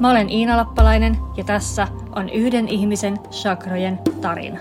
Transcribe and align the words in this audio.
Mä 0.00 0.10
olen 0.10 0.30
Iina 0.30 0.56
Lappalainen 0.56 1.16
ja 1.36 1.44
tässä 1.44 1.88
on 2.16 2.28
yhden 2.28 2.68
ihmisen 2.68 3.18
chakrojen 3.30 3.98
tarina. 4.20 4.58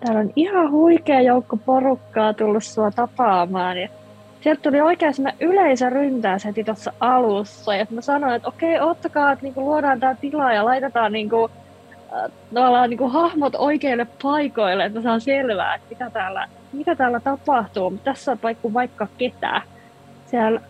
Täällä 0.00 0.20
on 0.20 0.30
ihan 0.36 0.70
huikea 0.70 1.20
joukko 1.20 1.56
porukkaa 1.56 2.34
tullut 2.34 2.64
sua 2.64 2.90
tapaamaan. 2.90 3.78
Ja 3.78 3.88
sieltä 4.40 4.62
tuli 4.62 4.80
oikein 4.80 5.14
sellainen 5.14 5.48
yleisöryntäys 5.48 6.44
heti 6.44 6.64
tuossa 6.64 6.92
alussa. 7.00 7.74
Ja 7.74 7.86
mä 7.90 8.00
sanoin, 8.00 8.34
että 8.34 8.48
okei, 8.48 8.80
ottakaa, 8.80 9.32
että 9.32 9.42
niinku 9.42 9.60
luodaan 9.60 10.00
tämä 10.00 10.14
tila 10.14 10.52
ja 10.52 10.64
laitetaan 10.64 11.12
niinku, 11.12 11.50
äh, 12.12 12.30
tavallaan 12.54 12.90
niinku 12.90 13.08
hahmot 13.08 13.54
oikeille 13.54 14.06
paikoille, 14.22 14.84
että 14.84 14.98
mä 14.98 15.02
saan 15.02 15.20
selvää, 15.20 15.74
että 15.74 15.86
mitä 15.90 16.10
täällä, 16.10 16.48
mitä 16.72 16.96
täällä 16.96 17.20
tapahtuu. 17.20 17.90
Mutta 17.90 18.10
tässä 18.10 18.32
on 18.32 18.38
vaikka, 18.42 18.72
vaikka 18.72 19.06
ketään. 19.18 19.62
Siellä 20.26 20.60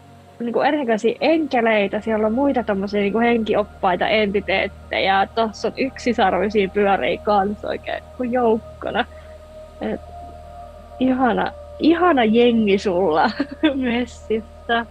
niin 0.43 0.53
kuin 0.53 0.67
erinäköisiä 0.67 1.17
enkeleitä, 1.21 2.01
siellä 2.01 2.27
on 2.27 2.35
muita 2.35 2.63
tämmöisiä 2.63 3.01
niin 3.01 3.13
kuin 3.13 3.27
henkioppaita 3.27 4.09
entiteettejä. 4.09 5.29
Tuossa 5.35 5.69
on 5.69 5.75
yksisarvisia 5.77 6.69
pyöriä 6.69 7.19
kanssa 7.23 7.69
oikein 7.69 8.05
kuin 8.17 8.33
joukkona. 8.33 9.05
Et, 9.81 10.01
ihana, 11.01 11.53
ihana 11.79 12.25
jengi 12.25 12.79
sulla 12.79 13.31
messissä. 13.75 14.87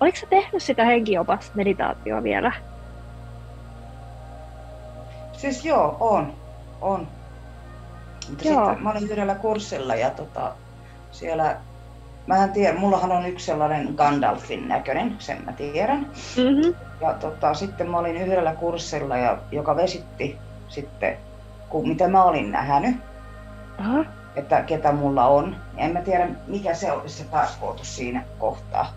Oliko 0.00 0.16
sä 0.16 0.26
tehnyt 0.30 0.62
sitä 0.62 0.84
henkiopasta 0.84 1.52
meditaatioa 1.54 2.22
vielä? 2.22 2.52
Siis 5.32 5.64
joo, 5.64 5.96
on. 6.00 6.32
on. 6.80 7.08
Mutta 8.30 8.48
joo. 8.48 8.64
sitten 8.66 8.82
mä 8.82 8.90
olin 8.90 9.10
yhdellä 9.10 9.34
kurssilla 9.34 9.94
ja 9.94 10.10
tota, 10.10 10.52
siellä 11.10 11.56
Mä 12.28 12.48
tiedän, 12.48 12.80
mullahan 12.80 13.12
on 13.12 13.26
yksi 13.26 13.46
sellainen 13.46 13.94
Gandalfin 13.96 14.68
näköinen, 14.68 15.16
sen 15.18 15.44
mä 15.44 15.52
tiedän. 15.52 15.98
Mm-hmm. 16.36 16.74
Ja 17.00 17.14
tota, 17.14 17.54
sitten 17.54 17.90
mä 17.90 17.98
olin 17.98 18.16
yhdellä 18.16 18.54
kurssilla, 18.54 19.16
ja, 19.16 19.38
joka 19.52 19.76
vesitti 19.76 20.38
sitten, 20.68 21.16
kun, 21.68 21.88
mitä 21.88 22.08
mä 22.08 22.24
olin 22.24 22.52
nähnyt, 22.52 22.96
Aha. 23.78 24.04
että 24.36 24.62
ketä 24.62 24.92
mulla 24.92 25.26
on. 25.26 25.56
En 25.76 25.92
mä 25.92 26.00
tiedä, 26.00 26.28
mikä 26.46 26.74
se 26.74 26.92
olisi 26.92 27.18
se 27.18 27.24
tarkoitus 27.24 27.96
siinä 27.96 28.22
kohtaa. 28.38 28.92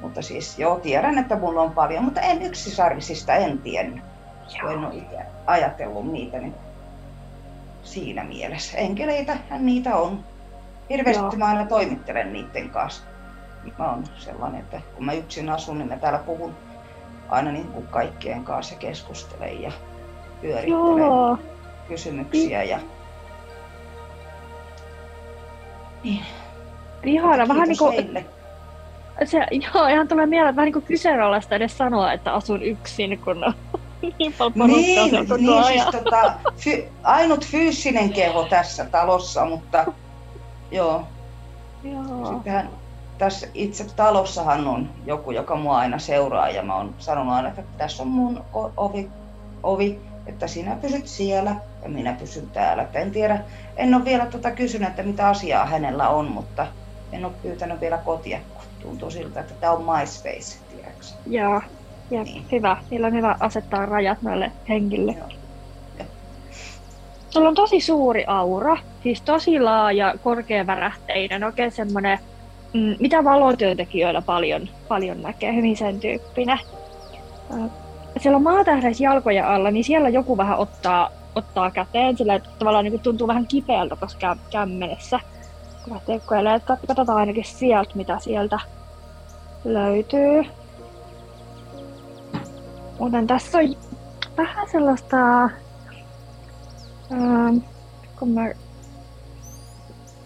Mutta 0.00 0.22
siis 0.22 0.58
joo, 0.58 0.80
tiedän, 0.80 1.18
että 1.18 1.36
mulla 1.36 1.62
on 1.62 1.72
paljon, 1.72 2.04
mutta 2.04 2.20
en 2.20 2.42
yksisarvisista 2.42 3.34
en 3.34 3.58
tiennyt. 3.58 4.04
Joo. 4.58 4.70
En 4.70 4.84
ole 4.84 4.94
itse 4.94 5.16
ajatellut 5.46 6.12
niitä 6.12 6.38
niin 6.38 6.54
siinä 7.82 8.24
mielessä. 8.24 8.78
Enkeleitä 8.78 9.36
niitä 9.58 9.96
on. 9.96 10.24
Hirveästi 10.90 11.22
Joo. 11.22 11.32
mä 11.36 11.46
aina 11.46 11.66
toimittelen 11.66 12.32
niiden 12.32 12.70
kanssa. 12.70 13.02
Mä 13.78 13.90
oon 13.90 14.04
sellainen, 14.18 14.60
että 14.60 14.80
kun 14.94 15.04
mä 15.04 15.12
yksin 15.12 15.50
asun, 15.50 15.78
niin 15.78 15.88
mä 15.88 15.96
täällä 15.96 16.18
puhun 16.18 16.54
aina 17.28 17.52
niin 17.52 17.68
kuin 17.68 17.86
kaikkien 17.86 18.44
kanssa 18.44 18.74
keskustelen 18.74 19.62
ja 19.62 19.72
pyörittelen 20.40 20.98
Joo. 20.98 21.38
kysymyksiä. 21.88 22.62
Ja... 22.62 22.78
Niin. 26.04 26.22
Ihana, 27.04 27.48
vähän 27.48 27.68
niin 27.68 27.78
kuin... 27.78 28.26
Se, 29.24 29.38
joo, 29.74 29.86
ihan 29.86 30.08
tulee 30.08 30.26
mieleen, 30.26 30.48
että 30.48 30.56
vähän 30.56 30.66
niin 30.66 30.72
kuin 30.72 30.84
kyseenalaista 30.84 31.54
edes 31.54 31.78
sanoa, 31.78 32.12
että 32.12 32.34
asun 32.34 32.62
yksin, 32.62 33.18
kun 33.18 33.44
on 33.44 33.54
niin 34.18 34.32
paljon 34.38 34.68
niin, 34.68 35.12
niin, 35.12 35.52
ajan. 35.52 35.92
Siis, 35.92 36.04
tota, 36.04 36.32
fy, 36.56 36.88
ainut 37.02 37.46
fyysinen 37.46 38.12
keho 38.12 38.44
tässä 38.44 38.84
talossa, 38.84 39.44
mutta 39.44 39.92
Joo. 40.70 41.04
Joo. 41.84 42.32
Sittenhän 42.32 42.68
tässä 43.18 43.46
itse 43.54 43.86
talossahan 43.96 44.66
on 44.66 44.90
joku, 45.06 45.30
joka 45.30 45.56
mua 45.56 45.78
aina 45.78 45.98
seuraa 45.98 46.50
ja 46.50 46.62
mä 46.62 46.76
oon 46.76 46.94
sanonut 46.98 47.34
aina, 47.34 47.48
että 47.48 47.62
tässä 47.78 48.02
on 48.02 48.08
mun 48.08 48.44
ovi, 48.76 49.10
ovi 49.62 50.00
että 50.26 50.46
sinä 50.46 50.76
pysyt 50.76 51.06
siellä 51.06 51.56
ja 51.82 51.88
minä 51.88 52.12
pysyn 52.12 52.50
täällä. 52.50 52.82
Että 52.82 52.98
en 52.98 53.10
tiedä, 53.10 53.40
en 53.76 53.94
ole 53.94 54.04
vielä 54.04 54.26
tota 54.26 54.50
kysynyt, 54.50 54.88
että 54.88 55.02
mitä 55.02 55.28
asiaa 55.28 55.66
hänellä 55.66 56.08
on, 56.08 56.30
mutta 56.30 56.66
en 57.12 57.24
ole 57.24 57.32
pyytänyt 57.42 57.80
vielä 57.80 57.98
kotia, 57.98 58.38
kun 58.54 58.64
tuntuu 58.82 59.10
siltä, 59.10 59.40
että 59.40 59.54
tämä 59.54 59.72
on 59.72 59.82
my 59.82 60.06
space, 60.06 60.58
tiedätkö? 60.74 61.06
Joo, 61.26 61.62
ja 62.10 62.22
niin. 62.22 62.44
hyvä. 62.52 62.76
Niillä 62.90 63.06
on 63.06 63.12
hyvä 63.12 63.36
asettaa 63.40 63.86
rajat 63.86 64.22
noille 64.22 64.52
henkille. 64.68 65.12
Joo. 65.12 65.37
Sulla 67.30 67.48
on 67.48 67.54
tosi 67.54 67.80
suuri 67.80 68.24
aura, 68.26 68.76
siis 69.02 69.22
tosi 69.22 69.60
laaja, 69.60 70.14
korkeavärähteinen, 70.24 71.44
oikein 71.44 71.72
semmoinen, 71.72 72.18
mm, 72.72 72.96
mitä 73.00 73.24
valotyöntekijöillä 73.24 74.22
paljon, 74.22 74.68
paljon 74.88 75.22
näkee, 75.22 75.54
hyvin 75.54 75.76
sen 75.76 76.00
tyyppinen. 76.00 76.58
Siellä 78.18 78.36
on 78.36 78.42
maatähdessä 78.42 79.04
jalkoja 79.04 79.54
alla, 79.54 79.70
niin 79.70 79.84
siellä 79.84 80.08
joku 80.08 80.36
vähän 80.36 80.58
ottaa, 80.58 81.10
ottaa 81.34 81.70
käteen, 81.70 82.16
sillä 82.16 82.40
tavallaan 82.58 82.84
niin 82.84 83.00
tuntuu 83.00 83.26
vähän 83.26 83.46
kipeältä 83.46 83.96
tuossa 83.96 84.36
kämmenessä, 84.50 85.20
Katsotaan 86.86 87.18
ainakin 87.18 87.44
sieltä, 87.44 87.90
mitä 87.94 88.18
sieltä 88.18 88.58
löytyy. 89.64 90.44
Muuten 92.98 93.26
tässä 93.26 93.58
on 93.58 93.76
vähän 94.36 94.68
sellaista 94.68 95.50
Ähm, 97.12 97.56
kun 98.18 98.28
mä 98.28 98.50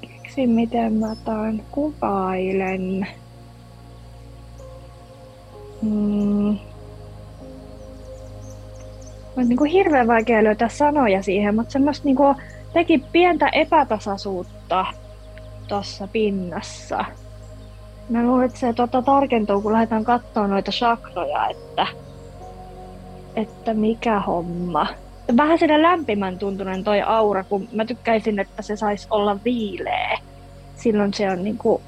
keksin, 0.01 0.51
miten 0.51 0.93
mä 0.93 1.17
tämän 1.25 1.63
kuvailen. 1.71 3.07
Mm. 5.83 6.59
On 9.37 9.49
niin 9.49 9.57
kuin 9.57 9.71
hirveän 9.71 10.07
vaikea 10.07 10.45
löytää 10.45 10.69
sanoja 10.69 11.23
siihen, 11.23 11.55
mutta 11.55 11.73
semmoista 11.73 12.05
niin 12.05 12.17
kuin 12.17 12.37
teki 12.73 13.05
pientä 13.13 13.49
epätasaisuutta 13.49 14.87
tuossa 15.69 16.09
pinnassa. 16.13 17.05
Mä 18.09 18.23
luulen, 18.23 18.47
että 18.47 18.59
se 18.59 18.73
tota, 18.73 19.03
tarkentuu, 19.03 19.61
kun 19.61 19.73
lähdetään 19.73 20.05
katsoa 20.05 20.47
noita 20.47 20.73
sakroja, 20.73 21.49
että, 21.49 21.87
että 23.37 23.75
mikä 23.75 24.21
homma 24.21 24.87
vähän 25.37 25.59
sitä 25.59 25.83
lämpimän 25.83 26.39
tuntunen 26.39 26.85
toi 26.85 27.03
aura, 27.03 27.45
kun 27.45 27.69
mä 27.73 27.85
tykkäisin, 27.85 28.39
että 28.39 28.63
se 28.63 28.77
saisi 28.77 29.07
olla 29.11 29.45
viileä. 29.45 30.19
Silloin 30.77 31.15
se 31.15 31.31
on 31.31 31.45
niinku 31.45 31.83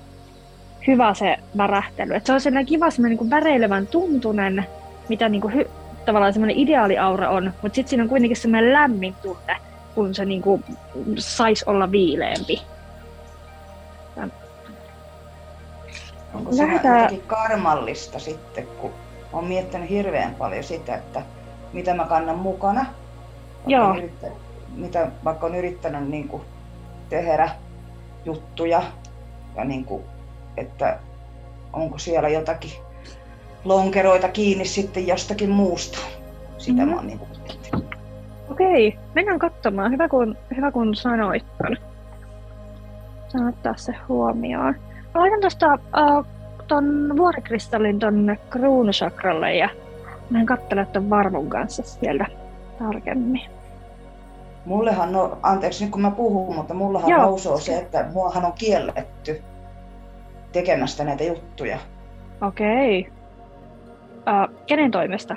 hyvä 0.87 1.15
se 1.15 1.37
värähtely. 1.56 2.15
Et 2.15 2.27
se 2.27 2.32
on 2.32 2.41
sellainen 2.41 2.66
kiva 2.66 2.91
sellainen 2.91 3.10
niinku 3.19 3.31
väreilevän 3.31 3.87
tuntunen, 3.87 4.66
mitä 5.09 5.28
niinku 5.28 5.49
hy- 5.49 5.69
tavallaan 6.05 6.32
semmoinen 6.32 6.59
ideaaliaura 6.59 7.31
on, 7.31 7.53
mutta 7.62 7.75
sitten 7.75 7.91
siinä 7.91 8.03
on 8.03 8.09
kuitenkin 8.09 8.37
semmoinen 8.37 8.72
lämmin 8.72 9.15
tunne, 9.22 9.56
kun 9.94 10.15
se 10.15 10.25
niinku 10.25 10.61
saisi 11.19 11.65
olla 11.69 11.91
viileämpi. 11.91 12.62
Onko 16.34 16.53
se 16.53 16.62
Lähdetään... 16.62 17.03
jotenkin 17.03 17.28
karmallista 17.28 18.19
sitten, 18.19 18.67
kun 18.67 18.90
olen 19.32 19.44
miettinyt 19.44 19.90
hirveän 19.90 20.35
paljon 20.35 20.64
sitä, 20.64 20.94
että 20.94 21.23
mitä 21.73 21.94
mä 21.94 22.05
kannan 22.05 22.38
mukana 22.38 22.87
Joo. 23.66 23.94
Yrittä, 23.94 24.26
mitä 24.75 25.11
vaikka 25.25 25.46
on 25.46 25.55
yrittänyt 25.55 26.08
niin 26.08 26.28
kuin 26.28 26.43
tehdä 27.08 27.50
juttuja 28.25 28.82
ja 29.56 29.64
niin 29.64 29.84
kuin, 29.84 30.05
että 30.56 30.99
onko 31.72 31.99
siellä 31.99 32.28
jotakin 32.28 32.70
lonkeroita 33.64 34.28
kiinni 34.28 34.64
sitten 34.64 35.06
jostakin 35.06 35.50
muusta. 35.50 35.99
Sitä 36.58 36.76
mm-hmm. 36.76 36.90
mä 36.90 36.96
oon 36.96 37.06
niin 37.06 37.19
kuin 37.19 37.31
Okei, 38.50 38.99
mennään 39.14 39.38
katsomaan. 39.38 39.93
Hyvä 39.93 40.08
kun, 40.08 40.37
hyvä 40.56 40.70
kun 40.70 40.94
sanoit 40.94 41.44
ton. 41.58 41.76
Saan 43.28 43.49
ottaa 43.49 43.76
se 43.76 43.94
huomioon. 44.08 44.75
Mä 45.14 45.20
laitan 45.20 45.40
tuosta 45.40 45.75
uh, 45.75 46.26
ton 46.69 47.14
vuorikristallin 47.16 47.99
ton 47.99 48.37
kruunusakralle 48.50 49.55
ja 49.55 49.69
mä 50.31 50.44
katselen 50.44 50.87
ton 50.87 51.11
varvun 51.11 51.49
kanssa 51.49 51.82
sieltä 51.82 52.26
tarkemmin. 52.79 53.43
Mullehan, 54.65 55.12
no, 55.12 55.38
anteeksi 55.43 55.85
nyt 55.85 55.93
kun 55.93 56.03
mä 56.03 56.11
puhun, 56.11 56.56
mutta 56.56 56.75
mullahan 56.75 57.11
Joo. 57.11 57.23
nousee 57.23 57.61
se, 57.61 57.79
että 57.79 58.06
muahan 58.12 58.44
on 58.44 58.53
kielletty 58.53 59.43
tekemästä 60.53 61.05
näitä 61.05 61.25
juttuja. 61.25 61.79
Okei. 62.43 63.00
Okay. 63.00 63.12
Ää, 64.26 64.49
kenen 64.67 64.91
toimesta? 64.91 65.37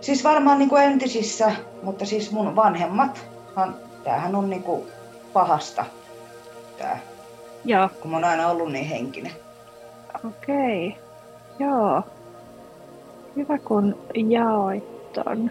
Siis 0.00 0.24
varmaan 0.24 0.58
niin 0.58 0.68
kuin 0.68 0.82
entisissä, 0.82 1.52
mutta 1.82 2.06
siis 2.06 2.32
mun 2.32 2.56
vanhemmat, 2.56 3.26
tämähän 4.04 4.34
on 4.34 4.50
niin 4.50 4.62
kuin 4.62 4.86
pahasta, 5.32 5.84
tää, 6.78 6.98
Joo. 7.64 7.88
kun 8.02 8.10
mä 8.10 8.16
oon 8.16 8.24
aina 8.24 8.48
ollut 8.48 8.72
niin 8.72 8.86
henkinen. 8.86 9.32
Okei, 10.24 10.88
okay. 10.88 11.00
joo. 11.58 12.02
Hyvä 13.36 13.58
kun 13.58 13.98
jaoit 14.14 15.12
ton. 15.12 15.50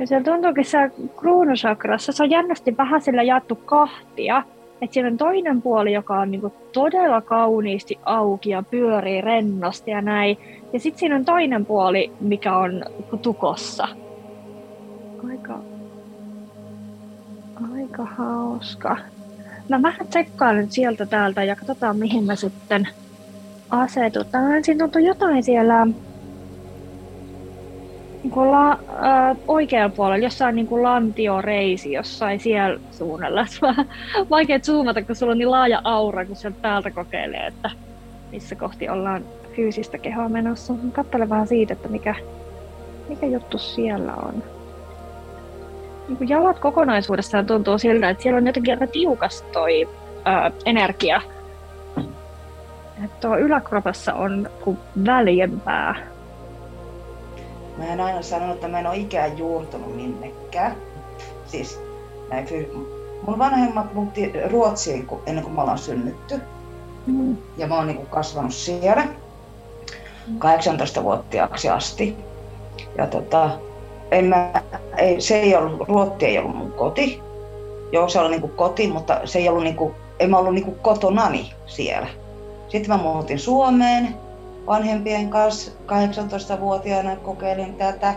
Ja 0.00 0.06
se 0.06 0.22
tuntuukin 0.22 0.64
siellä 0.64 0.90
kruunusakrassa, 1.16 2.12
se 2.12 2.22
on 2.22 2.30
jännästi 2.30 2.76
vähän 2.76 3.02
sillä 3.02 3.22
jaettu 3.22 3.54
kahtia. 3.54 4.42
Että 4.80 4.94
siinä 4.94 5.08
on 5.08 5.16
toinen 5.16 5.62
puoli, 5.62 5.92
joka 5.92 6.20
on 6.20 6.30
niinku 6.30 6.52
todella 6.72 7.20
kauniisti 7.20 7.98
auki 8.04 8.50
ja 8.50 8.62
pyörii 8.62 9.20
rennosti 9.20 9.90
ja 9.90 10.00
näin. 10.00 10.38
Ja 10.72 10.80
sitten 10.80 11.00
siinä 11.00 11.16
on 11.16 11.24
toinen 11.24 11.66
puoli, 11.66 12.12
mikä 12.20 12.56
on 12.56 12.84
tukossa. 13.22 13.88
Aika, 15.30 15.58
aika 17.74 18.04
hauska. 18.04 18.96
Mä 19.68 19.82
vähän 19.82 20.06
tsekkaan 20.06 20.56
nyt 20.56 20.72
sieltä 20.72 21.06
täältä 21.06 21.44
ja 21.44 21.56
katsotaan 21.56 21.96
mihin 21.96 22.24
mä 22.24 22.36
sitten 22.36 22.88
asetutaan. 23.70 24.64
Siinä 24.64 24.84
on 24.84 25.04
jotain 25.04 25.42
siellä 25.42 25.86
niin 28.34 28.52
la, 28.52 28.72
äh, 28.72 29.36
oikealla 29.48 29.94
puolella, 29.96 30.24
jossain 30.24 30.56
niin 30.56 30.66
kuin 30.66 30.82
lantioreisi 30.82 31.92
jossain 31.92 32.40
siellä 32.40 32.80
suunnalla. 32.90 33.46
Vaikea 34.30 34.58
zoomata, 34.58 35.02
kun 35.02 35.16
sulla 35.16 35.32
on 35.32 35.38
niin 35.38 35.50
laaja 35.50 35.80
aura, 35.84 36.24
kun 36.24 36.36
sieltä 36.36 36.58
päältä 36.62 36.90
kokeilee, 36.90 37.46
että 37.46 37.70
missä 38.32 38.54
kohti 38.54 38.88
ollaan 38.88 39.24
fyysistä 39.56 39.98
kehoa 39.98 40.28
menossa. 40.28 40.74
Katsele 40.92 41.28
vähän 41.28 41.46
siitä, 41.46 41.72
että 41.72 41.88
mikä, 41.88 42.14
mikä 43.08 43.26
juttu 43.26 43.58
siellä 43.58 44.14
on. 44.14 44.42
Niin 46.08 46.16
kuin 46.16 46.28
jalat 46.28 46.58
kokonaisuudessaan 46.58 47.46
tuntuu 47.46 47.78
siltä, 47.78 48.10
että 48.10 48.22
siellä 48.22 48.38
on 48.38 48.46
jotenkin 48.46 48.74
aika 48.74 48.86
tiukas 48.86 49.42
toi 49.42 49.88
ää, 50.24 50.50
energia. 50.64 51.20
Että 53.04 53.16
tuo 53.20 53.38
yläkropassa 53.38 54.14
on 54.14 54.50
kuin 54.64 54.78
väljempää 55.06 56.15
Mä 57.76 57.84
en 57.84 58.00
aina 58.00 58.22
sanonut, 58.22 58.54
että 58.54 58.68
mä 58.68 58.78
en 58.78 58.86
ole 58.86 58.96
ikään 58.96 59.38
juurtunut 59.38 59.96
minnekään. 59.96 60.76
Siis 61.46 61.80
näin, 62.30 62.48
mun 63.26 63.38
vanhemmat 63.38 63.94
muutti 63.94 64.32
Ruotsiin 64.50 65.08
ennen 65.26 65.44
kuin 65.44 65.54
mä 65.54 65.60
ollaan 65.60 65.78
synnytty. 65.78 66.40
Mm. 67.06 67.36
Ja 67.56 67.66
mä 67.66 67.76
oon 67.76 67.86
niin 67.86 68.06
kasvanut 68.06 68.54
siellä 68.54 69.06
18-vuotiaaksi 70.34 71.68
asti. 71.68 72.16
Ja 72.98 73.06
tota, 73.06 73.50
en 74.10 74.24
mä, 74.24 74.52
ei, 74.96 75.20
se 75.20 75.40
ei 75.40 75.56
ollut, 75.56 75.88
Ruotsi 75.88 76.26
ei 76.26 76.38
ollut 76.38 76.56
mun 76.56 76.72
koti. 76.72 77.20
Joo, 77.92 78.08
se 78.08 78.20
oli 78.20 78.30
niin 78.30 78.50
koti, 78.50 78.88
mutta 78.88 79.20
se 79.24 79.38
ei 79.38 79.48
ollut 79.48 79.64
niin 79.64 79.76
kuin, 79.76 79.94
en 80.18 80.30
mä 80.30 80.38
ollut 80.38 80.54
niin 80.54 80.76
kotonani 80.82 81.52
siellä. 81.66 82.06
Sitten 82.68 82.96
mä 82.96 83.02
muutin 83.02 83.38
Suomeen 83.38 84.14
vanhempien 84.66 85.30
kanssa 85.30 85.70
18-vuotiaana 85.70 87.16
kokeilin 87.16 87.74
tätä. 87.74 88.14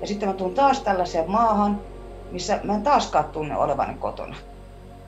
Ja 0.00 0.06
sitten 0.06 0.28
mä 0.28 0.34
tuun 0.34 0.54
taas 0.54 0.80
tällaiseen 0.80 1.30
maahan, 1.30 1.80
missä 2.30 2.60
mä 2.64 2.74
en 2.74 2.82
taaskaan 2.82 3.24
tunne 3.24 3.56
olevani 3.56 3.94
kotona. 3.94 4.36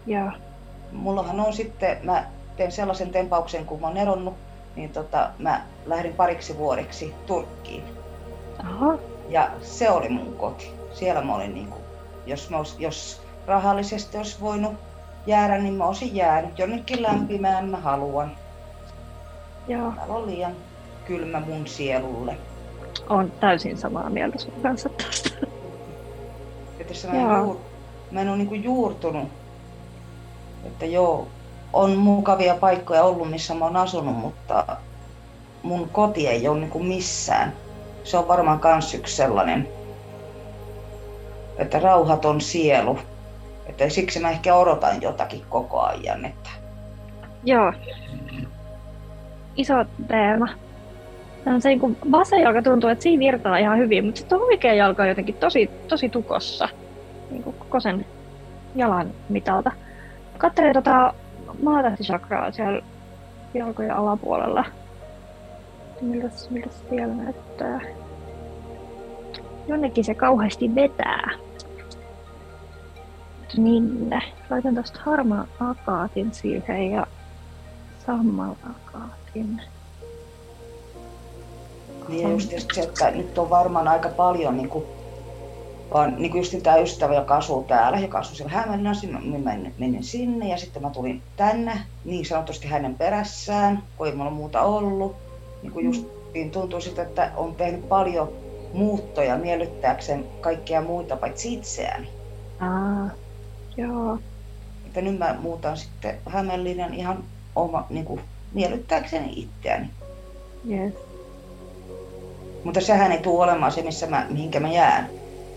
Ja. 0.06 0.32
Mullahan 0.92 1.40
on 1.40 1.52
sitten, 1.52 1.98
mä 2.02 2.25
teen 2.56 2.72
sellaisen 2.72 3.10
tempauksen, 3.10 3.64
kun 3.64 3.81
mä 3.81 3.86
oon 3.86 3.96
eronnut, 3.96 4.34
niin 4.76 4.90
tota, 4.90 5.31
mä 5.38 5.62
lähdin 5.86 6.14
pariksi 6.14 6.58
vuodeksi 6.58 7.14
Turkkiin. 7.26 7.84
Aha. 8.58 8.98
Ja 9.28 9.50
se 9.62 9.90
oli 9.90 10.08
mun 10.08 10.34
koti. 10.34 10.70
Siellä 10.92 11.22
mä 11.22 11.34
olin 11.34 11.54
niin 11.54 11.69
kuin, 11.69 11.82
jos, 12.26 12.50
mä 12.50 12.58
olis, 12.58 12.76
jos 12.78 13.22
rahallisesti 13.46 14.16
olisi 14.16 14.40
voinut 14.40 14.75
jäädä, 15.26 15.58
niin 15.58 15.75
mä 15.75 15.86
olisin 15.86 16.16
jäänyt 16.16 16.58
jonnekin 16.58 17.02
lämpimään, 17.02 17.69
mä 17.69 17.76
haluan. 17.76 18.32
Joo. 19.69 19.92
Täällä 19.96 20.14
on 20.14 20.26
liian 20.26 20.52
kylmä 21.06 21.41
mun 21.41 21.67
sielulle. 21.67 22.37
On 23.09 23.33
täysin 23.41 23.79
samaa 23.79 24.11
mieltä 24.11 24.39
sun 24.39 24.53
kanssa 24.62 24.89
tästä. 24.89 25.31
Että 26.79 27.09
mä, 27.09 27.12
en 27.12 27.45
juur, 27.45 27.56
mä 28.11 28.21
en 28.21 28.29
ole 28.29 28.37
niinku 28.37 28.55
juurtunut. 28.55 29.29
Että 30.65 30.87
joo, 30.87 31.29
on 31.73 31.97
mukavia 31.97 32.55
paikkoja 32.55 33.05
ollut, 33.05 33.31
missä 33.31 33.55
mä 33.55 33.65
oon 33.65 33.77
asunut, 33.77 34.17
mutta 34.17 34.77
mun 35.62 35.89
koti 35.89 36.29
ei 36.29 36.49
ole 36.49 36.61
niinku 36.61 36.79
missään. 36.79 37.53
Se 38.05 38.17
on 38.17 38.29
varmaan 38.29 38.61
kans 38.61 38.95
yksi 38.95 39.17
sellainen, 39.17 39.69
että 41.59 41.81
rauhaton 41.81 42.41
sielu. 42.41 42.99
Että 43.67 43.89
siksi 43.89 44.21
mä 44.21 44.31
ehkä 44.31 44.55
odotan 44.55 45.03
jotakin 45.03 45.43
koko 45.49 45.81
ajan. 45.81 46.25
Että... 46.25 46.51
Joo. 47.45 47.73
Iso 49.56 49.75
teema 50.09 50.49
se 51.58 51.69
niin 51.69 51.96
vasen 52.12 52.41
jalka 52.41 52.62
tuntuu, 52.62 52.91
että 52.91 53.02
siinä 53.02 53.20
virtaa 53.20 53.58
ihan 53.58 53.79
hyvin, 53.79 54.05
mutta 54.05 54.19
sitten 54.19 54.38
oikea 54.38 54.75
jalka 54.75 55.02
on 55.02 55.08
jotenkin 55.08 55.35
tosi, 55.35 55.70
tosi 55.88 56.08
tukossa 56.08 56.69
niin 57.31 57.43
kuin 57.43 57.56
koko 57.58 57.81
sen 57.81 58.06
jalan 58.75 59.11
mitalta. 59.29 59.73
Katselee 60.38 60.73
tota 60.73 61.14
maatahtishakraa 61.62 62.52
siellä 62.52 62.82
jalkojen 63.55 63.96
alapuolella. 63.96 64.64
Miltä, 66.00 66.29
miltä 66.50 66.70
siellä 66.91 67.14
näyttää? 67.14 67.81
Jonnekin 69.69 70.05
se 70.05 70.14
kauheasti 70.14 70.75
vetää. 70.75 71.31
Minne? 73.56 74.20
Laitan 74.50 74.75
tuosta 74.75 75.00
harmaan 75.05 75.49
akaatin 75.61 76.35
siihen 76.35 76.91
ja 76.91 77.06
sammal 78.06 78.55
akaatin. 78.70 79.61
Niin 82.09 82.23
ja 82.23 82.29
just 82.29 82.53
se, 82.75 82.81
että 82.81 83.11
nyt 83.11 83.39
on 83.39 83.51
varmaan 83.51 83.89
aika 83.89 84.09
paljon 84.09 84.56
niin 84.56 84.69
kuin, 84.69 84.85
vaan 85.95 86.15
niin 86.19 86.31
kuin 86.31 86.41
just 86.41 86.55
tämä 86.62 86.77
ystävä, 86.77 87.15
joka 87.15 87.37
asuu 87.37 87.62
täällä, 87.62 87.99
joka 87.99 88.19
asuu 88.19 88.35
siellä 88.37 88.53
Hämeenlinnassa, 88.53 89.06
mä 89.06 89.56
menin, 89.79 90.05
sinne 90.05 90.49
ja 90.49 90.56
sitten 90.56 90.83
mä 90.83 90.91
tulin 90.91 91.23
tänne 91.37 91.81
niin 92.05 92.27
sanotusti 92.27 92.69
hänen 92.69 92.95
perässään, 92.95 93.83
kun 93.97 94.06
ei 94.06 94.15
mulla 94.15 94.31
muuta 94.31 94.62
ollut. 94.62 95.17
Niin 95.62 95.73
kuin 95.73 95.87
just 95.87 96.06
niin 96.35 96.51
tuntuu 96.51 96.81
siltä, 96.81 97.03
että 97.03 97.32
on 97.37 97.55
tehnyt 97.55 97.89
paljon 97.89 98.32
muuttoja 98.73 99.37
miellyttääkseen 99.37 100.25
kaikkia 100.41 100.82
muita 100.82 101.17
paitsi 101.17 101.55
itseäni. 101.55 102.08
Aa, 102.61 103.11
joo. 103.77 104.19
Että 104.87 105.01
nyt 105.01 105.19
mä 105.19 105.37
muutan 105.41 105.77
sitten 105.77 106.19
Hämeenlinnan 106.27 106.94
ihan 106.94 107.25
oma, 107.56 107.87
niin 107.91 108.05
kuin, 108.05 108.20
miellyttääkseni 108.53 109.32
itseäni. 109.37 109.91
Yes. 110.70 110.94
Mutta 112.65 112.81
sehän 112.81 113.13
ei 113.13 113.19
tule 113.19 113.44
olemaan 113.44 113.73
se, 113.73 113.83
missä 113.83 114.06
mä, 114.06 114.27
mihinkä 114.31 114.61
mä 114.61 114.69
jään. 114.69 115.09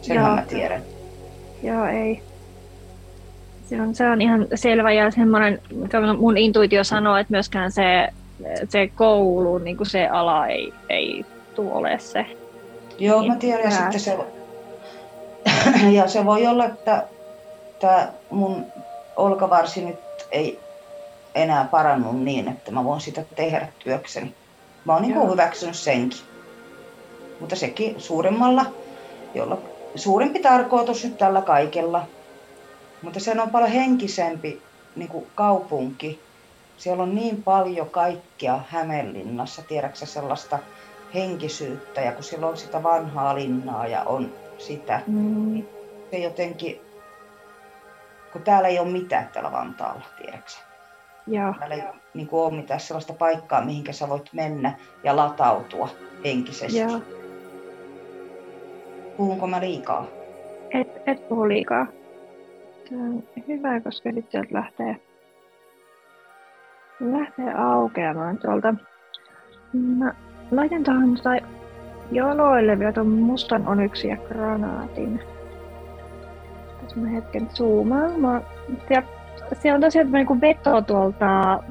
Sen 0.01 0.21
mä 0.21 0.43
tiedän. 0.49 0.81
Joo, 1.63 1.85
ei. 1.85 2.23
Se 3.69 3.81
on, 3.81 3.95
se 3.95 4.09
on 4.09 4.21
ihan 4.21 4.47
selvä 4.55 4.91
ja 4.91 5.11
semmoinen, 5.11 5.61
mikä 5.75 6.01
mun 6.17 6.37
intuitio 6.37 6.83
sanoo, 6.83 7.17
että 7.17 7.31
myöskään 7.31 7.71
se, 7.71 8.07
se 8.69 8.87
koulu, 8.87 9.57
niin 9.57 9.77
kuin 9.77 9.87
se 9.87 10.07
ala 10.07 10.47
ei, 10.47 10.73
ei 10.89 11.25
tule 11.55 11.73
ole 11.73 11.99
se. 11.99 12.25
Joo, 12.99 13.25
mä 13.25 13.35
tiedän. 13.35 13.63
Ja 13.63 13.71
sitten 13.71 13.99
se, 13.99 14.17
ja 15.97 16.07
se 16.07 16.25
voi 16.25 16.47
olla, 16.47 16.65
että 16.65 17.03
tämä 17.79 18.07
mun 18.29 18.65
olkavarsi 19.15 19.85
nyt 19.85 19.99
ei 20.31 20.59
enää 21.35 21.67
parannut 21.71 22.23
niin, 22.23 22.47
että 22.47 22.71
mä 22.71 22.83
voin 22.83 23.01
sitä 23.01 23.23
tehdä 23.35 23.67
työkseni. 23.79 24.33
Mä 24.85 24.93
oon 24.93 25.01
niin 25.01 25.31
hyväksynyt 25.31 25.75
senkin 25.75 26.19
mutta 27.39 27.55
sekin 27.55 28.01
suuremmalla, 28.01 28.65
jolla 29.33 29.57
suurempi 29.95 30.39
tarkoitus 30.39 31.03
nyt 31.03 31.17
tällä 31.17 31.41
kaikella. 31.41 32.05
Mutta 33.01 33.19
se 33.19 33.41
on 33.41 33.51
paljon 33.51 33.71
henkisempi 33.71 34.61
niin 34.95 35.09
kuin 35.09 35.27
kaupunki. 35.35 36.19
Siellä 36.77 37.03
on 37.03 37.15
niin 37.15 37.43
paljon 37.43 37.89
kaikkea 37.89 38.59
Hämeenlinnassa, 38.69 39.61
tiedäksä 39.61 40.05
sellaista 40.05 40.59
henkisyyttä 41.13 42.01
ja 42.01 42.11
kun 42.11 42.23
siellä 42.23 42.47
on 42.47 42.57
sitä 42.57 42.83
vanhaa 42.83 43.35
linnaa 43.35 43.87
ja 43.87 44.03
on 44.03 44.33
sitä. 44.57 45.01
Mm. 45.07 45.63
Se 46.11 46.17
jotenkin, 46.17 46.81
kun 48.31 48.41
täällä 48.41 48.67
ei 48.67 48.79
ole 48.79 48.87
mitään 48.87 49.29
täällä 49.33 49.51
Vantaalla, 49.51 50.05
tiedäksä. 50.21 50.59
Joo. 51.27 51.53
Täällä 51.59 51.75
ei 51.75 51.83
niin 52.13 52.27
kuin 52.27 52.41
ole 52.41 52.53
mitään 52.53 52.79
sellaista 52.79 53.13
paikkaa, 53.13 53.65
mihinkä 53.65 53.93
sä 53.93 54.09
voit 54.09 54.29
mennä 54.33 54.79
ja 55.03 55.15
latautua 55.15 55.89
henkisesti. 56.23 56.79
Joo. 56.79 57.01
Puhunko 59.17 59.47
mä 59.47 59.59
liikaa? 59.59 60.07
Et, 60.71 60.87
et 61.05 61.29
puhu 61.29 61.47
liikaa. 61.47 61.87
Tämä 62.89 63.03
on 63.03 63.23
hyvä, 63.47 63.81
koska 63.81 64.11
sitten 64.11 64.31
sieltä 64.31 64.55
lähtee, 64.55 64.97
lähtee 66.99 67.53
aukeamaan 67.53 68.37
tuolta. 68.37 68.73
Mä 69.73 70.13
laitan 70.51 70.83
tuohon 70.83 71.15
tota 71.15 71.29
jaloille 72.11 72.79
vielä 72.79 72.93
tuon 72.93 73.07
mustan 73.07 73.67
onyksi 73.67 74.07
ja 74.07 74.17
granaatin. 74.17 75.19
Tässä 76.81 76.99
mä 76.99 77.07
hetken 77.07 77.47
zoomaamaan. 77.49 78.41
Ja 78.89 79.03
se 79.53 79.73
on 79.73 79.81
tosiaan 79.81 80.11
niin 80.11 80.41
veto 80.41 80.81
tuolta 80.81 81.63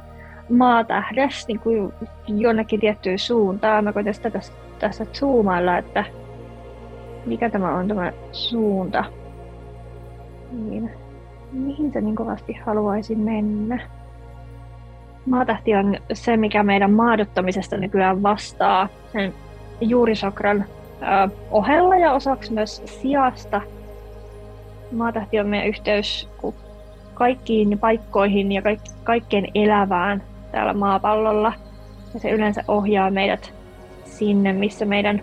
maatähdestä 0.50 1.52
niin 1.52 1.92
jonnekin 2.26 2.80
tiettyyn 2.80 3.18
suuntaan. 3.18 3.84
Mä 3.84 3.92
koitan 3.92 4.14
sitä 4.14 4.30
tässä, 4.30 4.52
tässä 4.78 5.04
zoomailla, 5.04 5.78
että 5.78 6.04
mikä 7.26 7.50
tämä 7.50 7.74
on 7.74 7.88
tämä 7.88 8.12
suunta. 8.32 9.04
Niin. 10.52 10.90
Mihin 11.52 11.92
se 11.92 12.00
niin 12.00 12.16
kovasti 12.16 12.52
haluaisi 12.52 13.14
mennä? 13.14 13.80
Maatähti 15.26 15.74
on 15.74 15.96
se, 16.12 16.36
mikä 16.36 16.62
meidän 16.62 16.90
maadottamisesta 16.90 17.76
nykyään 17.76 18.22
vastaa 18.22 18.88
sen 19.12 19.34
juurisokran 19.80 20.64
ohella 21.50 21.96
ja 21.96 22.12
osaksi 22.12 22.52
myös 22.52 22.82
sijasta. 22.84 23.60
Maatähti 24.92 25.40
on 25.40 25.46
meidän 25.46 25.68
yhteys 25.68 26.28
kaikkiin 27.14 27.78
paikkoihin 27.78 28.52
ja 28.52 28.62
kaik- 28.62 28.92
kaikkeen 29.04 29.46
elävään 29.54 30.22
täällä 30.52 30.74
maapallolla. 30.74 31.52
Ja 32.14 32.20
se 32.20 32.30
yleensä 32.30 32.64
ohjaa 32.68 33.10
meidät 33.10 33.52
sinne, 34.04 34.52
missä 34.52 34.84
meidän, 34.84 35.22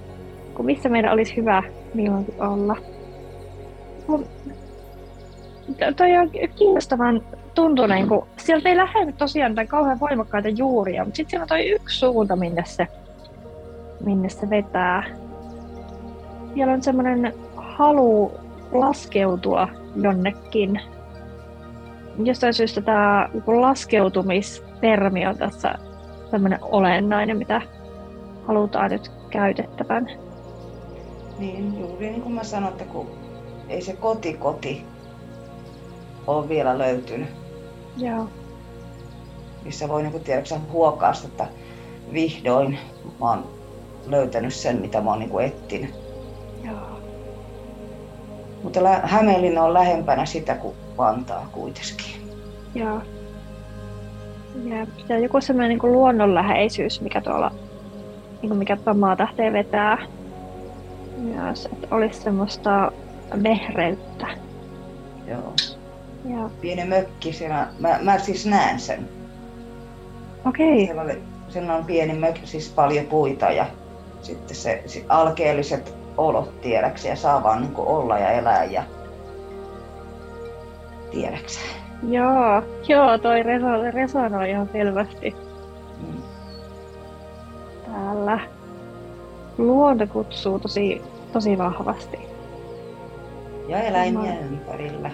missä 0.64 0.90
meidän 0.90 1.14
olisi 1.14 1.36
hyvä 1.36 1.64
milloinkin 1.94 2.42
olla. 2.42 2.76
Toi 5.96 6.18
on 6.18 6.30
kiinnostavan 6.56 7.22
tuntuneen, 7.56 8.08
kun 8.08 8.28
sieltä 8.38 8.70
ei 8.70 8.78
lähde 8.78 9.12
tosiaan 9.12 9.52
mitään 9.52 9.68
kauhean 9.68 10.00
voimakkaita 10.00 10.50
juuria, 10.50 11.04
mutta 11.04 11.18
sitten 11.18 11.30
siellä 11.30 11.44
on 11.44 11.48
toi 11.48 11.70
yksi 11.70 12.00
suunta, 12.00 12.36
minne 12.36 12.64
se, 12.66 12.88
minne 14.06 14.30
se 14.30 14.50
vetää. 14.50 15.04
Siellä 16.54 16.74
on 16.74 16.84
semmoinen 16.84 17.34
halu 17.56 18.32
laskeutua 18.72 19.68
jonnekin. 19.96 20.82
Jostain 22.24 22.54
syystä 22.54 22.82
tämä 22.82 23.30
laskeutumistermi 23.48 25.28
on 25.28 25.38
tässä 25.38 25.76
semmoinen 26.32 26.60
olennainen, 26.62 27.38
mitä 27.38 27.62
halutaan 28.48 28.92
nyt 28.92 29.12
käytettävän. 29.30 30.10
Niin, 31.38 31.80
juuri 31.80 32.10
niin 32.10 32.22
kuin 32.22 32.34
mä 32.34 32.44
sanoin, 32.44 32.72
että 32.72 32.86
kun 32.86 33.08
ei 33.70 33.82
se 33.82 33.94
koti-koti 33.94 34.86
ole 36.28 36.50
vielä 36.50 36.78
löytynyt. 36.78 37.30
Joo. 37.98 38.28
Missä 39.66 39.90
voi 39.90 40.04
niin 40.04 40.24
tiedätkö, 40.24 40.56
huokaasta, 40.72 41.28
että 41.28 41.48
vihdoin 42.14 42.78
mä 43.20 43.30
oon 43.30 43.48
löytänyt 44.08 44.54
sen, 44.54 44.82
mitä 44.82 45.02
mä 45.02 45.10
oon 45.10 45.20
niin 45.20 45.42
etsinyt. 45.42 45.96
Joo. 46.64 47.00
Mutta 48.64 48.80
Hämeenlinna 49.04 49.64
on 49.64 49.74
lähempänä 49.74 50.26
sitä 50.26 50.56
kuin 50.56 50.76
Vantaa 50.98 51.50
kuitenkin. 51.52 52.30
Joo. 52.76 53.02
Ja, 54.64 54.88
ja 55.10 55.20
joku 55.20 55.42
sellainen 55.42 55.78
niin 55.78 55.92
luonnonläheisyys, 55.92 57.02
mikä 57.02 57.22
tuolla, 57.22 57.52
niin 58.42 58.50
kuin 58.50 58.58
mikä 58.58 58.76
tuolla 58.76 59.00
maatähteen 59.00 59.54
vetää. 59.54 59.98
Myös, 61.24 61.66
että 61.66 61.88
olisi 61.92 62.22
semmoista 62.22 62.92
vehreyttä. 63.44 64.28
Joo. 65.28 65.54
Ja. 66.26 66.50
Pieni 66.62 66.86
mökki 66.86 67.34
siellä. 67.34 67.68
Mä, 67.80 68.00
mä 68.02 68.20
siis 68.20 68.46
näen 68.46 68.80
sen. 68.80 69.10
Okei. 70.46 70.74
Okay. 70.74 70.86
Siellä, 70.86 71.02
oli, 71.02 71.22
siellä 71.50 71.76
on 71.76 71.86
pieni 71.86 72.14
mökki, 72.14 72.48
siis 72.48 72.70
paljon 72.70 73.06
puita 73.06 73.52
ja 73.52 73.66
sitten 74.22 74.56
se, 74.56 74.84
se 74.86 75.06
alkeelliset 75.10 75.96
olot 76.18 76.62
tiedäksi 76.62 77.08
ja 77.08 77.16
saa 77.16 77.44
vaan 77.44 77.62
niin 77.62 77.74
olla 77.78 78.20
ja 78.20 78.32
elää 78.32 78.64
ja 78.64 78.84
tiedäksä. 81.12 81.60
Joo, 82.10 82.64
joo, 82.88 83.18
toi 83.18 83.44
reso, 83.44 83.68
resonoi 83.92 84.50
ihan 84.50 84.70
selvästi. 84.74 85.36
Mm. 86.00 86.22
Täällä 87.86 88.40
luonto 89.58 90.08
kutsuu 90.08 90.60
tosi, 90.60 91.02
tosi 91.34 91.58
vahvasti. 91.58 92.20
Ja 93.68 93.82
eläimiä 93.82 94.40
ympärillä. 94.40 95.12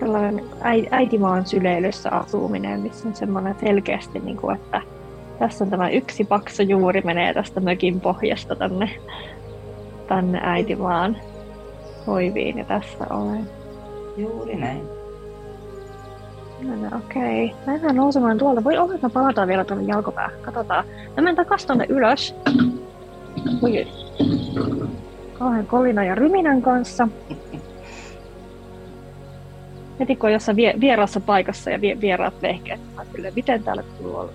Sellainen 0.00 0.44
äitimaan 0.90 1.46
syleilyssä 1.46 2.10
asuminen, 2.10 2.80
missä 2.80 3.08
on 3.08 3.14
semmoinen 3.14 3.56
selkeästi, 3.60 4.18
niin 4.18 4.36
kuin, 4.36 4.56
että 4.56 4.82
tässä 5.38 5.64
on 5.64 5.70
tämä 5.70 5.88
yksi 5.88 6.24
paksu 6.24 6.62
juuri 6.62 7.00
menee 7.00 7.34
tästä 7.34 7.60
mökin 7.60 8.00
pohjasta 8.00 8.56
tänne, 8.56 8.90
tänne 10.08 10.40
äitimaan 10.42 11.16
hoiviin 12.06 12.58
ja 12.58 12.64
tässä 12.64 13.06
olen. 13.10 13.50
Juuri 14.16 14.56
näin. 14.56 14.82
No, 16.62 16.76
no 16.76 16.96
okei. 16.96 17.44
Okay. 17.44 17.56
Mennään 17.66 17.96
nousemaan 17.96 18.38
tuolta. 18.38 18.64
Voi 18.64 18.78
olla, 18.78 18.94
että 18.94 19.10
palataan 19.10 19.48
vielä 19.48 19.64
tuonne 19.64 19.84
jalkopäähän. 19.84 20.40
Katsotaan. 20.42 20.84
Mä 20.86 21.14
menen 21.16 21.36
takas 21.36 21.66
tuonne 21.66 21.86
ylös. 21.88 22.34
Kauhean 25.38 25.66
kolina 25.66 26.04
ja 26.04 26.14
ryminän 26.14 26.62
kanssa. 26.62 27.08
Heti 30.00 30.16
kun 30.16 30.26
on 30.28 30.32
jossain 30.32 30.56
vie- 30.56 30.74
vieraassa 30.80 31.20
paikassa 31.20 31.70
ja 31.70 31.80
vie- 31.80 32.00
vieraat 32.00 32.42
vehkeet, 32.42 32.80
mä 32.96 33.02
miten 33.34 33.64
täällä 33.64 33.82
kuuluu 33.82 34.16
olla. 34.16 34.32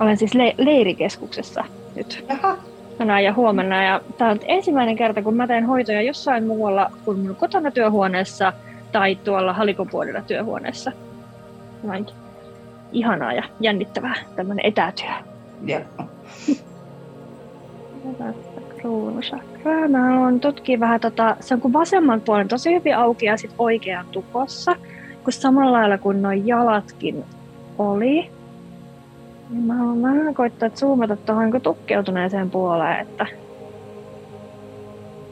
Olen 0.00 0.16
siis 0.16 0.34
le- 0.34 0.54
leirikeskuksessa 0.58 1.64
nyt. 1.96 2.24
Jaha. 2.28 2.56
Tänään 2.98 3.24
ja 3.24 3.34
huomenna. 3.34 3.84
Ja 3.84 4.00
tämä 4.18 4.30
on 4.30 4.38
ensimmäinen 4.44 4.96
kerta, 4.96 5.22
kun 5.22 5.36
mä 5.36 5.46
teen 5.46 5.66
hoitoja 5.66 6.02
jossain 6.02 6.46
muualla 6.46 6.90
kuin 7.04 7.18
mun 7.18 7.36
kotona 7.36 7.70
työhuoneessa 7.70 8.52
tai 8.92 9.16
tuolla 9.16 9.52
halikopuolella 9.52 10.20
työhuoneessa. 10.22 10.92
Näin. 11.82 12.06
Ihanaa 12.92 13.32
ja 13.32 13.42
jännittävää 13.60 14.14
tämmöinen 14.36 14.66
etätyö. 14.66 15.10
Joo. 15.66 15.80
Kruunusakraa. 18.76 19.88
Mä 19.88 19.98
haluan 19.98 20.40
tutkia 20.40 20.80
vähän 20.80 21.00
tota, 21.00 21.36
se 21.40 21.54
on 21.54 21.60
kuin 21.60 21.72
vasemman 21.72 22.20
puolen 22.20 22.48
tosi 22.48 22.74
hyvin 22.74 22.96
auki 22.96 23.26
ja 23.26 23.36
sitten 23.36 23.60
oikean 23.60 24.06
tukossa, 24.12 24.76
kun 25.24 25.32
samalla 25.32 25.72
lailla 25.72 25.98
kuin 25.98 26.22
nuo 26.22 26.32
jalatkin 26.32 27.24
oli. 27.78 28.30
Niin 29.50 29.64
mä 29.66 29.74
haluan 29.74 30.02
vähän 30.02 30.34
koittaa 30.34 30.68
zoomata 30.68 31.16
tuohon 31.16 31.60
tukkeutuneeseen 31.62 32.50
puoleen, 32.50 33.00
että 33.00 33.26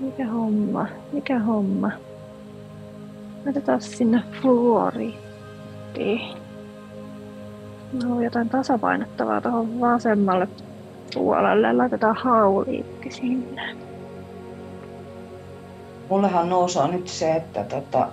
mikä 0.00 0.26
homma, 0.26 0.86
mikä 1.12 1.38
homma. 1.38 1.90
Laitetaan 3.44 3.80
sinne 3.80 4.22
fluoriittiin. 4.40 6.20
Mä 7.92 8.00
haluan 8.02 8.24
jotain 8.24 8.48
tasapainottavaa 8.48 9.40
tuohon 9.40 9.80
vasemmalle 9.80 10.48
puolelle. 11.14 11.72
Laitetaan 11.72 12.16
hauliitti 12.16 13.10
sinne. 13.10 13.76
Mullehan 16.08 16.48
nousee 16.48 16.88
nyt 16.88 17.08
se, 17.08 17.32
että 17.32 17.64
tota, 17.64 18.08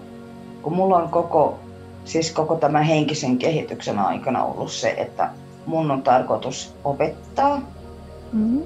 kun 0.62 0.76
mulla 0.76 0.98
on 0.98 1.10
koko, 1.10 1.60
siis 2.06 2.32
koko 2.32 2.56
tämän 2.56 2.84
henkisen 2.84 3.38
kehityksen 3.38 4.00
aikana 4.00 4.44
ollut 4.44 4.72
se, 4.72 4.90
että 4.98 5.30
mun 5.66 5.92
on 5.92 6.02
tarkoitus 6.02 6.76
opettaa. 6.84 7.62
Mm-hmm. 8.34 8.62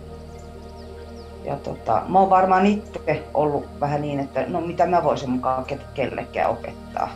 Ja 1.46 1.56
tota, 1.56 2.02
mä 2.08 2.20
oon 2.20 2.30
varmaan 2.30 2.66
itse 2.66 3.24
ollut 3.34 3.66
vähän 3.80 4.02
niin, 4.02 4.20
että 4.20 4.46
no 4.48 4.62
mitä 4.62 4.86
mä 4.86 5.04
voisin 5.04 5.30
mukaan 5.30 5.66
kellekään 5.94 6.52
opettaa. 6.52 7.10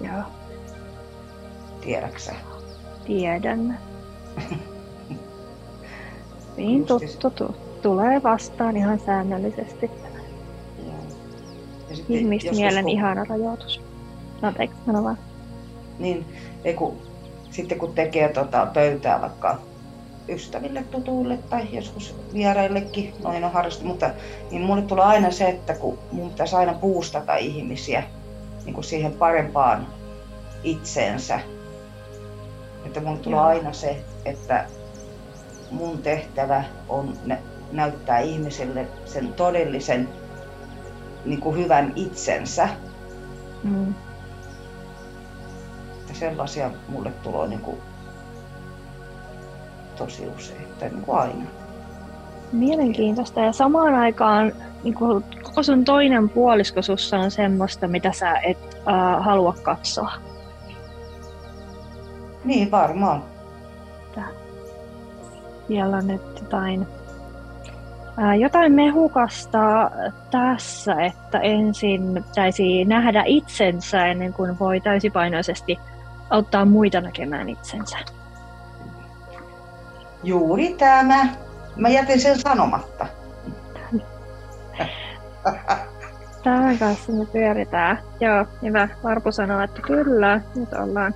Joo. 0.00 0.22
Tiedäksä? 1.80 2.32
Tiedän. 3.06 3.78
niin, 6.56 6.86
tuttu, 6.86 7.06
tuttu. 7.18 7.56
Tulee 7.82 8.22
vastaan 8.22 8.76
ihan 8.76 9.00
säännöllisesti. 9.06 9.90
Ihmismielen 12.08 12.84
kun... 12.84 12.92
ihana 12.92 13.24
rajoitus. 13.24 13.80
Anteeksi, 14.42 14.76
sano 14.86 15.04
vaan. 15.04 15.18
Niin, 15.98 16.24
ei 16.64 16.74
kun, 16.74 16.96
sitten 17.50 17.78
kun 17.78 17.94
tekee 17.94 18.28
tota 18.28 18.66
pöytää 18.74 19.20
vaikka 19.20 19.58
ystäville, 20.28 20.82
tutuille 20.82 21.38
tai 21.50 21.68
joskus 21.72 22.14
vieraillekin, 22.34 23.14
noin 23.22 23.44
on 23.44 23.52
harrastu, 23.52 23.84
mutta 23.84 24.10
niin 24.50 24.62
mulle 24.62 24.82
tulee 24.82 25.04
aina 25.04 25.30
se, 25.30 25.48
että 25.48 25.74
kun 25.74 25.98
mun 26.12 26.30
pitäisi 26.30 26.56
aina 26.56 26.74
puustata 26.74 27.36
ihmisiä 27.36 28.02
niin 28.64 28.74
kuin 28.74 28.84
siihen 28.84 29.12
parempaan 29.12 29.86
itseensä. 30.64 31.40
Että 32.86 33.00
mulle 33.00 33.18
tulee 33.18 33.38
Joo. 33.38 33.46
aina 33.46 33.72
se, 33.72 34.04
että 34.24 34.66
mun 35.70 35.98
tehtävä 35.98 36.64
on 36.88 37.14
näyttää 37.72 38.18
ihmiselle 38.18 38.86
sen 39.04 39.32
todellisen 39.32 40.08
niin 41.24 41.40
kuin 41.40 41.58
hyvän 41.58 41.92
itsensä. 41.96 42.68
Mm. 43.62 43.94
Ja 46.08 46.14
sellaisia 46.14 46.70
mulle 46.88 47.10
tulee 47.22 47.48
niin 47.48 47.60
kuin 47.60 47.78
tosi 49.96 50.28
usein, 50.36 50.66
tai 50.78 50.88
niin 50.88 51.02
kuin 51.02 51.18
aina. 51.18 51.44
Mielenkiintoista. 52.52 53.40
Ja 53.40 53.52
samaan 53.52 53.94
aikaan 53.94 54.52
niin 54.84 54.94
kuin 54.94 55.24
koko 55.42 55.62
sun 55.62 55.84
toinen 55.84 56.28
puolisko 56.28 56.82
sussa 56.82 57.18
on 57.18 57.30
semmoista, 57.30 57.88
mitä 57.88 58.12
sä 58.12 58.38
et 58.38 58.58
äh, 58.88 59.24
halua 59.24 59.54
katsoa. 59.62 60.12
Niin, 62.44 62.70
varmaan. 62.70 63.24
Siellä 65.70 66.02
nyt 66.02 66.22
jotain, 66.40 66.86
ää, 68.16 68.34
jotain 68.34 68.72
mehukasta 68.72 69.90
tässä, 70.30 70.94
että 71.02 71.38
ensin 71.38 72.14
pitäisi 72.14 72.84
nähdä 72.84 73.22
itsensä 73.26 74.06
ennen 74.06 74.32
kuin 74.32 74.58
voi 74.58 74.80
täysipainoisesti 74.80 75.78
auttaa 76.30 76.64
muita 76.64 77.00
näkemään 77.00 77.48
itsensä. 77.48 77.98
Juuri 80.22 80.74
tämä. 80.78 81.28
Mä 81.76 81.88
jätin 81.88 82.20
sen 82.20 82.38
sanomatta. 82.38 83.06
Tämän 86.44 86.78
kanssa 86.78 87.12
me 87.12 87.26
pyöritään. 87.26 87.98
Joo, 88.20 88.46
hyvä. 88.62 88.88
Varpu 89.04 89.32
sanoo, 89.32 89.60
että 89.60 89.82
kyllä, 89.82 90.40
nyt 90.54 90.72
ollaan, 90.72 91.14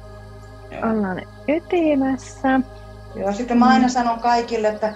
ollaan 0.90 1.23
ytimessä. 1.49 2.61
Joo, 3.14 3.33
sitten 3.33 3.59
mä 3.59 3.68
aina 3.68 3.88
sanon 3.88 4.21
kaikille, 4.21 4.68
että 4.68 4.94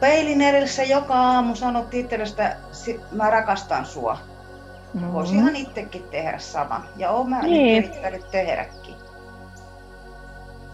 peilin 0.00 0.40
edessä 0.40 0.82
joka 0.82 1.14
aamu 1.14 1.54
sanot 1.54 1.94
itsellesi, 1.94 2.32
että 2.32 2.56
mä 3.12 3.30
rakastan 3.30 3.86
sua. 3.86 4.18
No. 4.94 5.12
Voisihan 5.12 5.56
itsekin 5.56 6.02
tehdä 6.10 6.38
sama. 6.38 6.82
Ja 6.96 7.10
oon 7.10 7.30
mä 7.30 7.42
niin. 7.42 7.84
yrittänyt 7.84 8.30
tehdäkin. 8.30 8.94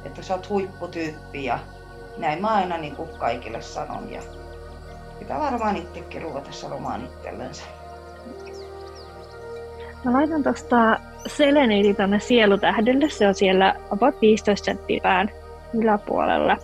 Että 0.04 0.22
sä 0.22 0.34
oot 0.34 0.48
huipputyyppi 0.48 1.44
ja 1.44 1.58
näin 2.18 2.40
mä 2.40 2.48
aina 2.48 2.78
niin 2.78 2.96
kuin 2.96 3.08
kaikille 3.18 3.62
sanon. 3.62 4.12
Ja 4.12 4.22
pitää 5.18 5.38
varmaan 5.38 5.76
itsekin 5.76 6.22
ruveta 6.22 6.52
sanomaan 6.52 7.04
itsellensä. 7.04 7.64
Mä 10.04 10.12
laitan 10.12 10.42
tuosta 10.42 11.00
seleniiti 11.26 11.94
tonne 11.94 12.20
sielutähdelle. 12.20 13.10
Se 13.10 13.28
on 13.28 13.34
siellä 13.34 13.74
about 13.90 14.20
15 14.20 14.64
senttiä 14.64 15.00
pään 15.02 15.30
yläpuolella. 15.74 16.56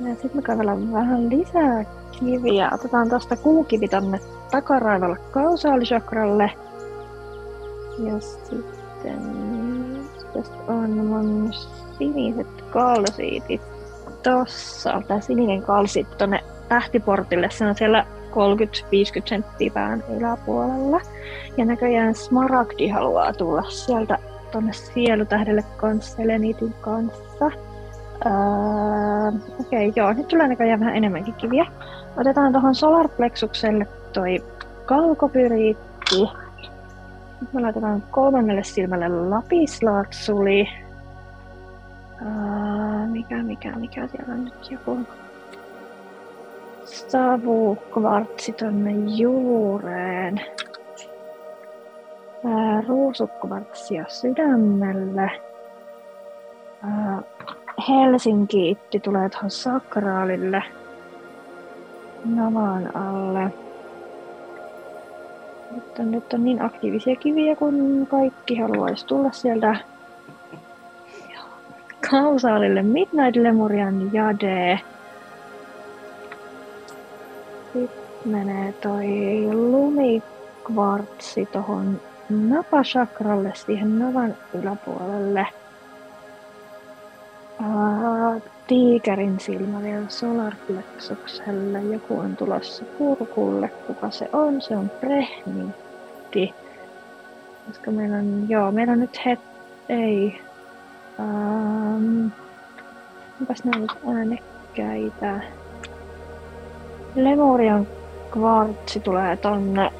Ja 0.00 0.14
sitten 0.14 0.36
me 0.36 0.42
kaivellaan 0.42 0.92
vähän 0.92 1.28
lisää 1.28 1.84
kiviä. 2.18 2.70
Otetaan 2.74 3.08
tuosta 3.08 3.36
kuukivi 3.36 3.88
tonne 3.88 4.20
takaraivalle 4.50 5.16
kausaalisakralle. 5.30 6.50
Ja 7.98 8.20
sitten 8.20 9.16
tästä 10.32 10.56
on 10.68 10.90
mun 10.90 11.50
siniset 11.98 12.62
kalsiitit 12.70 13.60
tossa. 14.22 15.02
Tää 15.08 15.20
sininen 15.20 15.62
kalsiit 15.62 16.18
tonne 16.18 16.44
tähtiportille. 16.68 17.50
Se 17.50 17.66
on 17.66 17.74
siellä 17.74 18.06
30-50 18.30 18.34
senttiä 19.24 19.70
pään 19.74 20.04
yläpuolella. 20.16 21.00
Ja 21.56 21.64
näköjään 21.64 22.14
Smaragdi 22.14 22.88
haluaa 22.88 23.32
tulla 23.32 23.62
sieltä 23.62 24.18
tonne 24.52 24.72
sielutähdelle 24.72 25.64
kanssa, 25.76 26.16
seleniitin 26.16 26.74
kanssa. 26.80 27.50
Öö, 28.26 28.32
Okei, 29.60 29.88
okay, 29.88 29.92
joo, 29.96 30.12
nyt 30.12 30.28
tulee 30.28 30.48
näköjään 30.48 30.80
vähän 30.80 30.96
enemmänkin 30.96 31.34
kiviä. 31.34 31.66
Otetaan 32.16 32.52
tuohon 32.52 32.74
solarplexukselle 32.74 33.86
toi 34.12 34.44
kalkopyriitti. 34.86 36.30
Nyt 37.40 37.52
me 37.52 37.60
laitetaan 37.60 38.02
kolmannelle 38.10 38.62
silmälle 38.62 39.08
lapislaatsuli. 39.08 40.68
Öö, 42.22 43.06
mikä, 43.06 43.42
mikä, 43.42 43.72
mikä 43.72 44.06
siellä 44.06 44.34
on 44.34 44.44
nyt 44.44 44.70
joku 44.70 44.98
savukvartsi 46.84 48.52
tonne 48.52 48.92
juureen. 48.92 50.40
Öö, 52.44 52.80
ruusukvartsia 52.88 54.04
sydämelle. 54.08 55.30
Öö, 56.84 57.22
Helsinki-itti 57.88 59.00
tulee 59.00 59.28
tuohon 59.28 59.50
sakraalille 59.50 60.62
navan 62.24 62.96
alle. 62.96 63.52
On, 65.98 66.10
nyt 66.10 66.32
on 66.32 66.44
niin 66.44 66.62
aktiivisia 66.62 67.16
kiviä, 67.16 67.56
kun 67.56 68.06
kaikki 68.10 68.56
haluaisi 68.58 69.06
tulla 69.06 69.32
sieltä 69.32 69.76
kausaalille 72.10 72.82
Midnight 72.82 73.36
Lemurian 73.36 74.10
jade. 74.12 74.80
Sitten 77.72 78.02
menee 78.24 78.72
toi 78.72 79.06
lumikvartsi 79.52 81.46
tohon 81.46 82.00
napasakralle 82.30 83.52
siihen 83.54 83.98
navan 83.98 84.34
yläpuolelle. 84.54 85.46
Tiikerin 88.66 89.40
silmä 89.40 89.82
vielä 89.82 90.08
solarplexukselle. 90.08 91.82
Joku 91.82 92.18
on 92.18 92.36
tulossa 92.36 92.84
kurkulle. 92.84 93.68
Kuka 93.68 94.10
se 94.10 94.28
on? 94.32 94.62
Se 94.62 94.76
on 94.76 94.90
prehnitti. 94.90 96.54
Koska 97.66 97.90
meillä 97.90 98.16
on, 98.16 98.46
joo, 98.48 98.72
meillä 98.72 98.92
on 98.92 99.00
nyt 99.00 99.24
het, 99.26 99.40
ei. 99.88 100.40
Um, 101.18 102.30
onpas 103.40 103.64
ne 103.64 103.78
nyt 103.78 103.92
äänekkäitä? 104.16 105.40
Lemurian 107.14 107.86
kvartsi 108.30 109.00
tulee 109.00 109.36
tonne 109.36 109.92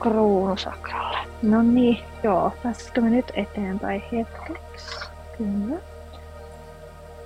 kruunusakralle. 0.00 1.18
No 1.42 1.62
niin, 1.62 1.98
joo. 2.22 2.52
Pääsisikö 2.62 3.00
me 3.00 3.10
nyt 3.10 3.32
eteenpäin 3.34 4.02
hetkeksi? 4.12 5.10
Kyllä. 5.38 5.91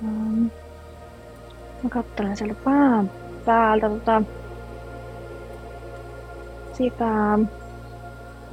Um, 0.02 0.50
mä 1.82 1.90
katselen 1.90 2.36
sieltä 2.36 2.54
pään 2.64 3.10
päältä 3.44 3.88
tota, 3.88 4.22
sitä 6.72 7.38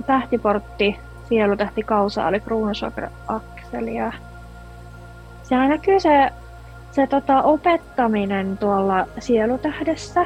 tähtiportti, 0.05 0.99
sielutähti, 1.29 1.83
kausaali, 1.83 2.39
kruunusokra, 2.39 3.09
akselia. 3.27 4.13
Siellä 5.43 5.67
näkyy 5.67 5.99
se, 5.99 6.29
se 6.91 7.07
tota, 7.07 7.41
opettaminen 7.41 8.57
tuolla 8.57 9.07
sielutähdessä. 9.19 10.25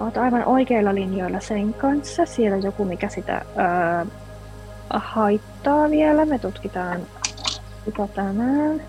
Olet 0.00 0.16
aivan 0.16 0.44
oikeilla 0.44 0.94
linjoilla 0.94 1.40
sen 1.40 1.74
kanssa. 1.74 2.26
Siellä 2.26 2.56
on 2.56 2.62
joku, 2.62 2.84
mikä 2.84 3.08
sitä 3.08 3.42
öö, 3.58 4.04
haittaa 4.90 5.90
vielä. 5.90 6.24
Me 6.24 6.38
tutkitaan 6.38 7.00
sitä 7.84 8.08
tänään. 8.14 8.82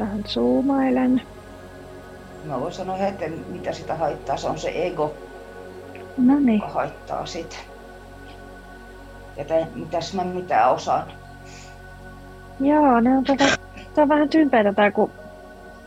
Vähän 0.00 0.24
zoomailen. 0.26 1.22
Mä 2.44 2.60
voin 2.60 2.72
sanoa 2.72 2.96
heti, 2.96 3.28
mitä 3.28 3.72
sitä 3.72 3.94
haittaa. 3.94 4.36
Se 4.36 4.48
on 4.48 4.58
se 4.58 4.86
ego, 4.86 5.14
no 6.18 6.40
niin. 6.40 6.60
joka 6.60 6.72
haittaa 6.72 7.26
sitä. 7.26 7.56
Ja 9.36 9.44
te, 9.44 9.66
mitäs 9.74 10.14
mä 10.14 10.24
mitään 10.24 10.70
osaan. 10.70 11.12
Joo, 12.60 13.00
ne 13.00 13.16
on, 13.16 13.24
tota, 13.24 13.44
on 13.96 14.08
vähän 14.08 14.28
tympeitä 14.28 14.72
tää, 14.72 14.90
kun 14.90 15.10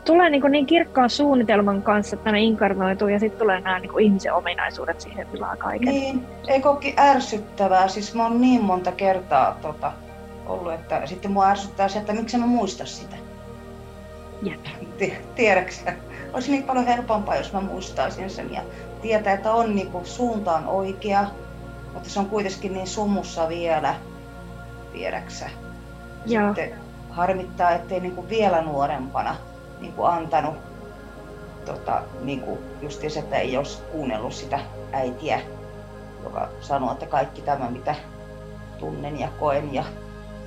tulee 0.04 0.30
niin, 0.30 0.42
niin 0.50 0.66
kirkkaan 0.66 1.10
suunnitelman 1.10 1.82
kanssa, 1.82 2.16
että 2.16 2.32
ne 2.32 2.40
inkarnoituu 2.40 3.08
ja 3.08 3.18
sitten 3.18 3.38
tulee 3.38 3.60
nämä 3.60 3.78
niin 3.78 4.00
ihmisen 4.00 4.34
ominaisuudet 4.34 5.00
siihen 5.00 5.26
pilaa 5.26 5.56
kaiken. 5.56 5.88
Niin, 5.88 6.26
koki 6.62 6.94
ärsyttävää. 6.98 7.88
Siis 7.88 8.14
mä 8.14 8.22
oon 8.22 8.40
niin 8.40 8.62
monta 8.62 8.92
kertaa 8.92 9.58
tota, 9.62 9.92
ollut, 10.46 10.72
että 10.72 11.06
sitten 11.06 11.32
mua 11.32 11.48
ärsyttää 11.48 11.88
se, 11.88 11.98
että 11.98 12.12
miksi 12.12 12.38
mä 12.38 12.46
muista 12.46 12.86
sitä. 12.86 13.16
Jep. 14.42 14.60
Tiedäksä? 15.34 15.92
Olisi 16.32 16.50
niin 16.50 16.62
paljon 16.62 16.86
helpompaa, 16.86 17.36
jos 17.36 17.52
mä 17.52 17.60
muistaisin 17.60 18.30
sen 18.30 18.54
ja 18.54 18.62
tietää, 19.02 19.32
että 19.32 19.52
on 19.52 19.74
niin 19.76 19.90
kuin, 19.90 20.06
suuntaan 20.06 20.66
oikea, 20.66 21.24
mutta 21.94 22.08
se 22.10 22.20
on 22.20 22.26
kuitenkin 22.26 22.74
niin 22.74 22.86
sumussa 22.86 23.48
vielä, 23.48 23.94
tiedäksä. 24.92 25.50
Sitten 26.26 26.74
harmittaa, 27.10 27.70
ettei 27.70 28.00
niin 28.00 28.14
kuin 28.14 28.28
vielä 28.28 28.62
nuorempana 28.62 29.36
niin 29.80 29.92
kuin 29.92 30.10
antanut 30.10 30.54
tota, 31.64 32.02
niin 32.22 32.40
kuin 32.40 32.58
justiinsa, 32.82 33.20
että 33.20 33.36
ei 33.36 33.56
olisi 33.56 33.82
kuunnellut 33.92 34.32
sitä 34.32 34.60
äitiä, 34.92 35.40
joka 36.24 36.48
sanoo, 36.60 36.92
että 36.92 37.06
kaikki 37.06 37.42
tämä, 37.42 37.70
mitä 37.70 37.94
tunnen 38.78 39.20
ja 39.20 39.28
koen 39.40 39.74
ja 39.74 39.84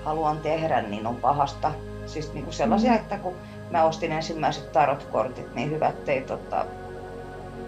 haluan 0.06 0.38
tehdä, 0.38 0.82
niin 0.82 1.08
on 1.08 1.16
pahasta. 1.16 1.72
Siis 2.06 2.34
niin 2.34 2.44
kuin 2.44 2.54
sellaisia, 2.54 2.92
mm. 2.92 2.98
että 2.98 3.18
kun 3.18 3.36
mä 3.72 3.84
ostin 3.84 4.12
ensimmäiset 4.12 4.72
tarotkortit, 4.72 5.56
niin 5.56 5.72
hyvät 5.72 5.98
ettei 6.08 6.22
tota, 6.22 6.66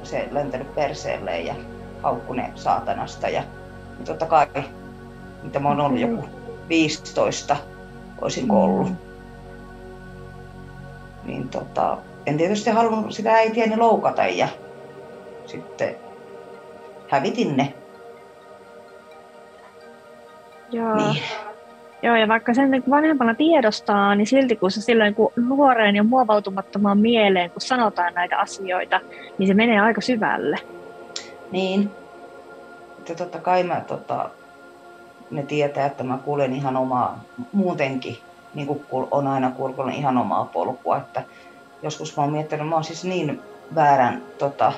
se 0.03 0.27
lentänyt 0.31 0.75
perseelle 0.75 1.39
ja 1.39 1.55
haukku 2.03 2.33
ne 2.33 2.51
saatanasta. 2.55 3.29
Ja 3.29 3.43
niin 3.97 4.05
totta 4.05 4.25
kai, 4.25 4.47
mitä 5.43 5.59
mä 5.59 5.69
oon 5.69 5.81
ollut 5.81 5.99
joku 5.99 6.25
15, 6.69 7.57
olisin 8.21 8.45
mm. 8.45 8.51
ollut. 8.51 8.91
niin 11.23 11.49
tota, 11.49 11.97
en 12.25 12.37
tietysti 12.37 12.69
halunnut 12.69 13.13
sitä 13.13 13.31
äitiäni 13.31 13.77
loukata 13.77 14.25
ja 14.25 14.47
sitten 15.45 15.95
hävitin 17.09 17.57
ne. 17.57 17.73
Joo. 20.71 20.95
Niin. 20.95 21.23
Joo, 22.03 22.15
ja 22.15 22.27
vaikka 22.27 22.53
sen 22.53 22.71
niin 22.71 22.83
vanhempana 22.89 23.35
tiedostaa, 23.35 24.15
niin 24.15 24.27
silti 24.27 24.55
kun 24.55 24.71
se 24.71 24.81
silloin 24.81 25.15
kun 25.15 25.33
nuoreen 25.35 25.95
ja 25.95 26.03
muovautumattomaan 26.03 26.97
mieleen, 26.97 27.49
kun 27.49 27.61
sanotaan 27.61 28.13
näitä 28.13 28.37
asioita, 28.37 28.99
niin 29.37 29.47
se 29.47 29.53
menee 29.53 29.79
aika 29.79 30.01
syvälle. 30.01 30.57
Niin. 31.51 31.91
Että 32.99 33.15
totta 33.15 33.39
kai 33.39 33.63
mä, 33.63 33.81
tota, 33.87 34.29
ne 35.31 35.43
tietää, 35.43 35.85
että 35.85 36.03
mä 36.03 36.17
kuljen 36.25 36.53
ihan 36.53 36.77
omaa, 36.77 37.23
muutenkin, 37.53 38.17
niin 38.53 38.67
kuin 38.67 39.07
on 39.11 39.27
aina 39.27 39.51
kulkenut 39.51 39.93
ihan 39.93 40.17
omaa 40.17 40.45
polkua. 40.45 40.97
Että 40.97 41.23
joskus 41.83 42.17
mä 42.17 42.23
oon 42.23 42.31
miettinyt, 42.31 42.67
mä 42.67 42.75
oon 42.75 42.83
siis 42.83 43.03
niin 43.05 43.41
väärän, 43.75 44.21
tota, 44.37 44.73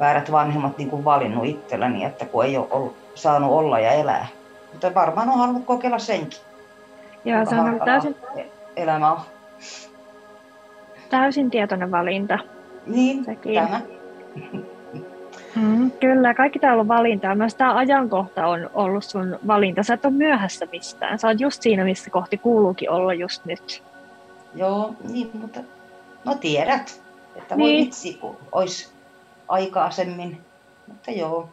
väärät 0.00 0.32
vanhemmat 0.32 0.78
niin 0.78 0.90
kuin 0.90 1.04
valinnut 1.04 1.44
itselläni, 1.44 2.04
että 2.04 2.26
kun 2.26 2.44
ei 2.44 2.56
ole 2.56 2.66
ollut, 2.70 2.96
saanut 3.14 3.50
olla 3.50 3.80
ja 3.80 3.92
elää. 3.92 4.26
Mutta 4.72 4.94
varmaan 4.94 5.28
on 5.28 5.38
halunnut 5.38 5.64
kokeilla 5.64 5.98
senkin. 5.98 6.38
Joo, 7.24 7.44
se 7.44 7.54
on 7.54 7.80
täysin... 7.84 8.16
Elämä 8.76 9.12
on. 9.12 9.20
Täysin 11.10 11.50
tietoinen 11.50 11.90
valinta. 11.90 12.38
Niin, 12.86 13.24
Sekin. 13.24 13.54
tämä. 13.54 13.80
Mm, 15.56 15.90
kyllä, 15.90 16.34
kaikki 16.34 16.58
täällä 16.58 16.80
on 16.80 16.88
valinta. 16.88 17.34
Myös 17.34 17.54
tämä 17.54 17.76
ajankohta 17.76 18.46
on 18.46 18.70
ollut 18.74 19.04
sun 19.04 19.38
valinta. 19.46 19.82
Sä 19.82 19.94
et 19.94 20.04
ole 20.04 20.12
myöhässä 20.12 20.66
mistään. 20.72 21.18
Sä 21.18 21.28
oot 21.28 21.40
just 21.40 21.62
siinä, 21.62 21.84
missä 21.84 22.10
kohti 22.10 22.38
kuuluukin 22.38 22.90
olla 22.90 23.14
just 23.14 23.44
nyt. 23.44 23.82
Joo, 24.54 24.94
niin, 25.08 25.30
mutta 25.34 25.60
no 26.24 26.34
tiedät, 26.34 27.02
että 27.36 27.58
voi 27.58 27.66
niin. 27.66 27.84
vitsi, 27.84 28.14
kun 28.14 28.36
olisi 28.52 28.92
aikaisemmin. 29.48 30.40
Mutta 30.88 31.10
joo. 31.10 31.48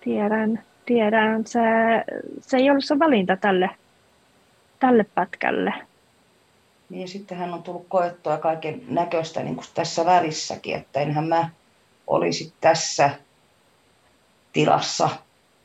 Tiedän, 0.00 0.60
tiedän. 0.86 1.46
Se, 1.46 1.60
se 2.40 2.56
ei 2.56 2.70
ollut 2.70 2.84
sun 2.84 2.98
valinta 2.98 3.36
tälle 3.36 3.70
tälle 4.82 5.04
pätkälle. 5.14 5.74
Niin 6.90 7.08
sitten 7.08 7.38
hän 7.38 7.54
on 7.54 7.62
tullut 7.62 7.86
koettua 7.88 8.36
kaiken 8.36 8.82
näköistä 8.88 9.42
niin 9.42 9.54
kuin 9.54 9.66
tässä 9.74 10.04
värissäkin, 10.04 10.76
että 10.76 11.00
enhän 11.00 11.28
mä 11.28 11.48
olisi 12.06 12.52
tässä 12.60 13.10
tilassa, 14.52 15.08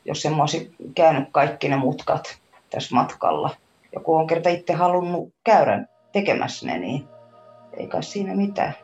jos 0.04 0.26
en 0.26 0.40
olisi 0.40 0.74
käynyt 0.94 1.28
kaikki 1.32 1.68
ne 1.68 1.76
mutkat 1.76 2.38
tässä 2.70 2.94
matkalla. 2.94 3.50
Ja 3.92 4.00
kun 4.00 4.20
on 4.20 4.26
kerta 4.26 4.48
itse 4.48 4.72
halunnut 4.72 5.32
käydä 5.44 5.84
tekemässä 6.12 6.66
ne, 6.66 6.78
niin 6.78 7.08
ei 7.72 7.86
kai 7.86 8.02
siinä 8.02 8.34
mitään. 8.34 8.74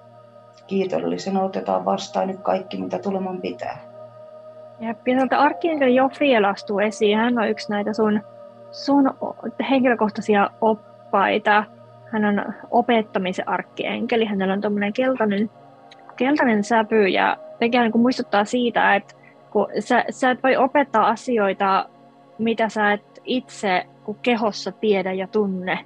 Kiitollisena 0.66 1.42
otetaan 1.42 1.84
vastaan 1.84 2.28
nyt 2.28 2.40
kaikki, 2.42 2.76
mitä 2.76 2.98
tuleman 2.98 3.40
pitää. 3.40 3.78
Ja 4.80 4.94
pieneltä 4.94 5.38
arkkienkeli 5.38 5.94
Jofriel 5.94 6.44
astuu 6.44 6.78
esiin. 6.78 7.18
Hän 7.18 7.38
on 7.38 7.48
yksi 7.48 7.70
näitä 7.70 7.92
sun 7.92 8.20
sun 8.74 9.14
henkilökohtaisia 9.70 10.50
oppaita. 10.60 11.64
Hän 12.12 12.24
on 12.24 12.54
opettamisen 12.70 13.48
arkkienkeli. 13.48 14.24
Hänellä 14.24 14.54
on 14.54 14.60
tuommoinen 14.60 14.92
keltainen, 14.92 15.50
keltainen 16.16 16.64
säpy 16.64 17.08
ja 17.08 17.36
tekee 17.58 17.82
niin 17.82 18.00
muistuttaa 18.00 18.44
siitä, 18.44 18.94
että 18.94 19.14
kun 19.50 19.66
sä, 19.78 20.04
sä 20.10 20.30
et 20.30 20.42
voi 20.42 20.56
opettaa 20.56 21.08
asioita, 21.08 21.88
mitä 22.38 22.68
sä 22.68 22.92
et 22.92 23.20
itse 23.24 23.86
kun 24.04 24.16
kehossa 24.22 24.72
tiedä 24.72 25.12
ja 25.12 25.26
tunne. 25.26 25.78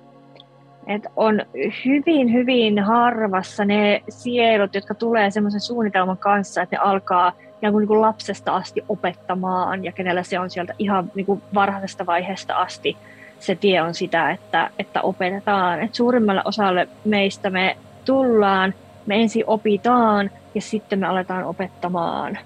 Et 0.86 1.06
on 1.16 1.42
hyvin, 1.84 2.32
hyvin 2.32 2.78
harvassa 2.78 3.64
ne 3.64 4.02
sielut, 4.08 4.74
jotka 4.74 4.94
tulee 4.94 5.30
semmoisen 5.30 5.60
suunnitelman 5.60 6.18
kanssa, 6.18 6.62
että 6.62 6.76
ne 6.76 6.82
alkaa 6.82 7.32
ja 7.62 7.70
kuin, 7.70 7.80
niin 7.80 7.88
kuin 7.88 8.00
lapsesta 8.00 8.56
asti 8.56 8.84
opettamaan 8.88 9.84
ja 9.84 9.92
kenellä 9.92 10.22
se 10.22 10.38
on 10.38 10.50
sieltä 10.50 10.74
ihan 10.78 11.10
niin 11.14 11.26
kuin 11.26 11.42
varhaisesta 11.54 12.06
vaiheesta 12.06 12.56
asti 12.56 12.96
se 13.40 13.54
tie 13.54 13.82
on 13.82 13.94
sitä, 13.94 14.30
että, 14.30 14.70
että 14.78 15.02
opetetaan. 15.02 15.80
Et 15.80 15.94
suurimmalle 15.94 16.42
osalle 16.44 16.88
meistä 17.04 17.50
me 17.50 17.76
tullaan, 18.04 18.74
me 19.06 19.22
ensin 19.22 19.44
opitaan 19.46 20.30
ja 20.54 20.60
sitten 20.60 20.98
me 20.98 21.06
aletaan 21.06 21.44
opettamaan. 21.44 22.38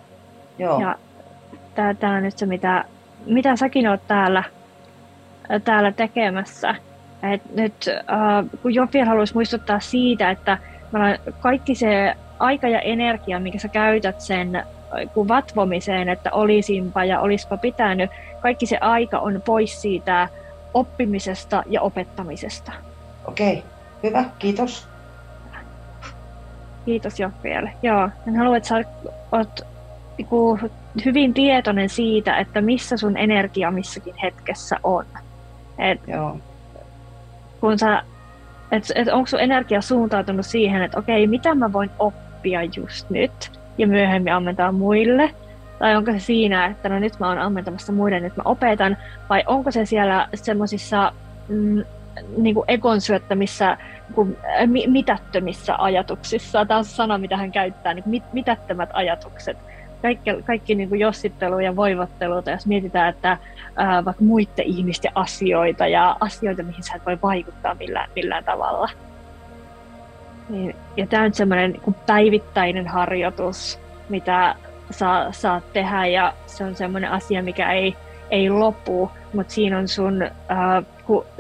Joo. 0.58 0.80
Ja 0.80 0.96
tämä 1.74 2.16
on 2.16 2.22
nyt 2.22 2.38
se, 2.38 2.46
mitä, 2.46 2.84
mitä 3.26 3.56
säkin 3.56 3.88
olet 3.88 4.06
täällä, 4.08 4.44
täällä 5.64 5.92
tekemässä. 5.92 6.74
Et 7.32 7.42
nyt 7.54 7.74
äh, 7.88 8.60
kun 8.62 8.74
Jofiel 8.74 9.06
haluaisi 9.06 9.34
muistuttaa 9.34 9.80
siitä, 9.80 10.30
että 10.30 10.58
kaikki 11.40 11.74
se 11.74 12.14
aika 12.38 12.68
ja 12.68 12.80
energia, 12.80 13.40
mikä 13.40 13.58
sä 13.58 13.68
käytät 13.68 14.20
sen 14.20 14.62
vatvomiseen, 15.28 16.08
että 16.08 16.32
olisinpa 16.32 17.04
ja 17.04 17.20
olispa 17.20 17.56
pitänyt. 17.56 18.10
Kaikki 18.40 18.66
se 18.66 18.78
aika 18.80 19.18
on 19.18 19.42
pois 19.44 19.82
siitä 19.82 20.28
oppimisesta 20.74 21.62
ja 21.66 21.80
opettamisesta. 21.80 22.72
Okei, 23.24 23.62
hyvä, 24.02 24.24
kiitos. 24.38 24.88
Kiitos 26.84 27.20
jo 27.20 27.30
vielä. 27.42 27.70
Joo, 27.82 28.08
en 28.28 28.36
halua, 28.36 28.56
että 28.56 28.68
sä 28.68 28.84
oot 29.32 29.60
niinku 30.18 30.58
hyvin 31.04 31.34
tietoinen 31.34 31.88
siitä, 31.88 32.36
että 32.36 32.60
missä 32.60 32.96
sun 32.96 33.16
energia 33.16 33.70
missäkin 33.70 34.14
hetkessä 34.22 34.76
on. 34.84 35.04
Et 35.78 36.00
Joo. 36.06 36.36
Kun 37.60 37.78
sä, 37.78 38.02
et, 38.72 38.84
et 38.94 39.08
onko 39.08 39.26
sun 39.26 39.40
energia 39.40 39.80
suuntautunut 39.80 40.46
siihen, 40.46 40.82
että 40.82 40.98
okei, 40.98 41.26
mitä 41.26 41.54
mä 41.54 41.72
voin 41.72 41.90
oppia 41.98 42.62
just 42.62 43.10
nyt, 43.10 43.61
ja 43.78 43.86
myöhemmin 43.86 44.32
ammentaa 44.32 44.72
muille? 44.72 45.30
Tai 45.78 45.96
onko 45.96 46.12
se 46.12 46.18
siinä, 46.18 46.66
että 46.66 46.88
no 46.88 46.98
nyt 46.98 47.18
mä 47.20 47.28
oon 47.28 47.38
ammentamassa 47.38 47.92
muiden, 47.92 48.22
nyt 48.22 48.36
mä 48.36 48.42
opetan? 48.44 48.96
Vai 49.28 49.44
onko 49.46 49.70
se 49.70 49.84
siellä 49.84 50.28
semmoisissa 50.34 51.12
mm, 51.48 51.84
niin 52.36 52.54
kuin 52.54 52.64
ekon 52.68 53.00
syöttämissä 53.00 53.76
niin 54.66 54.92
mitättömissä 54.92 55.74
ajatuksissa? 55.78 56.64
Tämä 56.64 56.78
on 56.78 56.84
se 56.84 56.94
sana, 56.94 57.18
mitä 57.18 57.36
hän 57.36 57.52
käyttää, 57.52 57.94
niin 57.94 58.04
mit, 58.06 58.22
mitättömät 58.32 58.90
ajatukset. 58.92 59.56
Kaikki, 60.02 60.30
kaikki 60.46 60.74
niin 60.74 60.88
kuin 60.88 61.00
jossittelu 61.00 61.58
ja 61.58 61.76
voivottelu, 61.76 62.42
jos 62.50 62.66
mietitään, 62.66 63.08
että 63.08 63.38
ää, 63.76 64.04
vaikka 64.04 64.24
muiden 64.24 64.64
ihmisten 64.64 65.12
asioita 65.14 65.86
ja 65.86 66.16
asioita, 66.20 66.62
mihin 66.62 66.82
sä 66.82 66.94
et 66.96 67.06
voi 67.06 67.18
vaikuttaa 67.22 67.74
millään, 67.74 68.10
millään 68.16 68.44
tavalla. 68.44 68.88
Niin, 70.48 70.76
ja 70.96 71.06
tämä 71.06 71.24
on 71.24 71.34
semmoinen 71.34 71.72
niin 71.72 71.96
päivittäinen 72.06 72.86
harjoitus, 72.86 73.78
mitä 74.08 74.54
saa, 74.90 75.32
saat 75.32 75.72
tehdä 75.72 76.06
ja 76.06 76.32
se 76.46 76.64
on 76.64 76.76
semmoinen 76.76 77.10
asia, 77.10 77.42
mikä 77.42 77.72
ei, 77.72 77.96
ei 78.30 78.50
lopu, 78.50 79.10
mutta 79.32 79.54
siinä 79.54 79.78
on 79.78 79.88
sun 79.88 80.22
äh, 80.22 80.84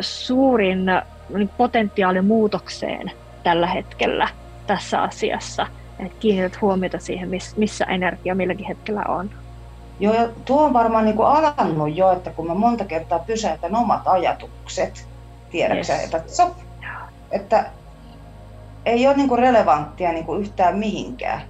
suurin 0.00 0.86
niin 1.28 1.48
potentiaali 1.48 2.20
muutokseen 2.20 3.10
tällä 3.42 3.66
hetkellä 3.66 4.28
tässä 4.66 5.02
asiassa. 5.02 5.66
Että 5.98 6.18
kiinnität 6.20 6.60
huomiota 6.60 6.98
siihen, 6.98 7.30
missä 7.56 7.84
energia 7.84 8.34
milläkin 8.34 8.66
hetkellä 8.66 9.02
on. 9.08 9.30
Joo, 10.00 10.14
ja 10.14 10.28
tuo 10.44 10.64
on 10.64 10.72
varmaan 10.72 11.04
niin 11.04 11.16
kuin 11.16 11.28
alannut 11.28 11.96
jo, 11.96 12.12
että 12.12 12.30
kun 12.30 12.46
mä 12.46 12.54
monta 12.54 12.84
kertaa 12.84 13.18
pysäytän 13.18 13.76
omat 13.76 14.02
ajatukset, 14.04 15.08
tiedätkö 15.50 15.92
yes. 15.92 16.04
että, 16.04 16.22
sop, 16.26 16.52
että 17.30 17.66
ei 18.86 19.06
ole 19.06 19.16
niinku 19.16 19.36
relevanttia 19.36 20.12
niinku 20.12 20.34
yhtään 20.34 20.78
mihinkään. 20.78 21.42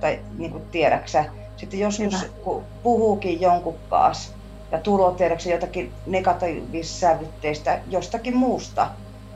Tai 0.00 0.18
niinku 0.38 0.60
tiedäksä. 0.70 1.24
Sitten 1.56 1.80
joskus 1.80 2.26
kun 2.44 2.62
puhuukin 2.82 3.40
jonkun 3.40 3.76
kanssa 3.88 4.32
ja 4.72 4.78
tulo 4.78 5.10
tiedäksä 5.10 5.50
jotakin 5.50 5.92
negatiivissävytteistä 6.06 7.80
jostakin 7.88 8.36
muusta, 8.36 8.88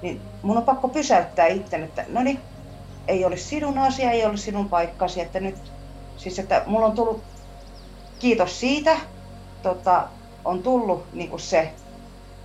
niin 0.03 0.21
mun 0.43 0.57
on 0.57 0.63
pakko 0.63 0.89
pysäyttää 0.89 1.47
itse, 1.47 1.77
että 1.77 2.05
no 2.09 2.23
niin, 2.23 2.41
ei 3.09 3.25
ole 3.25 3.37
sinun 3.37 3.79
asia, 3.79 4.11
ei 4.11 4.25
ole 4.25 4.37
sinun 4.37 4.69
paikkasi, 4.69 5.21
että 5.21 5.41
nyt, 5.41 5.73
siis 6.17 6.39
että 6.39 6.63
mulla 6.67 6.87
on 6.87 6.93
tullut, 6.93 7.23
kiitos 8.19 8.61
siitä, 8.61 8.97
tota, 9.63 10.09
on 10.45 10.63
tullut 10.63 11.05
niin 11.13 11.41
se 11.41 11.73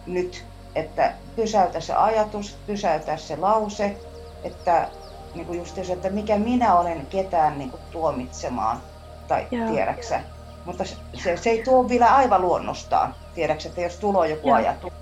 nyt, 0.05 0.45
että 0.75 1.13
pysäytä 1.35 1.79
se 1.79 1.93
ajatus, 1.93 2.57
pysäytä 2.67 3.17
se 3.17 3.35
lause, 3.35 3.97
että 4.43 4.89
niin 5.35 5.45
kuin 5.45 5.59
just 5.59 5.75
se, 5.75 5.93
että 5.93 6.09
mikä 6.09 6.37
minä 6.37 6.75
olen 6.75 7.05
ketään 7.05 7.57
niin 7.57 7.71
kuin 7.71 7.81
tuomitsemaan, 7.91 8.81
tai 9.27 9.47
Joo. 9.51 9.71
tiedäksä. 9.71 10.21
Mutta 10.65 10.83
se, 11.13 11.37
se, 11.37 11.49
ei 11.49 11.63
tuo 11.63 11.89
vielä 11.89 12.15
aivan 12.15 12.41
luonnostaan, 12.41 13.15
tiedäksä, 13.35 13.69
että 13.69 13.81
jos 13.81 13.95
tulo 13.95 14.25
joku 14.25 14.47
Joo. 14.47 14.57
ajatus. 14.57 14.93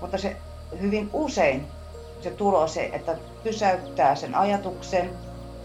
Mutta 0.00 0.18
se 0.18 0.36
hyvin 0.80 1.10
usein 1.12 1.66
se 2.20 2.30
tulo 2.30 2.68
se, 2.68 2.90
että 2.92 3.16
pysäyttää 3.42 4.14
sen 4.14 4.34
ajatuksen 4.34 5.10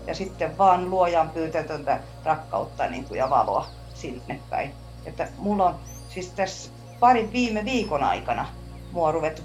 ja 0.07 0.15
sitten 0.15 0.57
vaan 0.57 0.89
luojan 0.89 1.29
pyytätöntä 1.29 1.99
rakkautta 2.23 2.87
niin 2.87 3.05
kuin, 3.05 3.17
ja 3.17 3.29
valoa 3.29 3.65
sinne 3.93 4.39
päin. 4.49 4.73
Että 5.05 5.27
mulla 5.37 5.65
on 5.65 5.75
siis 6.09 6.29
tässä 6.29 6.71
parin 6.99 7.31
viime 7.31 7.65
viikon 7.65 8.03
aikana 8.03 8.45
mua 8.91 9.07
on 9.07 9.13
ruvettu 9.13 9.41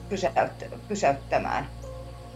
pysäyttämään 0.89 1.69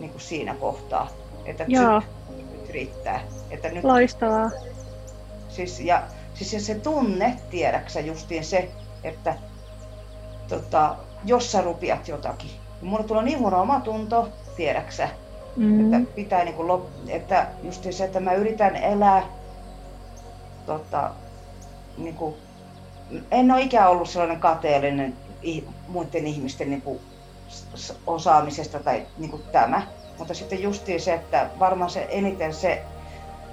niin 0.00 0.10
kuin 0.10 0.20
siinä 0.20 0.54
kohtaa. 0.54 1.08
Että 1.44 1.64
Joo. 1.68 2.02
nyt 2.40 2.70
riittää. 2.70 3.20
Että 3.50 3.68
nyt, 3.68 3.84
Loistavaa. 3.84 4.50
Siis, 5.48 5.80
ja, 5.80 6.02
siis 6.34 6.66
se 6.66 6.74
tunne, 6.74 7.36
tiedäksä 7.50 8.00
justiin 8.00 8.44
se, 8.44 8.70
että 9.04 9.34
tota, 10.48 10.96
jos 11.24 11.52
sä 11.52 11.60
rupiat 11.60 12.08
jotakin. 12.08 12.50
Mulle 12.82 13.04
tulee 13.04 13.22
niin 13.22 13.38
huono 13.38 13.60
omatunto, 13.60 14.28
tiedäksä, 14.56 15.08
mm. 15.56 15.94
että 15.94 16.12
pitää 16.14 16.44
niin 16.44 16.54
kuin 16.54 16.68
lop, 16.68 16.86
että 17.08 17.46
just 17.62 17.86
se, 17.90 18.04
että 18.04 18.20
mä 18.20 18.32
yritän 18.32 18.76
elää, 18.76 19.22
tota, 20.66 21.10
niin 21.98 22.14
kuin, 22.14 22.34
en 23.30 23.50
ole 23.50 23.62
ikään 23.62 23.90
ollut 23.90 24.08
sellainen 24.08 24.40
kateellinen 24.40 25.16
muiden 25.88 26.26
ihmisten 26.26 26.70
niin 26.70 26.82
kuin, 26.82 27.00
osaamisesta 28.06 28.78
tai 28.78 29.06
niin 29.18 29.30
kuin 29.30 29.42
tämä, 29.52 29.82
mutta 30.18 30.34
sitten 30.34 30.62
justiin 30.62 31.00
se, 31.00 31.14
että 31.14 31.46
varmaan 31.58 31.90
se 31.90 32.06
eniten 32.10 32.54
se, 32.54 32.82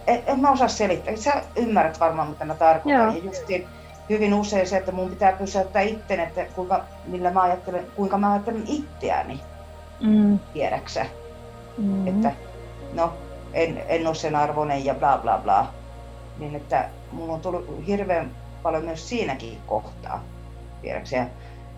en, 0.07 0.23
en 0.27 0.39
mä 0.39 0.51
osaa 0.51 0.67
selittää, 0.67 1.15
sä 1.15 1.41
ymmärrät 1.55 1.99
varmaan 1.99 2.29
mitä 2.29 2.45
mä 2.45 2.55
tarkoitan, 2.55 3.01
Joo. 3.03 3.15
ja 3.15 3.23
justiin 3.23 3.67
hyvin 4.09 4.33
usein 4.33 4.67
se, 4.67 4.77
että 4.77 4.91
mun 4.91 5.09
pitää 5.09 5.31
pysäyttää 5.31 5.81
itten, 5.81 6.19
että 6.19 6.45
kuinka, 6.45 6.83
millä 7.05 7.31
mä 7.31 7.41
ajattelen, 7.41 7.87
kuinka 7.95 8.17
mä 8.17 8.31
ajattelen 8.31 8.63
itseäni, 8.67 9.41
mm. 10.01 10.39
tiedäksä. 10.53 11.05
Mm. 11.77 12.07
Että 12.07 12.31
no, 12.93 13.13
en, 13.53 13.83
en 13.87 14.07
ole 14.07 14.15
sen 14.15 14.35
arvoinen 14.35 14.85
ja 14.85 14.93
bla 14.93 15.17
bla 15.17 15.37
bla. 15.43 15.67
Niin 16.39 16.55
että 16.55 16.89
mulla 17.11 17.33
on 17.33 17.41
tullut 17.41 17.87
hirveän 17.87 18.31
paljon 18.63 18.85
myös 18.85 19.09
siinäkin 19.09 19.57
kohtaa, 19.67 20.23
tiedäksä. 20.81 21.25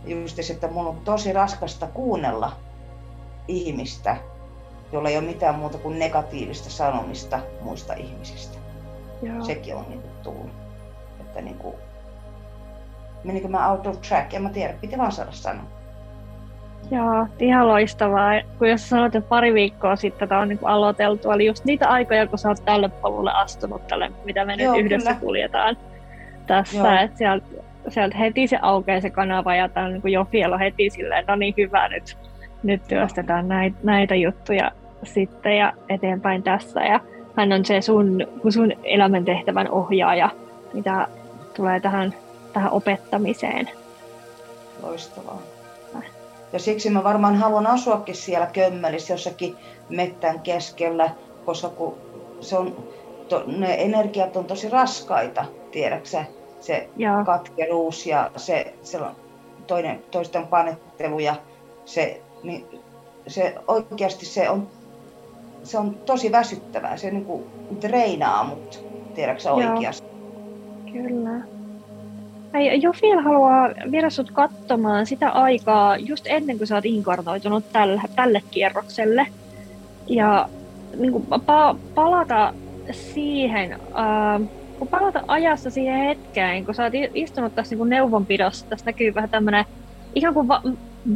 Ja 0.05 0.15
just 0.15 0.39
se, 0.41 0.53
että 0.53 0.67
mun 0.67 0.87
on 0.87 0.97
tosi 1.05 1.33
raskasta 1.33 1.87
kuunnella 1.87 2.51
ihmistä, 3.47 4.17
jolla 4.91 5.09
ei 5.09 5.17
ole 5.17 5.25
mitään 5.25 5.55
muuta 5.55 5.77
kuin 5.77 5.99
negatiivista 5.99 6.69
sanomista 6.69 7.39
muista 7.61 7.93
ihmisistä. 7.93 8.57
Joo. 9.21 9.43
Sekin 9.43 9.75
on 9.75 9.85
niin 9.89 10.01
tullut. 10.23 10.51
Että 11.19 11.41
niin 11.41 11.57
kuin, 11.57 11.75
menikö 13.23 13.47
mä 13.47 13.71
out 13.71 13.87
of 13.87 14.01
track, 14.01 14.33
en 14.33 14.41
mä 14.41 14.49
tiedä, 14.49 14.73
piti 14.81 14.97
vaan 14.97 15.11
saada 15.11 15.31
sanoa. 15.31 15.63
Joo, 16.91 17.27
ihan 17.39 17.67
loistavaa. 17.67 18.31
Kun 18.57 18.69
jos 18.69 18.89
sanoit, 18.89 19.15
että 19.15 19.29
pari 19.29 19.53
viikkoa 19.53 19.95
sitten 19.95 20.29
tämä 20.29 20.41
on 20.41 20.47
niin 20.47 20.59
aloiteltu, 20.63 21.29
oli 21.29 21.45
just 21.45 21.65
niitä 21.65 21.89
aikoja, 21.89 22.27
kun 22.27 22.39
sä 22.39 22.49
oot 22.49 22.65
tälle 22.65 22.89
polulle 22.89 23.31
astunut 23.31 23.87
tälle, 23.87 24.11
mitä 24.25 24.45
me 24.45 24.55
Joo, 24.55 24.73
nyt 24.75 24.85
yhdessä 24.85 25.09
kyllä. 25.09 25.25
kuljetaan 25.25 25.77
tässä. 26.47 27.01
Että 27.01 27.17
sieltä, 27.17 27.45
sieltä 27.91 28.17
heti 28.17 28.47
se 28.47 28.57
aukeaa 28.61 29.01
se 29.01 29.09
kanava 29.09 29.55
ja 29.55 29.69
tämä 29.69 29.85
on 29.85 29.93
niin 29.93 30.13
Jofiel 30.13 30.53
on 30.53 30.59
heti 30.59 30.89
silleen, 30.89 31.25
no 31.27 31.35
niin 31.35 31.53
hyvä 31.57 31.87
nyt, 31.87 32.17
nyt 32.63 32.81
työstetään 32.87 33.47
näitä, 33.47 33.77
näitä 33.83 34.15
juttuja 34.15 34.71
sitten 35.03 35.57
ja 35.57 35.73
eteenpäin 35.89 36.43
tässä. 36.43 36.81
Ja 36.81 36.99
hän 37.35 37.51
on 37.51 37.65
se 37.65 37.81
sun, 37.81 38.27
sun 38.49 38.73
elämäntehtävän 38.83 39.69
ohjaaja, 39.71 40.29
mitä 40.73 41.07
tulee 41.55 41.79
tähän 41.79 42.13
tähän 42.53 42.71
opettamiseen. 42.71 43.69
Loistavaa. 44.83 45.41
Ja 46.53 46.59
siksi 46.59 46.89
mä 46.89 47.03
varmaan 47.03 47.35
haluan 47.35 47.67
asuakin 47.67 48.15
siellä 48.15 48.45
Kömmelissä 48.45 49.13
jossakin 49.13 49.55
mettän 49.89 50.39
keskellä, 50.39 51.09
koska 51.45 51.69
kun 51.69 51.97
se 52.41 52.57
on, 52.57 52.87
to, 53.29 53.43
ne 53.47 53.75
energiat 53.79 54.35
on 54.35 54.45
tosi 54.45 54.69
raskaita, 54.69 55.45
tiedäksä, 55.71 56.25
se 56.59 56.89
Joo. 56.97 57.25
katkeruus 57.25 58.05
ja 58.05 58.31
se, 58.35 58.73
se 58.83 58.99
toinen, 59.67 60.03
toisten 60.11 60.47
panettelu 60.47 61.19
ja 61.19 61.35
se, 61.85 62.21
niin 62.43 62.65
se 63.27 63.55
oikeasti 63.67 64.25
se 64.25 64.49
on, 64.49 64.67
se 65.63 65.77
on 65.77 65.95
tosi 66.05 66.31
väsyttävää, 66.31 66.97
se 66.97 67.11
niin 67.11 67.25
kuin 67.25 67.43
treinaa 67.79 68.43
mut, 68.43 68.85
tiedäksä 69.15 69.53
oikeasti. 69.53 70.07
Kyllä. 70.91 71.59
Ei, 72.53 72.81
Jofiel 72.81 73.21
haluaa 73.21 73.69
viedä 73.91 74.09
sut 74.09 74.31
katsomaan 74.31 75.05
sitä 75.05 75.29
aikaa 75.29 75.97
just 75.97 76.25
ennen 76.27 76.57
kuin 76.57 76.67
sä 76.67 76.75
oot 76.75 76.85
inkarnoitunut 76.85 77.71
tälle, 77.71 78.01
tälle 78.15 78.41
kierrokselle. 78.51 79.27
Ja 80.07 80.49
niin 80.97 81.11
kuin, 81.11 81.25
pa- 81.25 81.77
palata 81.95 82.53
siihen, 82.91 83.73
äh, 83.73 84.58
kun 84.79 84.87
palata 84.87 85.23
ajassa 85.27 85.69
siihen 85.69 86.05
hetkeen, 86.05 86.65
kun 86.65 86.75
sä 86.75 86.83
oot 86.83 86.93
istunut 87.13 87.55
tässä 87.55 87.75
niin 87.75 87.89
neuvonpidossa, 87.89 88.65
tässä 88.69 88.85
näkyy 88.85 89.15
vähän 89.15 89.29
tämmönen 89.29 89.65
ikään 90.15 90.33
kuin 90.33 90.47
va- 90.47 90.61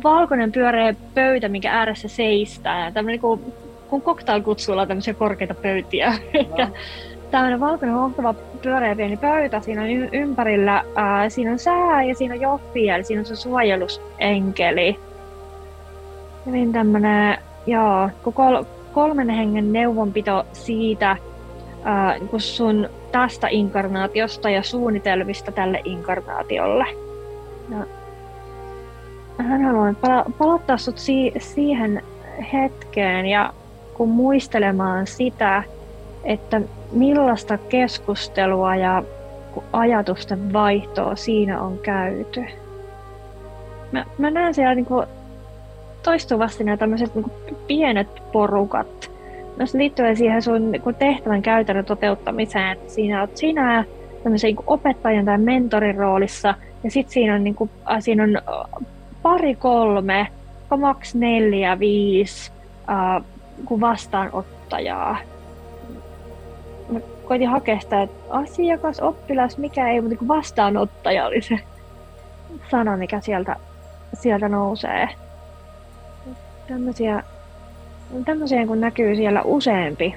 valkoinen 0.04 0.52
pyöreä 0.52 0.96
pöytä, 1.14 1.50
mikä 1.50 1.72
ääressä 1.72 2.08
seistää. 2.08 2.92
Tämmönen 2.92 3.14
niin 3.14 3.22
kuin, 3.22 3.54
kun 3.90 4.02
cocktailkutsuilla 4.02 4.82
on 4.82 4.88
tämmöisiä 4.88 5.14
korkeita 5.14 5.54
pöytiä. 5.54 6.14
No 7.34 7.38
tämmöinen 7.38 7.60
valkoinen 7.60 7.96
mahtava 7.96 8.34
pyöreä 8.62 8.96
pieni 8.96 9.18
pöytä, 9.18 9.62
siinä 9.62 9.82
on 9.82 9.90
y- 9.90 10.10
ympärillä, 10.12 10.84
ää, 10.96 11.30
siinä 11.30 11.52
on 11.52 11.60
sää 11.60 12.04
ja 12.04 12.16
siinä 12.16 12.34
on 12.34 12.42
Joffi, 12.42 12.90
eli 12.90 13.04
siinä 13.04 13.20
on 13.20 13.26
se 13.26 13.36
suojelusenkeli. 13.36 15.00
Hyvin 16.46 16.72
tämmönen, 16.74 17.38
joo, 17.68 18.10
kol- 18.34 18.64
kolmen 18.94 19.30
hengen 19.30 19.74
neuvonpito 19.74 20.46
siitä, 20.54 21.18
ää, 21.84 22.20
kun 22.30 22.42
sun 22.42 22.90
tästä 23.14 23.48
inkarnaatiosta 23.48 24.50
ja 24.50 24.64
suunnitelmista 24.64 25.52
tälle 25.52 25.82
inkarnaatiolle. 25.84 26.86
Ja 27.70 27.78
hän 29.38 29.62
haluaa 29.64 29.94
pala- 30.02 30.32
palauttaa 30.38 30.78
sut 30.78 30.98
si- 30.98 31.34
siihen 31.40 32.04
hetkeen 32.54 33.26
ja 33.26 33.54
kun 33.94 34.10
muistelemaan 34.10 35.08
sitä, 35.08 35.64
että 36.24 36.62
millaista 36.92 37.58
keskustelua 37.58 38.76
ja 38.76 39.04
ajatusten 39.74 40.54
vaihtoa 40.54 41.16
siinä 41.16 41.62
on 41.62 41.78
käyty. 41.78 42.46
Mä, 43.92 44.06
mä 44.18 44.32
näen 44.32 44.54
siellä 44.54 44.76
niin 44.76 44.86
kuin 44.86 45.08
toistuvasti 46.04 46.64
nämä 46.64 46.78
tämmöiset 46.78 47.16
niin 47.16 47.32
pienet 47.68 48.32
porukat, 48.32 49.12
myös 49.58 49.74
liittyen 49.74 50.18
siihen 50.18 50.42
sun 50.42 50.72
niin 50.72 50.96
tehtävän 51.00 51.42
käytännön 51.42 51.86
toteuttamiseen, 51.86 52.72
että 52.72 52.94
siinä 52.94 53.20
olet 53.20 53.38
sinä 53.38 53.86
tämmöisen 54.24 54.48
niin 54.48 54.64
opettajan 54.68 55.26
tai 55.26 55.38
mentorin 55.38 55.96
roolissa, 55.96 56.56
ja 56.84 56.92
sitten 56.92 57.14
siinä 57.14 57.36
on, 57.36 57.44
niin 57.44 57.56
kuin, 57.56 57.70
siinä 58.00 58.24
on 58.24 58.42
pari 59.22 59.56
kolme, 59.56 60.28
maks 60.78 61.16
neljä, 61.16 61.80
viisi 61.80 62.52
äh, 62.90 63.24
vastaanottajaa. 63.80 65.18
Mä 66.90 67.00
koitin 67.26 67.50
hakea 67.50 67.80
sitä, 67.80 68.02
että 68.02 68.24
asiakas, 68.30 69.00
oppilas, 69.00 69.58
mikä 69.58 69.90
ei, 69.90 70.02
mutta 70.02 70.28
vastaanottaja 70.28 71.26
oli 71.26 71.42
se 71.42 71.60
sana, 72.72 72.98
mikä 72.98 73.20
sieltä, 73.20 73.56
sieltä 74.14 74.50
nousee. 74.50 75.10
Tämmöisiä, 76.68 77.24
tämmöisiä 78.26 78.68
kun 78.68 78.82
näkyy 78.82 79.16
siellä 79.16 79.42
useampi 79.42 80.16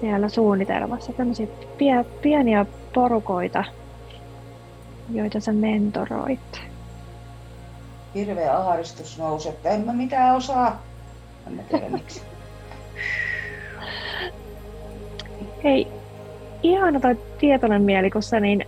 siellä 0.00 0.28
suunnitelmassa, 0.28 1.12
tämmöisiä 1.12 1.46
pie, 1.78 2.04
pieniä 2.22 2.66
porukoita, 2.94 3.64
joita 5.12 5.40
sä 5.40 5.52
mentoroit. 5.52 6.60
Hirveä 8.14 8.56
ahdistus 8.56 9.18
nousi, 9.18 9.48
että 9.48 9.70
en 9.70 9.80
mä 9.86 9.92
mitään 9.92 10.36
osaa. 10.36 10.82
En 11.46 11.52
mä 11.52 11.62
tiedä 11.62 11.88
miksi. 11.88 12.22
Hei, 15.64 15.86
ihana 16.62 17.00
toi 17.00 17.18
tietoinen 17.38 17.82
mieli, 17.82 18.10
kun 18.10 18.22
sä 18.22 18.40
niin 18.40 18.66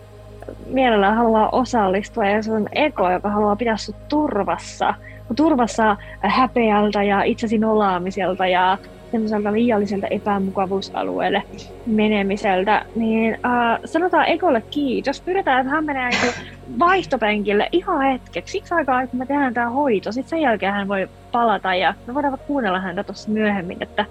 mielellään 0.66 1.16
haluaa 1.16 1.48
osallistua 1.50 2.24
ja 2.24 2.42
sun 2.42 2.68
ego, 2.72 3.10
joka 3.10 3.30
haluaa 3.30 3.56
pitää 3.56 3.76
sut 3.76 4.08
turvassa. 4.08 4.94
Turvassa 5.36 5.96
häpeältä 6.20 7.02
ja 7.02 7.22
itsesi 7.22 7.58
nolaamiselta 7.58 8.46
ja 8.46 8.78
semmoiselta 9.10 9.52
liialliselta 9.52 10.06
epämukavuusalueelle 10.06 11.42
menemiseltä, 11.86 12.84
niin 12.96 13.34
äh, 13.34 13.80
sanotaan 13.84 14.28
Ekolle 14.28 14.62
kiitos. 14.70 15.20
Pyydetään, 15.20 15.60
että 15.60 15.70
hän 15.70 15.84
menee 15.84 16.08
niin 16.08 16.32
vaihtopenkille 16.78 17.68
ihan 17.72 18.02
hetkeksi. 18.02 18.52
Siksi 18.52 18.74
aikaa, 18.74 19.06
kun 19.06 19.18
me 19.18 19.26
tehdään 19.26 19.54
tämä 19.54 19.70
hoito. 19.70 20.12
Sitten 20.12 20.30
sen 20.30 20.40
jälkeen 20.40 20.72
hän 20.72 20.88
voi 20.88 21.08
palata 21.32 21.74
ja 21.74 21.94
me 22.06 22.14
voidaan 22.14 22.38
kuunnella 22.46 22.80
häntä 22.80 23.04
tuossa 23.04 23.30
myöhemmin, 23.30 23.82
että 23.82 24.04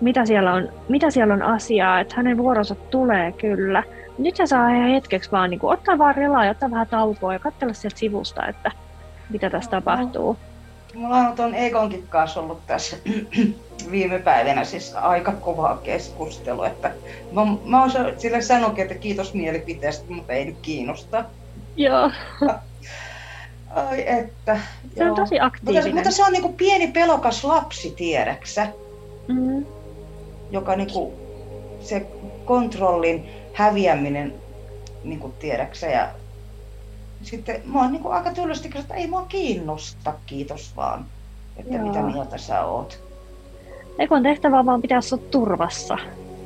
mitä 0.00 0.26
siellä 0.26 0.52
on, 0.52 0.68
mitä 0.88 1.10
siellä 1.10 1.34
on 1.34 1.42
asiaa, 1.42 2.00
että 2.00 2.14
hänen 2.16 2.38
vuoronsa 2.38 2.74
tulee 2.74 3.32
kyllä. 3.32 3.82
Nyt 4.18 4.36
se 4.36 4.46
saa 4.46 4.68
hetkeksi 4.68 5.30
vaan 5.32 5.50
niin 5.50 5.60
kuin, 5.60 5.72
ottaa 5.72 5.98
vaan 5.98 6.14
relaa 6.14 6.44
ja 6.44 6.50
ottaa 6.50 6.70
vähän 6.70 6.86
taukoa 6.86 7.32
ja 7.32 7.38
katsella 7.38 7.74
sieltä 7.74 7.98
sivusta, 7.98 8.46
että 8.46 8.72
mitä 9.30 9.50
tässä 9.50 9.70
tapahtuu. 9.70 10.36
Mulla 10.94 11.16
on 11.16 11.36
tuon 11.36 11.54
Egonkin 11.54 12.06
kanssa 12.08 12.40
ollut 12.40 12.66
tässä 12.66 12.96
viime 13.90 14.18
päivinä 14.18 14.64
siis 14.64 14.94
aika 14.94 15.32
kovaa 15.32 15.76
keskustelua, 15.76 16.66
että 16.66 16.92
mä, 17.32 17.40
mä 17.64 17.80
oon 17.80 17.90
sille 18.18 18.42
sanonut, 18.42 18.78
että 18.78 18.94
kiitos 18.94 19.34
mielipiteestä, 19.34 20.04
mutta 20.12 20.32
ei 20.32 20.44
nyt 20.44 20.56
kiinnosta. 20.62 21.24
Joo. 21.76 22.10
Ai 23.74 24.08
että. 24.08 24.60
Se 24.94 25.04
joo. 25.04 25.10
on 25.10 25.16
tosi 25.16 25.40
aktiivinen. 25.40 25.84
Mutta, 25.84 25.94
mutta 25.94 26.10
se 26.10 26.24
on 26.24 26.32
niin 26.32 26.42
kuin 26.42 26.54
pieni 26.54 26.88
pelokas 26.88 27.44
lapsi, 27.44 27.90
tiedäksä. 27.90 28.66
Mm. 29.28 29.66
joka 30.50 30.76
niinku, 30.76 31.12
se 31.80 32.06
kontrollin 32.44 33.30
häviäminen, 33.54 34.34
niinku 35.04 35.34
tiedäksä, 35.38 35.86
ja 35.86 36.08
sitten 37.22 37.62
mä 37.64 37.80
oon 37.82 37.92
niinku 37.92 38.08
aika 38.08 38.30
tyllästi 38.30 38.70
että 38.74 38.94
ei 38.94 39.06
mua 39.06 39.22
kiinnosta, 39.28 40.14
kiitos 40.26 40.76
vaan, 40.76 41.04
että 41.56 41.74
Joo. 41.74 41.86
mitä 41.86 42.02
mieltä 42.02 42.38
sä 42.38 42.64
oot. 42.64 43.00
Ekon 43.98 44.22
tehtävä 44.22 44.66
vaan 44.66 44.82
pitää 44.82 45.00
sut 45.00 45.30
turvassa. 45.30 45.98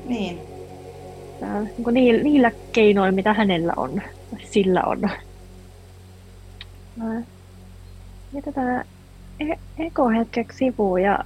Niin, 0.05 0.41
Tää, 1.41 1.61
niin 1.61 1.85
kuin 1.85 1.95
niillä, 1.95 2.23
niillä 2.23 2.51
keinoilla, 2.73 3.13
mitä 3.13 3.33
hänellä 3.35 3.73
on, 3.77 4.03
sillä 4.45 4.83
on. 4.87 5.01
Mä 6.97 7.23
jätetään 8.33 8.85
e- 9.41 9.59
Eko 9.87 10.09
hetkeksi 10.09 10.59
sivuun 10.59 11.03
ja 11.03 11.19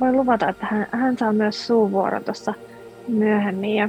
voin 0.00 0.16
luvata, 0.16 0.48
että 0.48 0.66
hän, 0.66 0.86
hän 0.92 1.18
saa 1.18 1.32
myös 1.32 1.66
suuvuoron 1.66 2.24
tuossa 2.24 2.54
myöhemmin 3.08 3.76
ja 3.76 3.88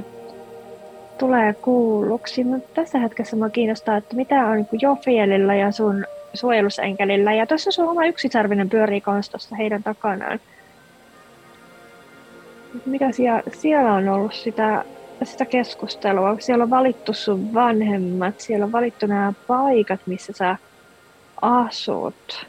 tulee 1.18 1.54
kuulluksi. 1.54 2.44
Mutta 2.44 2.68
tässä 2.74 2.98
hetkessä 2.98 3.36
mua 3.36 3.50
kiinnostaa, 3.50 3.96
että 3.96 4.16
mitä 4.16 4.46
on 4.46 4.56
niin 4.56 4.80
Jofielilla 4.80 5.54
ja 5.54 5.72
sun 5.72 6.04
suojelusenkelillä. 6.34 7.34
Ja 7.34 7.46
tuossa 7.46 7.70
sun 7.70 7.88
oma 7.88 8.06
yksisarvinen 8.06 8.70
pyörii 8.70 9.00
kanssa 9.00 9.32
tuossa 9.32 9.56
heidän 9.56 9.82
takanaan. 9.82 10.40
Mitä 12.86 13.12
siellä, 13.12 13.42
siellä 13.52 13.92
on 13.92 14.08
ollut 14.08 14.34
sitä 14.34 14.84
sitä 15.24 15.44
keskustelua. 15.44 16.36
Siellä 16.38 16.62
on 16.62 16.70
valittu 16.70 17.12
sun 17.12 17.54
vanhemmat, 17.54 18.40
siellä 18.40 18.64
on 18.64 18.72
valittu 18.72 19.06
nämä 19.06 19.32
paikat, 19.46 20.00
missä 20.06 20.32
sä 20.32 20.56
asut. 21.42 22.46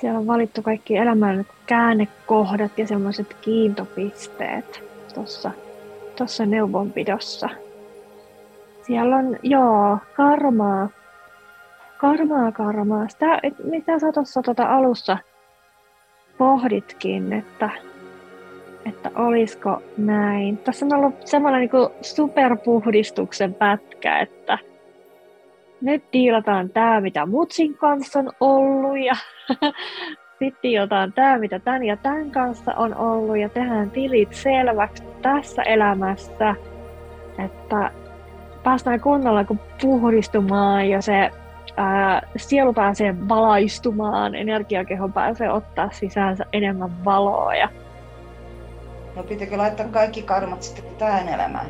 Siellä 0.00 0.18
on 0.18 0.26
valittu 0.26 0.62
kaikki 0.62 0.96
elämän 0.96 1.46
käännekohdat 1.66 2.78
ja 2.78 2.86
semmoiset 2.86 3.34
kiintopisteet 3.34 4.84
tuossa 5.14 5.50
tossa 6.20 6.46
neuvonpidossa. 6.46 7.48
Siellä 8.82 9.16
on, 9.16 9.36
joo, 9.42 9.98
karmaa. 10.16 10.88
Karmaa, 11.98 12.52
karmaa. 12.52 13.08
Sitä, 13.08 13.40
et, 13.42 13.54
mitä 13.64 13.98
sä 13.98 14.12
tuossa 14.12 14.42
tota 14.42 14.62
alussa 14.62 15.18
pohditkin, 16.38 17.32
että 17.32 17.70
että 18.86 19.10
olisiko 19.14 19.82
näin. 19.96 20.58
Tässä 20.58 20.86
on 20.86 20.92
ollut 20.92 21.26
semmoinen 21.26 21.60
niin 21.60 21.90
superpuhdistuksen 22.02 23.54
pätkä, 23.54 24.18
että 24.18 24.58
nyt 25.80 26.04
diilataan 26.12 26.70
tämä, 26.70 27.00
mitä 27.00 27.26
Mutsin 27.26 27.74
kanssa 27.74 28.18
on 28.18 28.32
ollut, 28.40 28.98
ja 28.98 29.16
sitten 30.40 30.62
diilataan 30.62 31.12
tämä, 31.12 31.38
mitä 31.38 31.58
tämän 31.58 31.84
ja 31.84 31.96
tämän 31.96 32.30
kanssa 32.30 32.74
on 32.74 32.96
ollut, 32.96 33.38
ja 33.38 33.48
tehdään 33.48 33.90
tilit 33.90 34.34
selväksi 34.34 35.02
tässä 35.22 35.62
elämässä, 35.62 36.54
että 37.44 37.90
päästään 38.62 39.00
kunnolla 39.00 39.44
kun 39.44 39.60
puhdistumaan, 39.82 40.88
ja 40.88 41.02
se 41.02 41.30
ää, 41.76 42.22
sielu 42.36 42.72
pääsee 42.72 43.28
valaistumaan, 43.28 44.34
energiakeho 44.34 45.08
pääsee 45.08 45.50
ottaa 45.52 45.90
sisäänsä 45.92 46.44
enemmän 46.52 47.04
valoa, 47.04 47.54
ja 47.54 47.68
no 49.16 49.22
pitikö 49.22 49.58
laittaa 49.58 49.86
kaikki 49.88 50.22
karmat 50.22 50.62
sitten 50.62 50.84
tähän 50.98 51.28
elämään? 51.28 51.66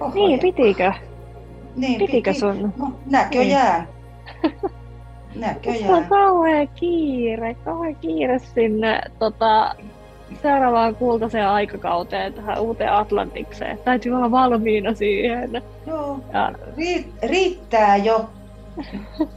Oho, 0.00 0.14
Niin, 0.14 0.40
pitikö? 0.40 0.92
Niin, 1.76 1.98
Pitikö 1.98 2.30
piti. 2.30 2.40
sun? 2.40 2.72
No, 2.78 2.92
näköjään. 3.10 3.88
Mulla 5.34 5.46
on 5.46 5.54
Näköjään. 5.54 6.04
kauhean 6.08 6.68
kiire, 6.74 7.54
kauhean 7.64 7.96
kiire 7.96 8.38
sinne 8.38 9.00
tota, 9.18 9.74
seuraavaan 10.42 10.94
kultaiseen 10.96 11.48
aikakauteen, 11.48 12.32
tähän 12.34 12.60
uuteen 12.60 12.92
Atlantikseen. 12.92 13.78
Täytyy 13.84 14.12
olla 14.14 14.30
valmiina 14.30 14.94
siihen. 14.94 15.62
Joo, 15.86 16.20
Ja, 16.32 16.52
riit- 16.76 17.28
riittää 17.28 17.96
jo. 17.96 18.28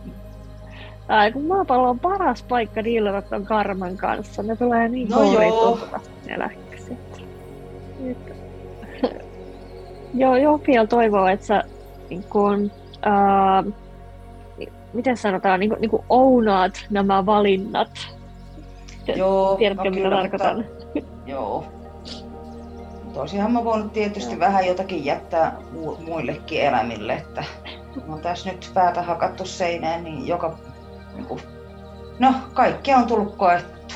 ää, 1.09 1.31
kun 1.31 1.45
maapallo 1.45 1.89
on 1.89 1.99
paras 1.99 2.43
paikka 2.43 2.83
diilata 2.83 3.21
ton 3.29 3.45
karman 3.45 3.97
kanssa, 3.97 4.43
ne 4.43 4.55
tulee 4.55 4.89
niin 4.89 5.09
No 5.09 5.15
kourituntuvasti 5.17 6.09
ne 6.27 6.39
läksyt. 6.39 7.25
Nyt. 7.99 8.17
joo, 10.13 10.35
joo, 10.35 10.59
vielä 10.67 10.87
toivoo, 10.87 11.27
että 11.27 11.45
sä 11.45 11.63
niin 12.09 12.23
kun, 12.29 12.71
ää, 13.01 13.63
miten 14.95 15.17
sanotaan, 15.17 15.59
niin 15.59 15.69
kuin, 15.69 15.81
niin 15.81 15.89
kuin 15.91 16.03
ounaat 16.09 16.85
nämä 16.89 17.25
valinnat. 17.25 18.07
Joo, 19.15 19.55
Tiedätkö, 19.55 19.83
no 19.83 19.89
mitä 19.89 20.01
kyllä, 20.01 20.15
tarkoitan? 20.15 20.57
Mutta, 20.57 21.11
joo. 21.25 21.65
Tosiaan 23.13 23.51
mä 23.51 23.63
voin 23.63 23.89
tietysti 23.89 24.39
vähän 24.39 24.67
jotakin 24.67 25.05
jättää 25.05 25.57
mu- 25.73 26.01
muillekin 26.09 26.61
elämille, 26.61 27.13
että 27.13 27.43
no 28.07 28.17
tässä 28.17 28.51
nyt 28.51 28.71
päätä 28.73 29.01
hakattu 29.01 29.45
seinään, 29.45 30.03
niin 30.03 30.27
joka, 30.27 30.57
niin 31.15 31.25
kuin, 31.25 31.41
no 32.19 32.33
kaikkea 32.53 32.97
on 32.97 33.07
tullut 33.07 33.35
koettu. 33.35 33.95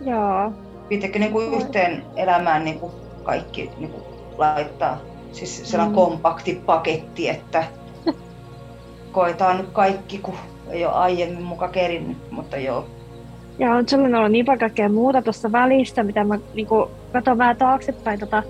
Joo, 0.00 0.52
Pitäkö 0.88 1.18
niin 1.18 1.32
kuin 1.32 1.54
yhteen 1.54 2.04
elämään 2.16 2.64
niin 2.64 2.80
kuin 2.80 2.92
kaikki 3.22 3.70
niin 3.78 3.90
kuin 3.90 4.04
laittaa? 4.38 4.98
Siis 5.32 5.70
sellainen 5.70 5.92
mm. 5.92 5.94
kompakti 5.94 6.62
paketti, 6.66 7.28
että 7.28 7.64
koetaan 9.12 9.56
nyt 9.56 9.68
kaikki, 9.72 10.18
kun 10.18 10.34
ei 10.70 10.84
ole 10.84 10.94
aiemmin 10.94 11.42
muka 11.42 11.68
kerinnyt, 11.68 12.16
mutta 12.30 12.56
joo. 12.56 12.86
ja 13.58 13.74
on 13.74 13.88
sellainen 13.88 14.18
ollut 14.18 14.32
niin 14.32 14.46
paljon 14.46 14.60
kaikkea 14.60 14.88
muuta 14.88 15.22
tuossa 15.22 15.52
välistä, 15.52 16.02
mitä 16.02 16.24
mä 16.24 16.38
niin 16.54 16.66
kuin, 16.66 16.90
katson 17.12 17.38
vähän 17.38 17.56
taaksepäin 17.56 18.20
tota 18.20 18.42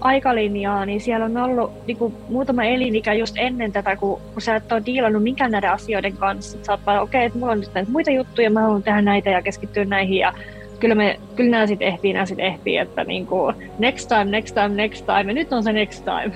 aikalinjaa, 0.00 0.86
niin 0.86 1.00
siellä 1.00 1.24
on 1.24 1.36
ollut 1.36 1.72
niin 1.86 1.96
kuin, 1.96 2.14
muutama 2.28 2.64
elinikä 2.64 3.12
just 3.12 3.34
ennen 3.38 3.72
tätä, 3.72 3.96
kun, 3.96 4.20
kun 4.32 4.42
sä 4.42 4.56
et 4.56 4.72
ole 4.72 4.82
diilannut 4.86 5.22
minkään 5.22 5.50
näiden 5.50 5.70
asioiden 5.70 6.16
kanssa. 6.16 6.58
Sä 6.62 6.72
oot 6.72 6.80
vaan, 6.86 7.02
okei, 7.02 7.18
okay, 7.18 7.26
että 7.26 7.38
mulla 7.38 7.52
on 7.52 7.60
nyt 7.60 7.74
näitä 7.74 7.90
muita 7.90 8.10
juttuja, 8.10 8.50
mä 8.50 8.60
haluan 8.60 8.82
tehdä 8.82 9.02
näitä 9.02 9.30
ja 9.30 9.42
keskittyä 9.42 9.84
näihin 9.84 10.18
ja 10.18 10.32
kyllä, 10.80 10.94
me, 10.94 11.20
kyllä 11.36 11.50
nämä 11.50 11.66
sitten 11.66 11.88
ehtii, 11.88 12.12
nämä 12.12 12.26
sitten 12.26 12.46
ehtii, 12.46 12.76
että 12.76 13.04
niin 13.04 13.26
kuin, 13.26 13.54
next 13.78 14.08
time, 14.08 14.24
next 14.24 14.54
time, 14.54 14.68
next 14.68 15.06
time, 15.06 15.30
ja 15.30 15.34
nyt 15.34 15.52
on 15.52 15.64
se 15.64 15.72
next 15.72 16.04
time. 16.04 16.32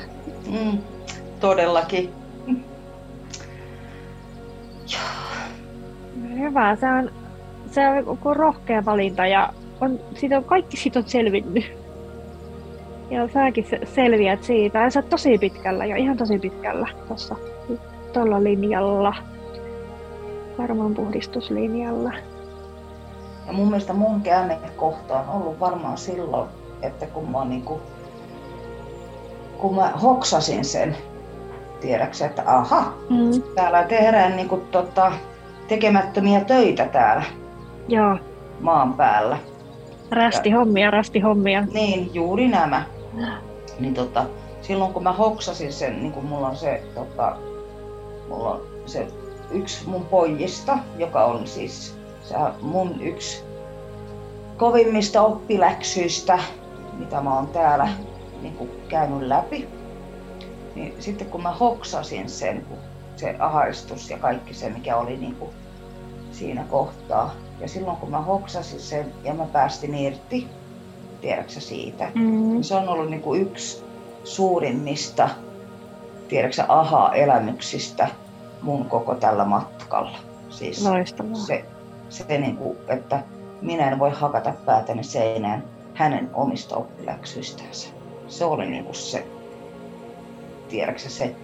Mm, 0.51 0.79
todellakin. 1.41 2.24
Hyvä, 6.39 6.77
se 6.77 6.87
on, 6.87 7.11
se 7.71 7.89
on 7.89 7.97
joku 7.97 8.35
rohkea 8.35 8.85
valinta 8.85 9.27
ja 9.27 9.53
on, 9.81 10.01
siitä 10.15 10.37
on, 10.37 10.45
kaikki 10.45 10.77
siitä 10.77 10.99
on 10.99 11.09
selvinnyt. 11.09 11.73
Ja 13.11 13.29
säkin 13.29 13.67
se- 13.71 13.81
selviät 13.95 14.45
siitä. 14.45 14.79
Ja 14.79 14.91
sä 14.91 15.01
oot 15.01 15.09
tosi 15.09 15.39
pitkällä 15.39 15.85
jo, 15.85 15.97
ihan 15.97 16.17
tosi 16.17 16.39
pitkällä 16.39 16.89
tuossa 17.09 17.37
tuolla 18.13 18.45
linjalla. 18.45 19.15
Varmaan 20.59 20.95
puhdistuslinjalla. 20.95 22.13
Ja 23.47 23.53
mun 23.53 23.67
mielestä 23.67 23.93
mun 23.93 24.21
käännekohta 24.21 25.21
on 25.21 25.29
ollut 25.29 25.61
varmaan 25.61 25.99
silloin, 25.99 26.49
että 26.83 27.07
kun 27.07 27.31
mä, 27.31 27.45
niinku, 27.45 27.81
kun 29.59 29.75
mä 29.75 29.91
hoksasin 30.03 30.65
sen, 30.65 30.97
tiedäksä, 31.89 32.27
että 32.27 32.43
aha, 32.47 32.93
Mm. 33.11 33.43
täällä 33.55 33.83
tehdään 33.83 34.37
niinku 34.37 34.57
tota, 34.57 35.13
tekemättömiä 35.69 36.41
töitä 36.41 36.85
täällä 36.87 37.23
Joo, 37.89 38.17
maan 38.61 38.95
päällä. 38.95 39.39
rästi 40.11 40.51
hommia, 40.51 40.91
rästi 40.91 41.21
hommia. 41.21 41.65
Niin, 41.73 42.11
juuri 42.15 42.49
nämä. 42.49 42.83
Niin 43.81 43.95
tota, 43.95 44.25
silloin 44.61 44.93
kun 44.93 45.03
mä 45.03 45.13
hoksasin 45.13 45.73
sen, 45.73 46.01
niin 46.01 46.13
kun 46.13 46.25
mulla 46.25 46.49
on 46.49 46.57
se, 46.57 46.83
tota, 46.95 47.37
mulla 48.29 48.51
on 48.51 48.61
se 48.87 49.07
yksi 49.51 49.89
mun 49.89 50.05
pojista, 50.05 50.79
joka 50.99 51.25
on 51.25 51.47
siis 51.47 51.97
se 52.23 52.35
mun 52.61 53.01
yksi 53.03 53.45
kovimmista 54.57 55.23
oppiläksyistä, 55.23 56.39
mitä 56.99 57.21
mä 57.21 57.35
oon 57.35 57.47
täällä 57.47 57.89
niin 58.43 58.55
kuin 58.55 58.71
käynyt 58.89 59.23
läpi. 59.23 59.69
Niin 60.75 60.95
sitten 60.99 61.27
kun 61.31 61.43
mä 61.43 61.53
hoksasin 61.53 62.29
sen, 62.31 62.65
kun 62.69 62.79
se 63.17 63.37
ahaistus 63.39 64.11
ja 64.11 64.19
kaikki 64.19 64.55
se, 64.55 64.69
mikä 64.71 64.97
oli 64.97 65.17
niin 65.17 65.35
kuin 65.35 65.51
siinä 66.33 66.65
kohtaa. 66.71 67.35
Ja 67.61 67.69
silloin 67.69 67.97
kun 67.97 68.11
mä 68.11 68.21
hoksasin 68.21 68.81
sen 68.81 69.13
ja 69.25 69.35
mä 69.35 69.45
päästin 69.47 69.95
irti, 69.95 70.47
tiedätkö 71.21 71.61
siitä, 71.61 72.11
Mm. 72.15 72.49
niin 72.53 72.65
se 72.65 72.75
on 72.75 72.89
ollut 72.89 73.11
niin 73.11 73.23
kuin 73.23 73.43
yksi 73.43 73.85
suurimmista, 74.25 75.29
tiedätkö 76.29 76.63
aha-elämyksistä 76.69 78.09
mun 78.63 78.85
koko 78.85 79.15
tällä 79.15 79.45
matkalla. 79.45 80.19
Siis 80.49 80.87
Loistavaa. 80.87 81.35
se, 81.35 81.65
se 82.09 82.39
niin 82.39 82.57
kuin, 82.57 82.77
että 82.89 83.23
minä 83.63 83.91
en 83.91 83.99
voi 83.99 84.11
hakata 84.11 84.53
päätäni 84.67 85.05
seinään 85.05 85.65
hänen 85.95 86.31
omista 86.35 86.77
oppiläksyistänsä. 86.77 87.89
Se 88.29 88.45
oli 88.45 88.67
niin 88.67 88.85
kuin 88.85 88.95
se, 88.95 89.27
tiedätkö 90.69 91.01
sä, 91.01 91.11
se 91.11 91.35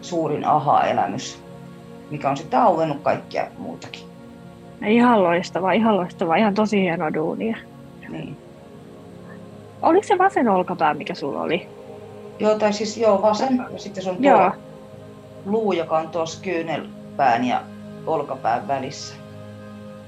suurin 0.00 0.44
aha-elämys, 0.44 1.42
mikä 2.10 2.30
on 2.30 2.36
sitten 2.36 2.60
auennut 2.60 3.02
kaikkia 3.02 3.46
muutakin. 3.58 4.02
Ihan 4.86 5.22
loistavaa, 5.22 5.72
ihan 5.72 5.96
loistavaa, 5.96 6.36
ihan 6.36 6.54
tosi 6.54 6.80
hienoa 6.80 7.14
duunia. 7.14 7.56
Niin. 8.08 8.36
Oliko 9.82 10.06
se 10.06 10.18
vasen 10.18 10.48
olkapää, 10.48 10.94
mikä 10.94 11.14
sulla 11.14 11.42
oli? 11.42 11.68
Joo, 12.38 12.58
tai 12.58 12.72
siis 12.72 12.96
joo, 12.96 13.22
vasen. 13.22 13.66
Ja 13.72 13.78
sitten 13.78 14.04
se 14.04 14.10
on 14.10 14.16
tuo 14.16 14.30
joo. 14.30 14.50
luu, 15.46 15.72
joka 15.72 15.98
on 15.98 16.08
tuossa 16.08 16.42
kyynelpään 16.42 17.44
ja 17.44 17.62
olkapään 18.06 18.68
välissä. 18.68 19.14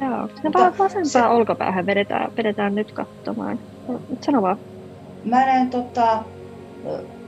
Joo, 0.01 0.29
no 0.43 0.51
vaan 0.55 0.79
vasempaa 0.79 1.05
se... 1.05 1.27
olkapäähän 1.27 1.87
vedetään, 1.87 2.37
vedetään 2.37 2.75
nyt 2.75 2.93
katsomaan. 2.93 3.59
Sano 4.21 4.43
vaan. 4.43 4.59
Mä 5.25 5.47
näen 5.47 5.71
tota, 5.71 6.19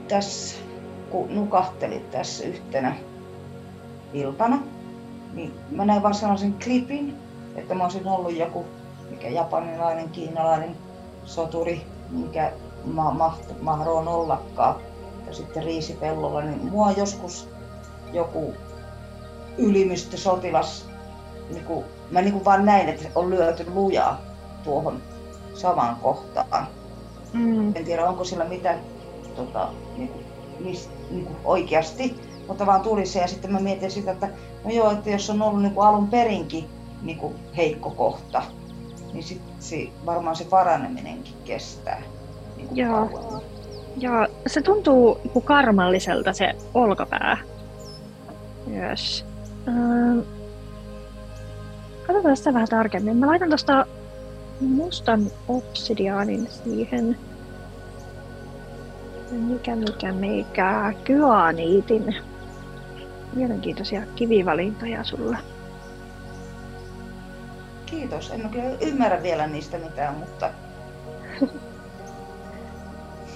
tässä, 0.07 0.57
kun 1.09 1.35
nukahtelin 1.35 2.05
tässä 2.11 2.43
yhtenä 2.43 2.95
iltana, 4.13 4.59
niin 5.33 5.53
mä 5.71 5.85
näin 5.85 6.03
vaan 6.03 6.13
sellaisen 6.13 6.55
klipin, 6.63 7.15
että 7.55 7.75
mä 7.75 7.83
olisin 7.83 8.07
ollut 8.07 8.35
joku 8.35 8.65
mikä 9.09 9.27
japanilainen, 9.27 10.09
kiinalainen 10.09 10.75
soturi, 11.25 11.85
mikä 12.09 12.51
ma- 12.85 13.15
maht- 13.17 13.61
mahdoon 13.61 14.07
ollakaan. 14.07 14.75
Ja 15.27 15.33
sitten 15.33 15.63
riisipellolla, 15.63 16.41
niin 16.41 16.65
mua 16.65 16.91
joskus 16.91 17.49
joku 18.13 18.53
ylimystö 19.57 20.17
sotilas, 20.17 20.85
niin 21.49 21.65
kuin, 21.65 21.85
mä 22.11 22.21
niin 22.21 22.33
kuin 22.33 22.45
vaan 22.45 22.65
näin, 22.65 22.89
että 22.89 23.09
on 23.15 23.29
lyöty 23.29 23.65
lujaa 23.73 24.21
tuohon 24.63 25.01
samaan 25.53 25.95
kohtaan. 25.95 26.67
Mm. 27.33 27.75
En 27.75 27.85
tiedä, 27.85 28.07
onko 28.07 28.23
sillä 28.23 28.45
mitään 28.45 28.79
tota, 29.35 29.67
mis, 30.59 30.89
niin 31.11 31.25
kuin 31.25 31.37
oikeasti, 31.45 32.15
mutta 32.47 32.65
vaan 32.65 32.81
tuli 32.81 33.05
se 33.05 33.19
ja 33.19 33.27
sitten 33.27 33.51
mä 33.51 33.59
mietin 33.59 33.91
sitä, 33.91 34.11
että 34.11 34.29
no 34.63 34.71
joo, 34.71 34.91
että 34.91 35.09
jos 35.09 35.29
on 35.29 35.41
ollut 35.41 35.61
niin 35.61 35.73
kuin 35.73 35.87
alun 35.87 36.07
perinkin 36.07 36.65
niin 37.01 37.17
kuin 37.17 37.35
heikko 37.57 37.89
kohta, 37.89 38.41
niin 39.13 39.23
sitten 39.23 39.53
se, 39.59 39.87
varmaan 40.05 40.35
se 40.35 40.45
paraneminenkin 40.45 41.33
kestää. 41.45 42.01
Niin 42.57 42.67
kuin 42.67 42.77
joo. 42.77 43.41
Joo, 43.97 44.27
se 44.47 44.61
tuntuu 44.61 45.19
niin 45.23 45.31
kuin 45.31 45.45
karmalliselta 45.45 46.33
se 46.33 46.51
olkapää. 46.73 47.37
Yes. 48.73 49.25
Uh, 49.67 50.25
katsotaan 52.07 52.37
sitä 52.37 52.53
vähän 52.53 52.67
tarkemmin. 52.67 53.17
Mä 53.17 53.27
laitan 53.27 53.49
tuosta 53.49 53.85
mustan 54.59 55.31
obsidiaanin 55.47 56.47
siihen. 56.63 57.17
Mikä, 59.31 59.75
mikä, 59.75 60.11
mikä. 60.11 60.93
Kyaniitin. 61.03 62.15
Mielenkiintoisia 63.33 64.01
kivivalintoja 64.15 65.03
sulla. 65.03 65.37
Kiitos. 67.85 68.31
En 68.31 68.49
kyllä 68.49 68.77
ymmärrä 68.81 69.23
vielä 69.23 69.47
niistä 69.47 69.77
mitään, 69.77 70.15
mutta... 70.15 70.49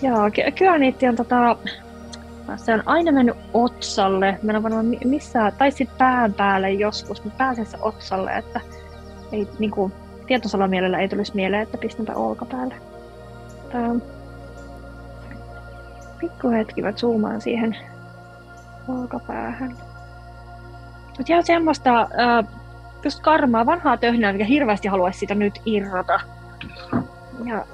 Joo, 0.01 0.19
kyaniitti 0.55 1.07
on 1.07 1.15
tota... 1.15 1.57
Se 2.55 2.73
on 2.73 2.83
aina 2.85 3.11
mennyt 3.11 3.35
otsalle. 3.53 4.39
Mä 4.43 4.51
en 4.51 4.63
varmaan 4.63 4.95
missään, 5.05 5.53
tai 5.57 5.71
sitten 5.71 5.97
pään 5.97 6.33
päälle 6.33 6.71
joskus, 6.71 7.23
mutta 7.23 7.37
pääsessä 7.37 7.77
otsalle, 7.81 8.31
että 8.31 8.61
ei 9.31 9.47
niinku, 9.59 9.91
tietosalamielellä 10.27 10.99
ei 10.99 11.09
tulisi 11.09 11.35
mieleen, 11.35 11.63
että 11.63 11.77
pistänpä 11.77 12.13
olkapäälle. 12.13 12.75
Tää, 13.71 13.95
pikku 16.19 16.49
hetki 16.49 16.81
mä 16.81 16.91
zoomaan 16.91 17.41
siihen 17.41 17.77
olkapäähän. 18.87 19.77
Mut 21.17 21.29
jää 21.29 21.41
semmoista 21.41 22.01
äh, 22.01 22.45
just 23.03 23.19
karmaa, 23.19 23.65
vanhaa 23.65 23.97
töhnää, 23.97 24.33
mikä 24.33 24.45
hirveästi 24.45 24.87
haluaisi 24.87 25.19
sitä 25.19 25.35
nyt 25.35 25.61
irrota. 25.65 26.19
Ja 27.45 27.65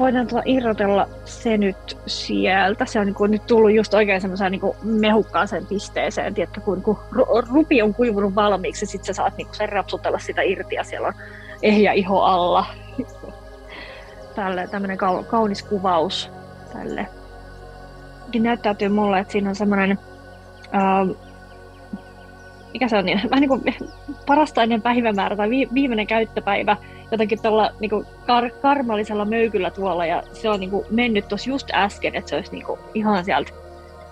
voidaan 0.00 0.26
tuota 0.26 0.42
irrotella 0.46 1.08
se 1.24 1.56
nyt 1.56 1.98
sieltä. 2.06 2.86
Se 2.86 3.00
on 3.00 3.06
niin 3.06 3.14
kuin 3.14 3.30
nyt 3.30 3.46
tullut 3.46 3.72
just 3.72 3.94
oikein 3.94 4.20
semmoiseen 4.20 4.52
niin 4.52 4.74
mehukkaaseen 4.82 5.66
pisteeseen, 5.66 6.34
tiedätkö, 6.34 6.60
kun, 6.60 6.82
kun 6.82 6.98
rupi 7.52 7.82
on 7.82 7.94
kuivunut 7.94 8.34
valmiiksi, 8.34 8.86
sitten 8.86 9.06
sä 9.06 9.12
saat 9.12 9.36
niin 9.36 9.48
sen 9.52 9.68
rapsutella 9.68 10.18
sitä 10.18 10.42
irti 10.42 10.74
ja 10.74 10.84
siellä 10.84 11.08
on 11.08 11.14
ehjä 11.62 11.92
iho 11.92 12.20
alla. 12.20 12.66
Tälle 14.34 14.66
tämmöinen 14.66 14.98
kaunis 15.28 15.62
kuvaus 15.62 16.30
tälle. 16.72 17.06
Näyttäytyy 18.38 18.88
mulle, 18.88 19.18
että 19.18 19.32
siinä 19.32 19.48
on 19.48 19.56
semmoinen 19.56 19.98
uh, 20.66 21.16
mikä 22.76 22.88
se 22.88 22.96
on, 22.96 23.04
niin, 23.04 23.20
vähän 23.30 23.40
niin 23.40 23.48
kuin 23.48 23.74
parasta 24.26 24.62
ennen 24.62 24.82
päivämäärä 24.82 25.36
tai 25.36 25.50
viimeinen 25.50 26.06
käyttöpäivä 26.06 26.76
jotenkin 27.10 27.42
tuolla 27.42 27.70
niin 27.80 27.90
kuin 27.90 28.04
kar- 28.04 28.60
karmallisella 28.62 29.24
möykyllä 29.24 29.70
tuolla 29.70 30.06
ja 30.06 30.22
se 30.32 30.48
on 30.48 30.60
niin 30.60 30.70
kuin 30.70 30.86
mennyt 30.90 31.28
tuossa 31.28 31.50
just 31.50 31.70
äsken, 31.74 32.14
että 32.14 32.30
se 32.30 32.36
olisi 32.36 32.52
niin 32.52 32.66
kuin 32.66 32.80
ihan 32.94 33.24
sieltä, 33.24 33.50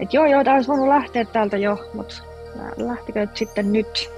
että 0.00 0.16
joo 0.16 0.26
joo, 0.26 0.44
tämä 0.44 0.56
olisi 0.56 0.68
voinut 0.68 0.88
lähteä 0.88 1.24
täältä 1.24 1.56
jo, 1.56 1.90
mutta 1.94 2.14
lähtikö 2.76 3.26
sitten 3.34 3.72
nyt? 3.72 4.10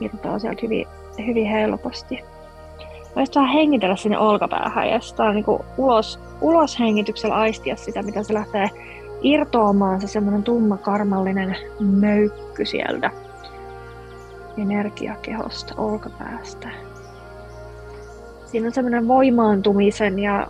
Irtoaa 0.00 0.38
sieltä 0.38 0.60
hyvin, 0.62 0.86
hyvin 1.26 1.46
helposti. 1.46 2.24
Vähän 3.34 3.52
hengitellä 3.52 3.96
sinne 3.96 4.18
olkapäähän 4.18 4.88
ja 4.88 5.00
sitä 5.00 5.32
niin 5.32 5.44
kuin 5.44 5.62
ulos, 5.76 6.20
ulos 6.40 6.78
hengityksellä 6.78 7.34
aistia 7.34 7.76
sitä, 7.76 8.02
mitä 8.02 8.22
se 8.22 8.34
lähtee 8.34 8.70
irtoamaan 9.22 10.00
se 10.00 10.06
semmoinen 10.06 10.42
tumma 10.42 10.76
karmallinen 10.76 11.56
möykky 11.80 12.64
sieltä 12.64 13.10
energiakehosta, 14.58 15.74
olkapäästä. 15.76 16.68
Siinä 18.44 18.66
on 18.66 18.74
semmoinen 18.74 19.08
voimaantumisen 19.08 20.18
ja 20.18 20.46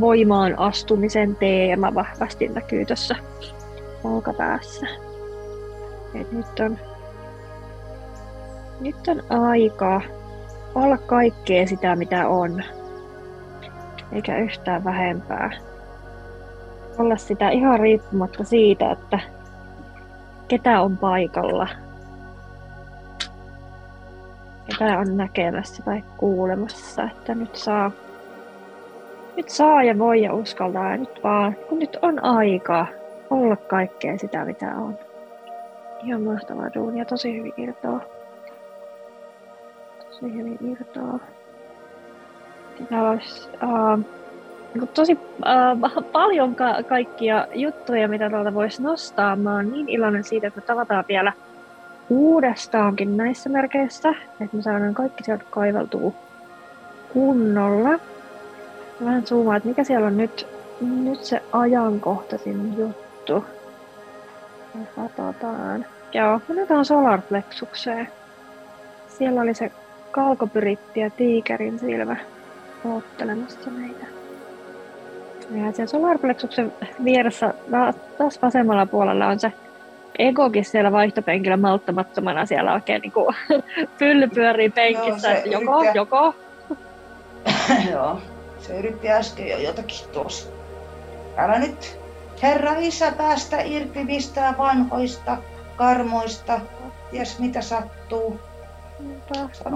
voimaan 0.00 0.58
astumisen 0.58 1.36
teema 1.36 1.94
vahvasti 1.94 2.48
näkyy 2.48 2.84
tuossa 2.84 3.14
olkapäässä. 4.04 4.86
Et 6.14 6.32
nyt 6.32 6.60
on, 6.60 6.78
nyt 8.80 9.08
on 9.08 9.42
aika 9.42 10.00
olla 10.84 10.98
kaikkea 10.98 11.66
sitä, 11.66 11.96
mitä 11.96 12.28
on, 12.28 12.62
eikä 14.12 14.38
yhtään 14.38 14.84
vähempää 14.84 15.50
olla 16.98 17.16
sitä 17.16 17.48
ihan 17.48 17.80
riippumatta 17.80 18.44
siitä, 18.44 18.90
että 18.92 19.18
ketä 20.48 20.80
on 20.80 20.96
paikalla, 20.96 21.68
ketä 24.66 24.98
on 24.98 25.16
näkemässä 25.16 25.82
tai 25.82 26.04
kuulemassa, 26.16 27.02
että 27.02 27.34
nyt 27.34 27.56
saa, 27.56 27.90
nyt 29.36 29.48
saa 29.48 29.82
ja 29.82 29.98
voi 29.98 30.22
ja 30.22 30.34
uskaltaa 30.34 30.90
ja 30.90 30.96
nyt 30.96 31.20
vaan, 31.24 31.56
kun 31.68 31.78
nyt 31.78 31.98
on 32.02 32.24
aika 32.24 32.86
olla 33.30 33.56
kaikkea 33.56 34.18
sitä, 34.18 34.44
mitä 34.44 34.74
on. 34.76 34.98
Ihan 36.02 36.22
mahtavaa 36.22 36.74
duunia, 36.74 37.04
tosi 37.04 37.38
hyvin 37.38 37.54
irtoa. 37.56 38.17
Tosi 40.20 40.34
hyvin 40.34 40.58
irtoa. 40.70 41.18
Täällä 42.88 43.10
olisi, 43.10 43.48
niin 44.74 44.88
tosi 44.88 45.18
äh, 45.46 46.04
paljon 46.12 46.54
ka- 46.54 46.82
kaikkia 46.88 47.46
juttuja, 47.54 48.08
mitä 48.08 48.30
tuolta 48.30 48.54
voisi 48.54 48.82
nostaa. 48.82 49.36
Mä 49.36 49.54
oon 49.54 49.72
niin 49.72 49.88
iloinen 49.88 50.24
siitä, 50.24 50.46
että 50.46 50.60
me 50.60 50.66
tavataan 50.66 51.04
vielä 51.08 51.32
uudestaankin 52.08 53.16
näissä 53.16 53.48
merkeissä, 53.48 54.08
että 54.40 54.56
me 54.56 54.62
saadaan 54.62 54.94
kaikki 54.94 55.24
sieltä 55.24 55.44
kaiveltua 55.50 56.12
kunnolla. 57.12 57.98
Vähän 59.04 59.26
zoomaa, 59.26 59.56
että 59.56 59.68
mikä 59.68 59.84
siellä 59.84 60.06
on 60.06 60.16
nyt, 60.16 60.46
nyt 60.80 61.24
se 61.24 61.42
ajankohtaisin 61.52 62.78
juttu. 62.78 63.44
Katsotaan. 64.96 65.86
Joo, 66.12 66.40
mennään 66.48 66.84
Solar 66.84 67.20
Plexukseen. 67.22 68.08
Siellä 69.08 69.40
oli 69.40 69.54
se 69.54 69.72
kalkopyritti 70.10 71.00
ja 71.00 71.10
tiikerin 71.10 71.78
silmä 71.78 72.16
oottelemassa 72.84 73.70
meitä. 73.70 74.06
Ja 75.50 75.72
siellä 75.72 75.86
solarplexuksen 75.86 76.72
vieressä 77.04 77.54
taas 78.18 78.42
vasemmalla 78.42 78.86
puolella 78.86 79.26
on 79.26 79.40
se 79.40 79.52
Egokin 80.18 80.64
siellä 80.64 80.92
vaihtopenkillä 80.92 81.56
malttamattomana 81.56 82.46
siellä 82.46 82.72
oikein 82.72 83.02
niin 83.02 83.12
kuin 83.12 83.34
pylly 83.98 84.28
pyörii 84.28 84.70
penkissä, 84.70 85.30
Joo, 85.30 85.60
joko, 85.60 85.80
yritti... 85.80 85.98
joko. 85.98 86.34
Joo, 87.92 88.20
se 88.60 88.78
yritti 88.78 89.10
äsken 89.10 89.48
jo 89.48 89.58
jotakin 89.58 90.08
tuossa. 90.12 90.48
Älä 91.36 91.58
nyt, 91.58 91.98
herra 92.42 92.74
isä, 92.78 93.12
päästä 93.12 93.60
irti 93.60 94.04
mistään 94.04 94.58
vanhoista 94.58 95.36
karmoista, 95.76 96.60
ties 97.10 97.38
mitä 97.38 97.60
sattuu. 97.60 98.40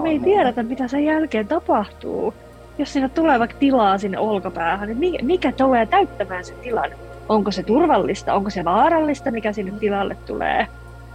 Me 0.03 0.09
ei 0.09 0.19
tiedetä, 0.19 0.63
mitä 0.63 0.87
sen 0.87 1.05
jälkeen 1.05 1.47
tapahtuu 1.47 2.33
jos 2.77 2.93
sinne 2.93 3.09
tulee 3.09 3.39
vaikka 3.39 3.57
tilaa 3.59 3.97
sinne 3.97 4.19
olkapäähän, 4.19 4.99
niin 4.99 5.25
mikä, 5.25 5.51
tulee 5.51 5.85
täyttämään 5.85 6.45
sen 6.45 6.57
tilan? 6.61 6.91
Onko 7.29 7.51
se 7.51 7.63
turvallista? 7.63 8.33
Onko 8.33 8.49
se 8.49 8.65
vaarallista, 8.65 9.31
mikä 9.31 9.53
sinne 9.53 9.71
tilalle 9.79 10.17
tulee? 10.25 10.67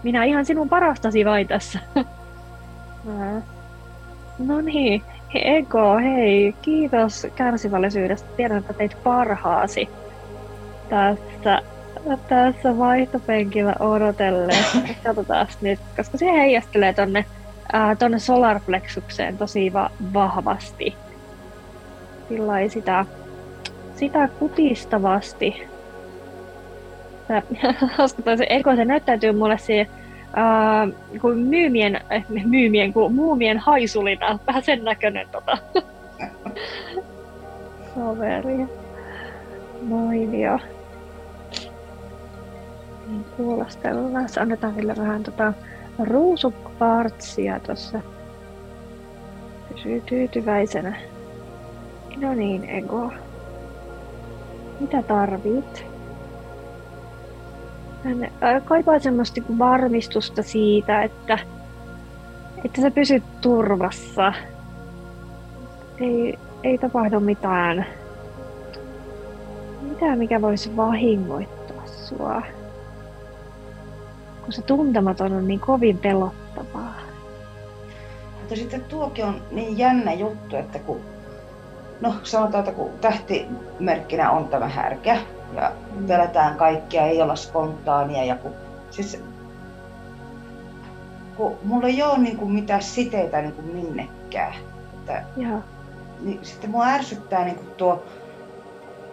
Minä 0.02 0.24
ihan 0.24 0.44
sinun 0.44 0.68
parastasi 0.68 1.24
vai 1.24 1.44
tässä. 1.44 1.78
no 4.38 4.60
niin. 4.60 5.02
Ego, 5.34 5.96
hei, 5.96 6.54
kiitos 6.62 7.26
kärsivällisyydestä. 7.34 8.28
Tiedän, 8.36 8.58
että 8.58 8.72
teit 8.72 8.96
parhaasi 9.02 9.88
tässä, 10.88 11.62
tässä 12.28 12.78
vaihtopenkillä 12.78 13.74
odotellen. 13.80 14.64
Katsotaan 15.04 15.46
nyt, 15.60 15.80
koska 15.96 16.18
se 16.18 16.26
heijastelee 16.26 16.92
tonne, 16.92 17.24
ää, 17.72 17.96
tonne 17.96 18.18
solarplexukseen 18.18 19.38
tosi 19.38 19.72
va- 19.72 19.90
vahvasti. 20.14 20.96
Sillä 22.28 22.68
sitä, 22.68 23.06
sitä 23.94 24.28
kutistavasti. 24.28 25.68
Hauska 27.96 28.36
se 28.36 28.46
Ego, 28.50 28.76
se 28.76 28.84
näyttäytyy 28.84 29.32
mulle 29.32 29.58
siihen 29.58 29.86
äh, 30.38 31.20
kuin 31.20 31.38
myymien, 31.38 31.96
äh, 31.96 32.24
myymien, 32.44 32.92
kuin 32.92 33.14
muumien 33.14 33.58
haisulina. 33.58 34.38
Vähän 34.46 34.62
sen 34.62 34.84
näköinen 34.84 35.28
tota. 35.32 35.58
Kaveri. 37.94 38.66
Mainio. 39.82 40.58
Niin 43.06 43.26
kuulostellaan. 43.36 44.28
Annetaan 44.40 44.76
vielä 44.76 44.94
vähän 44.96 45.22
tota 45.22 45.52
ruusukvartsia 46.04 47.60
tuossa. 47.60 48.00
Pysyy 49.68 50.00
tyytyväisenä. 50.00 50.96
No 52.16 52.34
niin, 52.34 52.64
Ego. 52.64 53.12
Mitä 54.80 55.02
tarvit? 55.02 55.86
Hän 58.04 58.30
kaipaa 58.64 58.98
semmoista 58.98 59.40
niin 59.40 59.58
varmistusta 59.58 60.42
siitä, 60.42 61.02
että, 61.02 61.38
että 62.64 62.80
sä 62.80 62.90
pysyt 62.90 63.22
turvassa. 63.40 64.32
Ei, 66.00 66.38
ei 66.62 66.78
tapahdu 66.78 67.20
mitään, 67.20 67.86
mitään, 69.82 70.18
mikä 70.18 70.42
voisi 70.42 70.76
vahingoittaa 70.76 71.86
sua. 71.86 72.42
Kun 74.48 74.52
se 74.52 74.62
tuntematon 74.62 75.32
on 75.32 75.48
niin 75.48 75.60
kovin 75.60 75.98
pelottavaa. 75.98 76.94
Mutta 78.38 78.56
sitten 78.56 78.84
tuokin 78.84 79.24
on 79.24 79.42
niin 79.50 79.78
jännä 79.78 80.12
juttu, 80.12 80.56
että 80.56 80.78
kun, 80.78 81.00
no 82.00 82.14
sanotaan, 82.22 82.64
että 82.64 82.76
kun 82.76 82.90
tähtimerkkinä 83.00 84.30
on 84.30 84.48
tämä 84.48 84.68
härkä, 84.68 85.16
ja 85.54 85.72
pelätään 86.06 86.56
kaikkia, 86.56 87.02
ei 87.02 87.22
olla 87.22 87.36
spontaania. 87.36 88.24
Ja 88.24 88.36
kun, 88.36 88.52
siis, 88.90 89.22
kun 91.36 91.58
mulla 91.64 91.86
ei 91.86 92.02
ole 92.02 92.18
niin 92.18 92.36
kuin 92.36 92.50
mitään 92.50 92.82
siteitä 92.82 93.40
niin 93.40 93.52
kuin 93.52 93.66
minnekään. 93.66 94.54
Että, 94.94 95.22
Joo. 95.36 95.58
niin, 96.20 96.38
sitten 96.42 96.70
mua 96.70 96.86
ärsyttää 96.86 97.44
niin 97.44 97.56
kuin 97.56 97.70
tuo, 97.76 98.02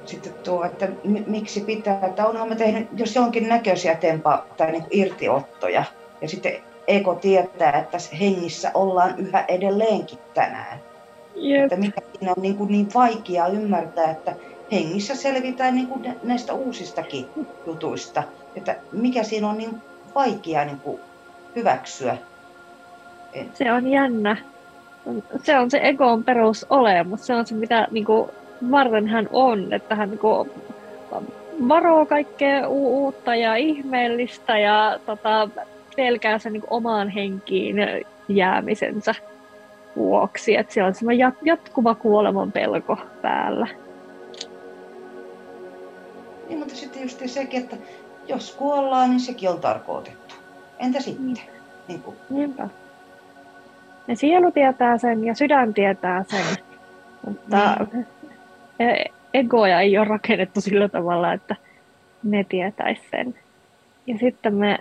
sitten 0.08 0.34
tuo, 0.44 0.66
että 0.66 0.88
miksi 1.28 1.62
pitää, 1.62 2.00
että 2.06 2.26
onhan 2.26 2.50
mä 2.50 2.56
tehnyt 2.56 2.88
jos 2.98 3.16
jonkin 3.16 3.50
näköisiä 3.50 3.96
tempa 3.96 4.46
tai 4.58 4.72
niin 4.72 4.86
irtiottoja. 4.92 5.84
Ja 6.22 6.30
sitten 6.30 6.54
Eko 6.88 7.16
tietää, 7.16 7.80
että 7.80 7.98
hengissä 8.20 8.72
ollaan 8.74 9.20
yhä 9.20 9.46
edelleenkin 9.48 10.20
tänään. 10.34 10.80
Jep. 11.36 11.64
Että 11.64 11.76
mikä 11.76 12.02
siinä 12.14 12.34
on 12.38 12.42
niin, 12.42 12.58
kuin 12.58 12.72
niin 12.72 12.88
vaikea 12.94 13.48
ymmärtää, 13.48 14.12
että 14.12 14.36
hengissä 14.72 15.16
selvitään 15.16 15.76
niin 15.76 15.88
kuin 15.88 16.16
näistä 16.24 16.54
uusistakin 16.54 17.30
jutuista. 17.68 18.24
Että 18.56 18.76
mikä 18.92 19.24
siinä 19.24 19.50
on 19.50 19.58
niin 19.58 19.82
vaikea 20.16 20.66
niin 20.66 20.80
kuin 20.80 21.00
hyväksyä. 21.56 22.18
Se 23.54 23.72
on 23.72 23.88
jännä. 23.88 24.38
Se 25.44 25.60
on 25.60 25.72
se 25.72 25.80
egon 25.84 26.24
perusolemus. 26.24 27.28
Se 27.28 27.36
on 27.36 27.48
se, 27.48 27.56
mitä 27.56 27.88
niin 27.92 28.06
kuin, 28.06 28.30
varten 28.72 29.08
hän 29.08 29.30
on. 29.32 29.74
Että 29.74 29.96
hän 29.96 30.10
niin 30.10 30.20
kuin, 30.20 30.50
varoo 31.68 32.06
kaikkea 32.06 32.70
u- 32.70 33.04
uutta 33.04 33.36
ja 33.36 33.56
ihmeellistä 33.56 34.58
ja 34.58 35.00
tota, 35.06 35.50
pelkää 35.96 36.40
sen 36.40 36.54
niin 36.54 36.64
omaan 36.70 37.10
henkiin 37.10 37.76
jäämisensä 38.28 39.16
vuoksi. 39.96 40.56
Että 40.58 40.74
siellä 40.74 40.88
on 40.88 40.96
semmoinen 40.96 41.32
jat- 41.32 41.42
jatkuva 41.46 41.96
kuoleman 41.96 42.52
pelko 42.52 42.98
päällä. 43.22 43.68
Niin, 46.48 46.60
mutta 46.60 46.76
sitten 46.76 47.02
just 47.02 47.22
sekin, 47.26 47.64
että 47.64 47.76
jos 48.28 48.52
kuollaan, 48.52 49.10
niin 49.10 49.20
sekin 49.20 49.50
on 49.50 49.60
tarkoitettu. 49.60 50.36
Entä 50.80 51.02
sitten? 51.02 51.26
Mm. 51.26 51.34
Niin 51.88 52.02
kuin, 52.02 52.16
Niinpä. 52.30 52.70
Ja 54.08 54.16
sielu 54.16 54.52
tietää 54.52 54.98
sen 54.98 55.26
ja 55.26 55.36
sydän 55.36 55.74
tietää 55.74 56.26
sen, 56.28 56.46
mutta 57.26 57.78
e- 58.00 58.06
egoja 59.34 59.82
ei 59.82 59.98
ole 59.98 60.08
rakennettu 60.08 60.62
sillä 60.62 60.90
tavalla, 60.90 61.34
että 61.34 61.56
ne 62.24 62.44
tietäisi 62.44 63.02
sen. 63.12 63.36
Ja 64.08 64.18
sitten 64.18 64.56
me 64.56 64.78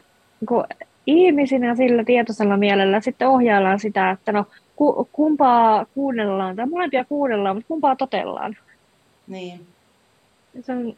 kun 0.48 0.64
ihmisinä 1.06 1.74
sillä 1.74 2.04
tietoisella 2.04 2.56
mielellä 2.56 3.00
sitten 3.00 3.28
ohjaillaan 3.28 3.80
sitä, 3.80 4.10
että 4.10 4.32
no 4.32 4.46
ku, 4.76 5.08
kumpaa 5.12 5.86
kuunnellaan, 5.94 6.56
tai 6.56 6.66
molempia 6.66 7.04
kuunnellaan, 7.04 7.56
mutta 7.56 7.68
kumpaa 7.68 7.96
totellaan. 7.96 8.56
niin. 9.26 9.66
Se 10.60 10.72
on, 10.72 10.96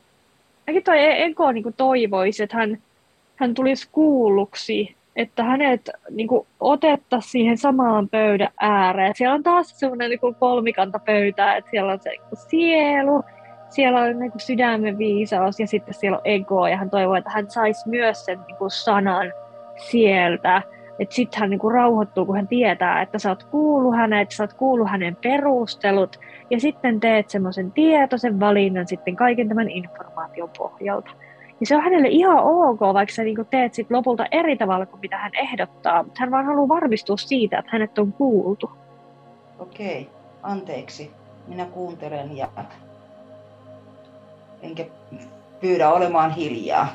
ainakin 0.67 0.85
toi 0.85 1.23
Ego 1.23 1.53
niin 1.53 1.75
toivoisi, 1.77 2.43
että 2.43 2.57
hän, 2.57 2.79
hän 3.37 3.55
tulisi 3.55 3.89
kuulluksi, 3.93 4.96
että 5.17 5.43
hänet 5.45 5.91
niin 6.11 6.29
kuin, 6.29 6.47
otettaisiin 6.61 7.31
siihen 7.31 7.59
samaan 7.59 8.09
pöydän 8.09 8.49
ääreen. 8.61 9.13
Siellä 9.17 9.35
on 9.35 9.43
taas 9.43 9.79
semmoinen 9.79 10.11
niin 10.11 10.35
kolmikanta 10.39 10.99
pöytä, 10.99 11.57
että 11.57 11.71
siellä 11.71 11.93
on 11.93 12.01
se 12.01 12.11
niin 12.11 12.21
kuin, 12.29 12.39
sielu, 12.39 13.23
siellä 13.69 14.01
on 14.01 14.19
niin 14.19 14.31
kuin, 14.31 14.41
sydämen 14.41 14.99
viisaus 14.99 15.61
ja 15.61 15.67
sitten 15.67 15.95
siellä 15.95 16.19
on 16.19 16.23
ego. 16.25 16.67
Ja 16.67 16.77
hän 16.77 16.91
toivoo, 16.91 17.15
että 17.15 17.31
hän 17.31 17.51
saisi 17.51 17.89
myös 17.89 18.25
sen 18.25 18.39
niin 18.47 18.57
kuin, 18.57 18.71
sanan 18.71 19.33
sieltä. 19.77 20.63
Että 20.99 21.15
sitten 21.15 21.41
hän 21.41 21.51
niinku 21.51 21.69
rauhoittuu, 21.69 22.27
kun 22.27 22.37
hän 22.37 22.49
tietää, 22.49 23.03
että 23.03 23.19
sä 23.19 23.29
oot 23.29 23.45
kuullut 23.45 23.97
hänet, 23.97 24.31
sä 24.31 24.43
oot 24.43 24.53
kuullut 24.53 24.91
hänen 24.91 25.17
perustelut, 25.17 26.21
ja 26.51 26.61
sitten 26.61 27.01
teet 27.01 27.31
semmoisen 27.31 27.73
tietoisen 27.73 28.41
valinnan 28.41 28.89
sitten 28.89 29.17
kaiken 29.17 29.49
tämän 29.49 29.71
informaation 29.71 30.51
pohjalta. 30.59 31.11
Ja 31.61 31.67
se 31.67 31.77
on 31.77 31.83
hänelle 31.83 32.09
ihan 32.09 32.39
ok, 32.39 32.81
vaikka 32.81 33.15
sä 33.15 33.23
niinku 33.23 33.45
teet 33.45 33.75
sit 33.75 33.91
lopulta 33.91 34.27
eri 34.31 34.57
tavalla 34.57 34.87
kuin 34.87 35.01
mitä 35.01 35.19
hän 35.19 35.33
ehdottaa, 35.35 36.03
mutta 36.03 36.21
hän 36.21 36.31
vaan 36.31 36.47
haluaa 36.47 36.69
varmistua 36.69 37.17
siitä, 37.17 37.59
että 37.59 37.71
hänet 37.73 37.99
on 37.99 38.13
kuultu. 38.13 38.71
Okei, 39.59 40.11
anteeksi. 40.43 41.11
Minä 41.47 41.65
kuuntelen 41.65 42.37
ja 42.37 42.49
enkä 44.63 44.87
pyydä 45.61 45.91
olemaan 45.91 46.31
hiljaa. 46.31 46.89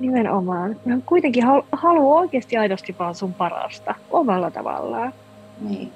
Nimenomaan. 0.00 0.76
Hän 0.88 1.02
kuitenkin 1.02 1.44
hal- 1.44 1.62
haluaa 1.72 2.20
oikeasti 2.20 2.56
aidosti 2.56 2.96
vaan 2.98 3.14
sun 3.14 3.34
parasta 3.34 3.94
omalla 4.10 4.50
tavallaan. 4.50 5.12
Niin. 5.60 5.92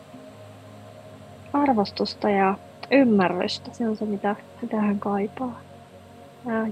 Arvostusta 1.52 2.30
ja 2.30 2.54
ymmärrystä, 2.90 3.70
se 3.72 3.88
on 3.88 3.96
se, 3.96 4.04
mitä, 4.04 4.36
mitä 4.62 4.76
hän 4.80 4.98
kaipaa. 4.98 5.63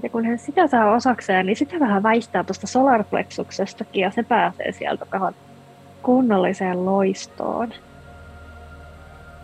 Ja, 0.03 0.09
kun 0.09 0.25
hän 0.25 0.39
sitä 0.39 0.67
saa 0.67 0.91
osakseen, 0.91 1.45
niin 1.45 1.55
sitä 1.55 1.79
vähän 1.79 2.03
väistää 2.03 2.43
tuosta 2.43 2.67
solarplexuksestakin 2.67 4.01
ja 4.01 4.11
se 4.11 4.23
pääsee 4.23 4.71
sieltä 4.71 5.05
vähän 5.11 5.35
kunnolliseen 6.03 6.85
loistoon. 6.85 7.73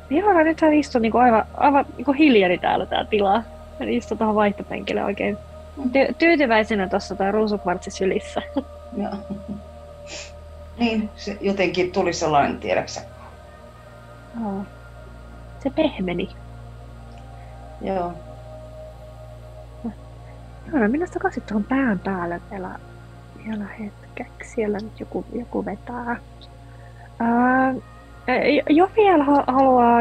Joo, 0.10 0.44
nyt 0.44 0.62
hän 0.62 0.74
istuu 0.74 1.02
niinku 1.02 1.18
aivan, 1.18 1.46
aivan 1.58 1.86
niinku 1.98 2.12
hiljeni 2.12 2.58
täällä 2.58 2.86
tää 2.86 3.06
tila. 3.06 3.44
Hän 3.80 3.90
istuu 3.90 4.18
tuohon 4.18 4.36
vaihtopenkille 4.36 5.04
oikein 5.04 5.38
ty- 5.82 6.14
tyytyväisenä 6.18 6.88
tuossa 6.88 7.16
tai 7.16 7.32
ruusukvartsi 7.32 7.92
sylissä. 7.92 8.42
Ja. 8.98 9.10
Niin, 10.78 11.10
se 11.16 11.38
jotenkin 11.42 11.92
tuli 11.92 12.14
sellainen, 12.14 12.58
tiedäksä. 12.58 13.02
Joo. 14.42 14.64
Se 15.64 15.70
pehmeni. 15.70 16.30
Joo. 17.82 18.14
Joo, 20.74 20.88
minä 20.88 21.08
takaisin 21.14 21.44
tuohon 21.44 21.64
pään 21.64 22.00
päälle 22.00 22.42
vielä, 22.52 22.80
vielä 23.46 23.66
hetkeksi. 23.80 24.50
Siellä 24.54 24.78
nyt 24.82 25.00
joku, 25.00 25.26
joku 25.34 25.66
vetää. 25.66 26.16
Ää, 27.20 27.74
jo 28.70 28.90
vielä 28.98 29.24
haluaa 29.48 30.00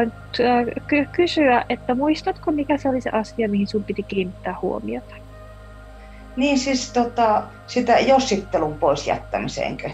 ky- 0.87 1.07
kysyä, 1.11 1.65
että 1.69 1.95
muistatko 1.95 2.51
mikä 2.51 2.77
se 2.77 2.89
oli 2.89 3.01
se 3.01 3.09
asia, 3.09 3.49
mihin 3.49 3.67
sun 3.67 3.83
piti 3.83 4.03
kiinnittää 4.03 4.55
huomiota? 4.61 5.15
Niin 6.35 6.59
siis 6.59 6.93
tota, 6.93 7.43
sitä 7.67 7.99
jossittelun 7.99 8.77
pois 8.77 9.07
jättämiseenkö? 9.07 9.89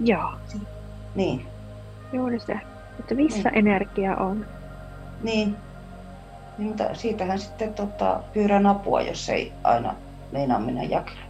Joo, 0.00 0.32
Niin, 1.14 1.46
juuri 2.12 2.40
se. 2.40 2.60
Että 3.00 3.14
missä 3.14 3.48
Mm. 3.48 3.58
energia 3.58 4.16
on. 4.16 4.46
niin. 5.22 5.56
Niin 6.58 6.68
mutta 6.68 6.94
siitähän 6.94 7.38
sitten 7.38 7.74
tota, 7.74 8.20
pyydän 8.32 8.66
apua, 8.66 9.02
jos 9.02 9.28
ei 9.28 9.52
aina 9.64 9.94
meinaa 10.32 10.58
mennä 10.58 10.82
jakelle. 10.82 11.24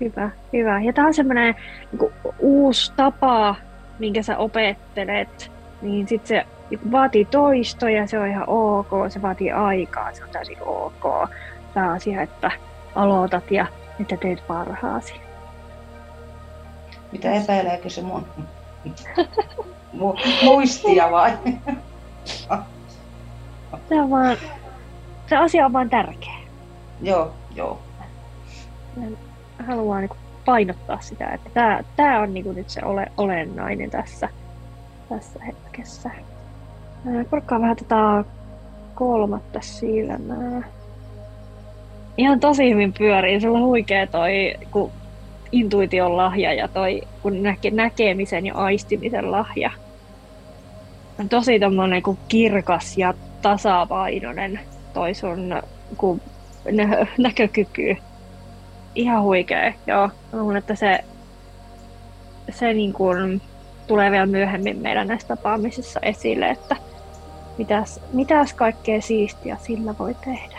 Hyvä, 0.00 0.30
hyvä. 0.52 0.80
Ja 0.80 0.92
tämä 0.92 1.06
on 1.06 1.14
semmoinen 1.14 1.54
niin 1.92 2.12
uusi 2.38 2.92
tapa, 2.96 3.54
minkä 3.98 4.22
sä 4.22 4.38
opettelet 4.38 5.50
niin 5.82 6.08
sitten 6.08 6.28
se 6.28 6.46
vaatii 6.92 7.24
toistoja, 7.24 8.06
se 8.06 8.18
on 8.18 8.28
ihan 8.28 8.44
ok, 8.46 8.88
se 9.08 9.22
vaatii 9.22 9.52
aikaa, 9.52 10.12
se 10.12 10.24
on 10.24 10.30
täysin 10.30 10.62
ok. 10.62 11.30
Tämä 11.74 11.92
asia, 11.92 12.22
että 12.22 12.50
aloitat 12.94 13.50
ja 13.50 13.66
että 14.00 14.16
teet 14.16 14.46
parhaasi. 14.46 15.14
Mitä 17.12 17.32
epäileekö 17.32 17.90
se 17.90 18.02
mun 18.02 18.26
muistia 20.42 21.10
vai? 21.10 21.38
se, 23.88 24.00
on 24.00 24.10
vaan, 24.10 24.36
se 25.26 25.36
asia 25.36 25.66
on 25.66 25.72
vaan 25.72 25.90
tärkeä. 25.90 26.34
Joo, 27.02 27.32
joo. 27.54 27.78
Haluan 29.66 30.00
niin 30.00 30.18
painottaa 30.44 31.00
sitä, 31.00 31.28
että 31.28 31.50
tämä, 31.54 31.80
tämä 31.96 32.20
on 32.20 32.34
niin 32.34 32.54
nyt 32.54 32.70
se 32.70 32.84
ole, 32.84 33.12
olennainen 33.16 33.90
tässä, 33.90 34.28
tässä 35.08 35.44
hetkessä. 35.44 36.10
Korkkaa 37.30 37.60
vähän 37.60 37.76
tätä 37.76 38.24
kolmatta 38.94 39.60
silmää. 39.60 40.62
Ihan 42.16 42.40
tosi 42.40 42.70
hyvin 42.70 42.92
pyörii. 42.92 43.40
Sulla 43.40 43.58
on 43.58 43.64
huikea 43.64 44.06
toi 44.06 44.54
kun 44.70 44.90
intuition 45.52 46.16
lahja 46.16 46.52
ja 46.52 46.68
toi 46.68 47.02
kun 47.22 47.42
näke, 47.42 47.70
näkemisen 47.70 48.46
ja 48.46 48.54
aistimisen 48.54 49.32
lahja. 49.32 49.70
On 51.20 51.28
tosi 51.28 51.60
tommonen 51.60 52.02
kuin 52.02 52.18
kirkas 52.28 52.98
ja 52.98 53.14
tasapainoinen 53.42 54.60
toi 54.92 55.14
sun 55.14 55.62
kun 55.96 56.20
nä- 56.72 57.06
näkökyky. 57.18 57.96
Ihan 58.94 59.22
huikea, 59.22 59.72
joo. 59.86 60.10
Mä 60.32 60.38
luulen, 60.38 60.56
että 60.56 60.74
se, 60.74 61.04
se 62.50 62.72
niin 62.72 62.92
kuin 62.92 63.42
tulee 63.86 64.10
vielä 64.10 64.26
myöhemmin 64.26 64.78
meidän 64.78 65.08
näissä 65.08 65.28
tapaamisissa 65.28 66.00
esille, 66.02 66.48
että 66.48 66.76
mitäs, 67.58 68.00
mitäs 68.12 68.52
kaikkea 68.52 69.00
siistiä 69.00 69.56
sillä 69.62 69.94
voi 69.98 70.14
tehdä. 70.24 70.58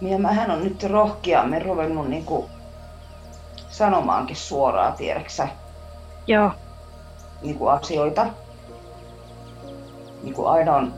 Ja 0.00 0.18
mähän 0.18 0.50
on 0.50 0.64
nyt 0.64 0.82
rohkeammin 0.82 1.62
ruvennut 1.62 2.08
niin 2.08 2.24
kuin 2.24 2.50
sanomaankin 3.68 4.36
suoraan, 4.36 4.92
tiedäksä? 4.92 5.48
Joo. 6.26 6.50
Niin 7.42 7.58
kuin 7.58 7.72
asioita. 7.72 8.26
Niin 10.22 10.34
kuin 10.34 10.48
aina 10.48 10.76
on 10.76 10.94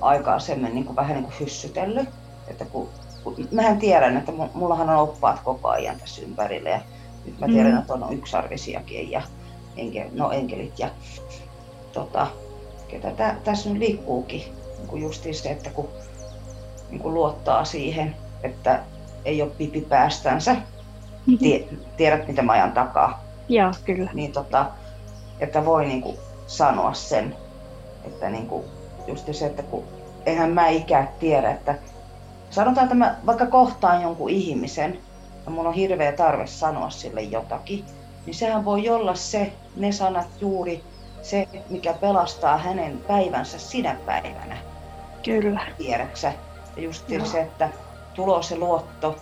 aikaisemmin 0.00 0.74
niin 0.74 0.84
kuin 0.84 0.96
vähän 0.96 1.14
niin 1.14 1.24
kuin 1.24 1.34
hyssytellyt. 1.40 2.08
Että 2.48 2.64
kun, 2.64 2.88
kun, 3.24 3.48
mähän 3.52 3.78
tiedän, 3.78 4.16
että 4.16 4.32
mullahan 4.54 4.90
on 4.90 4.96
oppaat 4.96 5.40
koko 5.44 5.68
ajan 5.68 6.00
tässä 6.00 6.22
ympärillä 6.22 6.70
ja 6.70 6.80
nyt 7.26 7.40
mä 7.40 7.46
tiedän, 7.46 7.72
mm. 7.72 7.78
että 7.78 7.92
on 7.92 8.12
yksarvisiakin 8.12 9.10
ja 9.10 9.22
enkel, 9.76 10.08
no 10.12 10.30
enkelit 10.30 10.78
ja 10.78 10.88
tota, 11.92 12.26
ketä 12.88 13.10
tä, 13.10 13.36
tässä 13.44 13.70
nyt 13.70 13.78
liikkuukin. 13.78 14.42
Niin 14.78 14.88
kuin 14.88 15.02
justiin 15.02 15.34
se, 15.34 15.50
että 15.50 15.70
kun 15.70 15.88
niin 16.90 17.00
kuin 17.00 17.14
luottaa 17.14 17.64
siihen, 17.64 18.16
että 18.42 18.80
ei 19.24 19.42
ole 19.42 19.50
pipi 19.50 19.80
päästänsä, 19.80 20.52
mm-hmm. 20.52 21.38
tie, 21.38 21.68
tiedät 21.96 22.28
mitä 22.28 22.42
mä 22.42 22.52
ajan 22.52 22.72
takaa. 22.72 23.24
Joo, 23.48 23.70
kyllä. 23.84 24.10
Niin 24.14 24.32
tota, 24.32 24.66
että 25.40 25.64
voi 25.64 25.86
niin 25.86 26.02
kuin 26.02 26.16
sanoa 26.46 26.94
sen, 26.94 27.36
että 28.04 28.30
niin 28.30 28.46
kuin 28.46 28.64
just 29.06 29.28
se, 29.32 29.46
että 29.46 29.62
kun 29.62 29.84
eihän 30.26 30.50
mä 30.50 30.68
ikään 30.68 31.08
tiedä, 31.20 31.50
että 31.50 31.74
sanotaan, 32.50 32.84
että 32.84 32.94
mä 32.94 33.16
vaikka 33.26 33.46
kohtaan 33.46 34.02
jonkun 34.02 34.30
ihmisen 34.30 34.98
ja 35.44 35.50
mulla 35.50 35.68
on 35.68 35.74
hirveä 35.74 36.12
tarve 36.12 36.46
sanoa 36.46 36.90
sille 36.90 37.22
jotakin, 37.22 37.84
niin 38.26 38.34
sehän 38.34 38.64
voi 38.64 38.88
olla 38.88 39.14
se, 39.14 39.52
ne 39.76 39.92
sanat 39.92 40.28
juuri 40.40 40.84
se, 41.22 41.48
mikä 41.70 41.92
pelastaa 41.92 42.56
hänen 42.56 42.98
päivänsä 43.06 43.58
sinä 43.58 43.96
päivänä. 44.06 44.56
Kyllä. 45.24 45.60
Tiedäksä? 45.78 46.32
Ja 46.76 46.82
just 46.82 47.08
no. 47.18 47.24
se, 47.24 47.40
että 47.40 47.68
tulo 48.14 48.42
se 48.42 48.56
luotto 48.56 49.16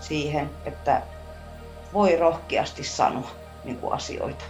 siihen, 0.00 0.50
että 0.64 1.02
voi 1.92 2.16
rohkeasti 2.16 2.84
sanoa 2.84 3.30
niin 3.64 3.76
kuin 3.76 3.92
asioita. 3.92 4.44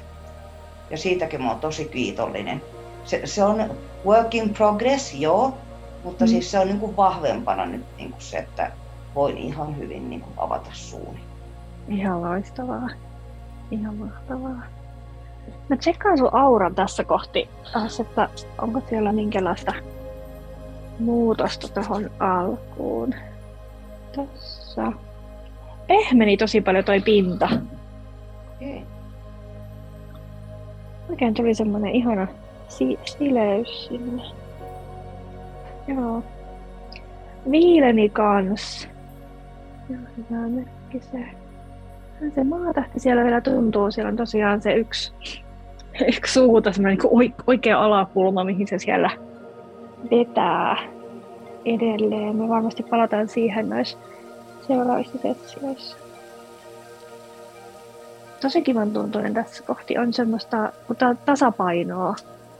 Ja 0.91 0.99
siitäkin 0.99 1.43
mä 1.43 1.51
oon 1.51 1.61
tosi 1.61 1.85
kiitollinen. 1.85 2.63
Se, 3.05 3.21
se 3.25 3.45
on 3.45 3.71
work 4.07 4.35
in 4.35 4.55
progress, 4.55 5.15
joo, 5.15 5.55
mutta 6.05 6.25
mm. 6.25 6.29
siis 6.29 6.51
se 6.51 6.59
on 6.59 6.67
niin 6.67 6.81
kuin 6.81 6.97
vahvempana 6.97 7.67
nyt 7.67 7.85
niin 7.97 8.11
kuin 8.11 8.23
se, 8.23 8.37
että 8.37 8.73
voin 9.15 9.39
ihan 9.39 9.77
hyvin 9.77 10.11
niin 10.11 10.21
kuin 10.21 10.33
avata 10.37 10.71
suuni. 10.73 11.21
Ihan 11.89 12.23
loistavaa. 12.23 12.89
Ihan 13.71 13.95
mahtavaa. 13.95 14.63
Mä 15.69 15.77
tsekkaan 15.77 16.19
sun 16.19 16.35
auran 16.35 16.75
tässä 16.75 17.05
kohti, 17.05 17.49
että 18.01 18.29
onko 18.59 18.83
siellä 18.89 19.13
minkälaista 19.13 19.73
muutosta 20.99 21.69
tuohon 21.69 22.11
alkuun. 22.21 23.15
Tässä. 24.17 24.93
Pehmeni 25.87 26.37
tosi 26.37 26.61
paljon 26.61 26.85
toi 26.85 27.01
pinta. 27.01 27.49
Okay. 28.57 28.81
Oikein 31.11 31.35
tuli 31.35 31.55
semmonen 31.55 31.91
ihana 31.91 32.27
si- 32.79 32.99
sileys 33.05 33.87
sinne. 33.87 34.23
Joo. 35.89 36.23
Viileni 37.51 38.09
kans. 38.09 38.89
Joo, 39.91 40.01
hyvä 40.16 40.49
merkki 40.49 41.01
se. 41.01 41.18
Se 42.35 42.45
maatähti 42.45 43.01
siellä 43.01 43.25
vielä 43.25 43.41
tuntuu. 43.41 43.91
Siellä 43.91 44.09
on 44.09 44.16
tosiaan 44.16 44.62
se 44.62 44.75
yksi, 44.75 45.12
yksi 46.16 46.33
suuta, 46.33 46.73
semmoinen 46.73 46.99
niin 47.12 47.35
oikea 47.47 47.85
alakulma, 47.85 48.45
mihin 48.45 48.66
se 48.68 48.79
siellä 48.79 49.11
vetää 50.11 50.77
edelleen. 51.64 52.37
Me 52.37 52.49
varmasti 52.49 52.83
palataan 52.83 53.29
siihen 53.29 53.68
noissa 53.68 53.99
seuraavissa 54.66 55.18
sessioissa. 55.18 55.97
Tosi 58.41 58.62
kivan 58.62 58.91
tuntuinen 58.91 59.35
tässä 59.35 59.62
kohti 59.66 59.99
on 59.99 60.12
semmoista 60.12 60.73
tasapainoa 61.25 62.14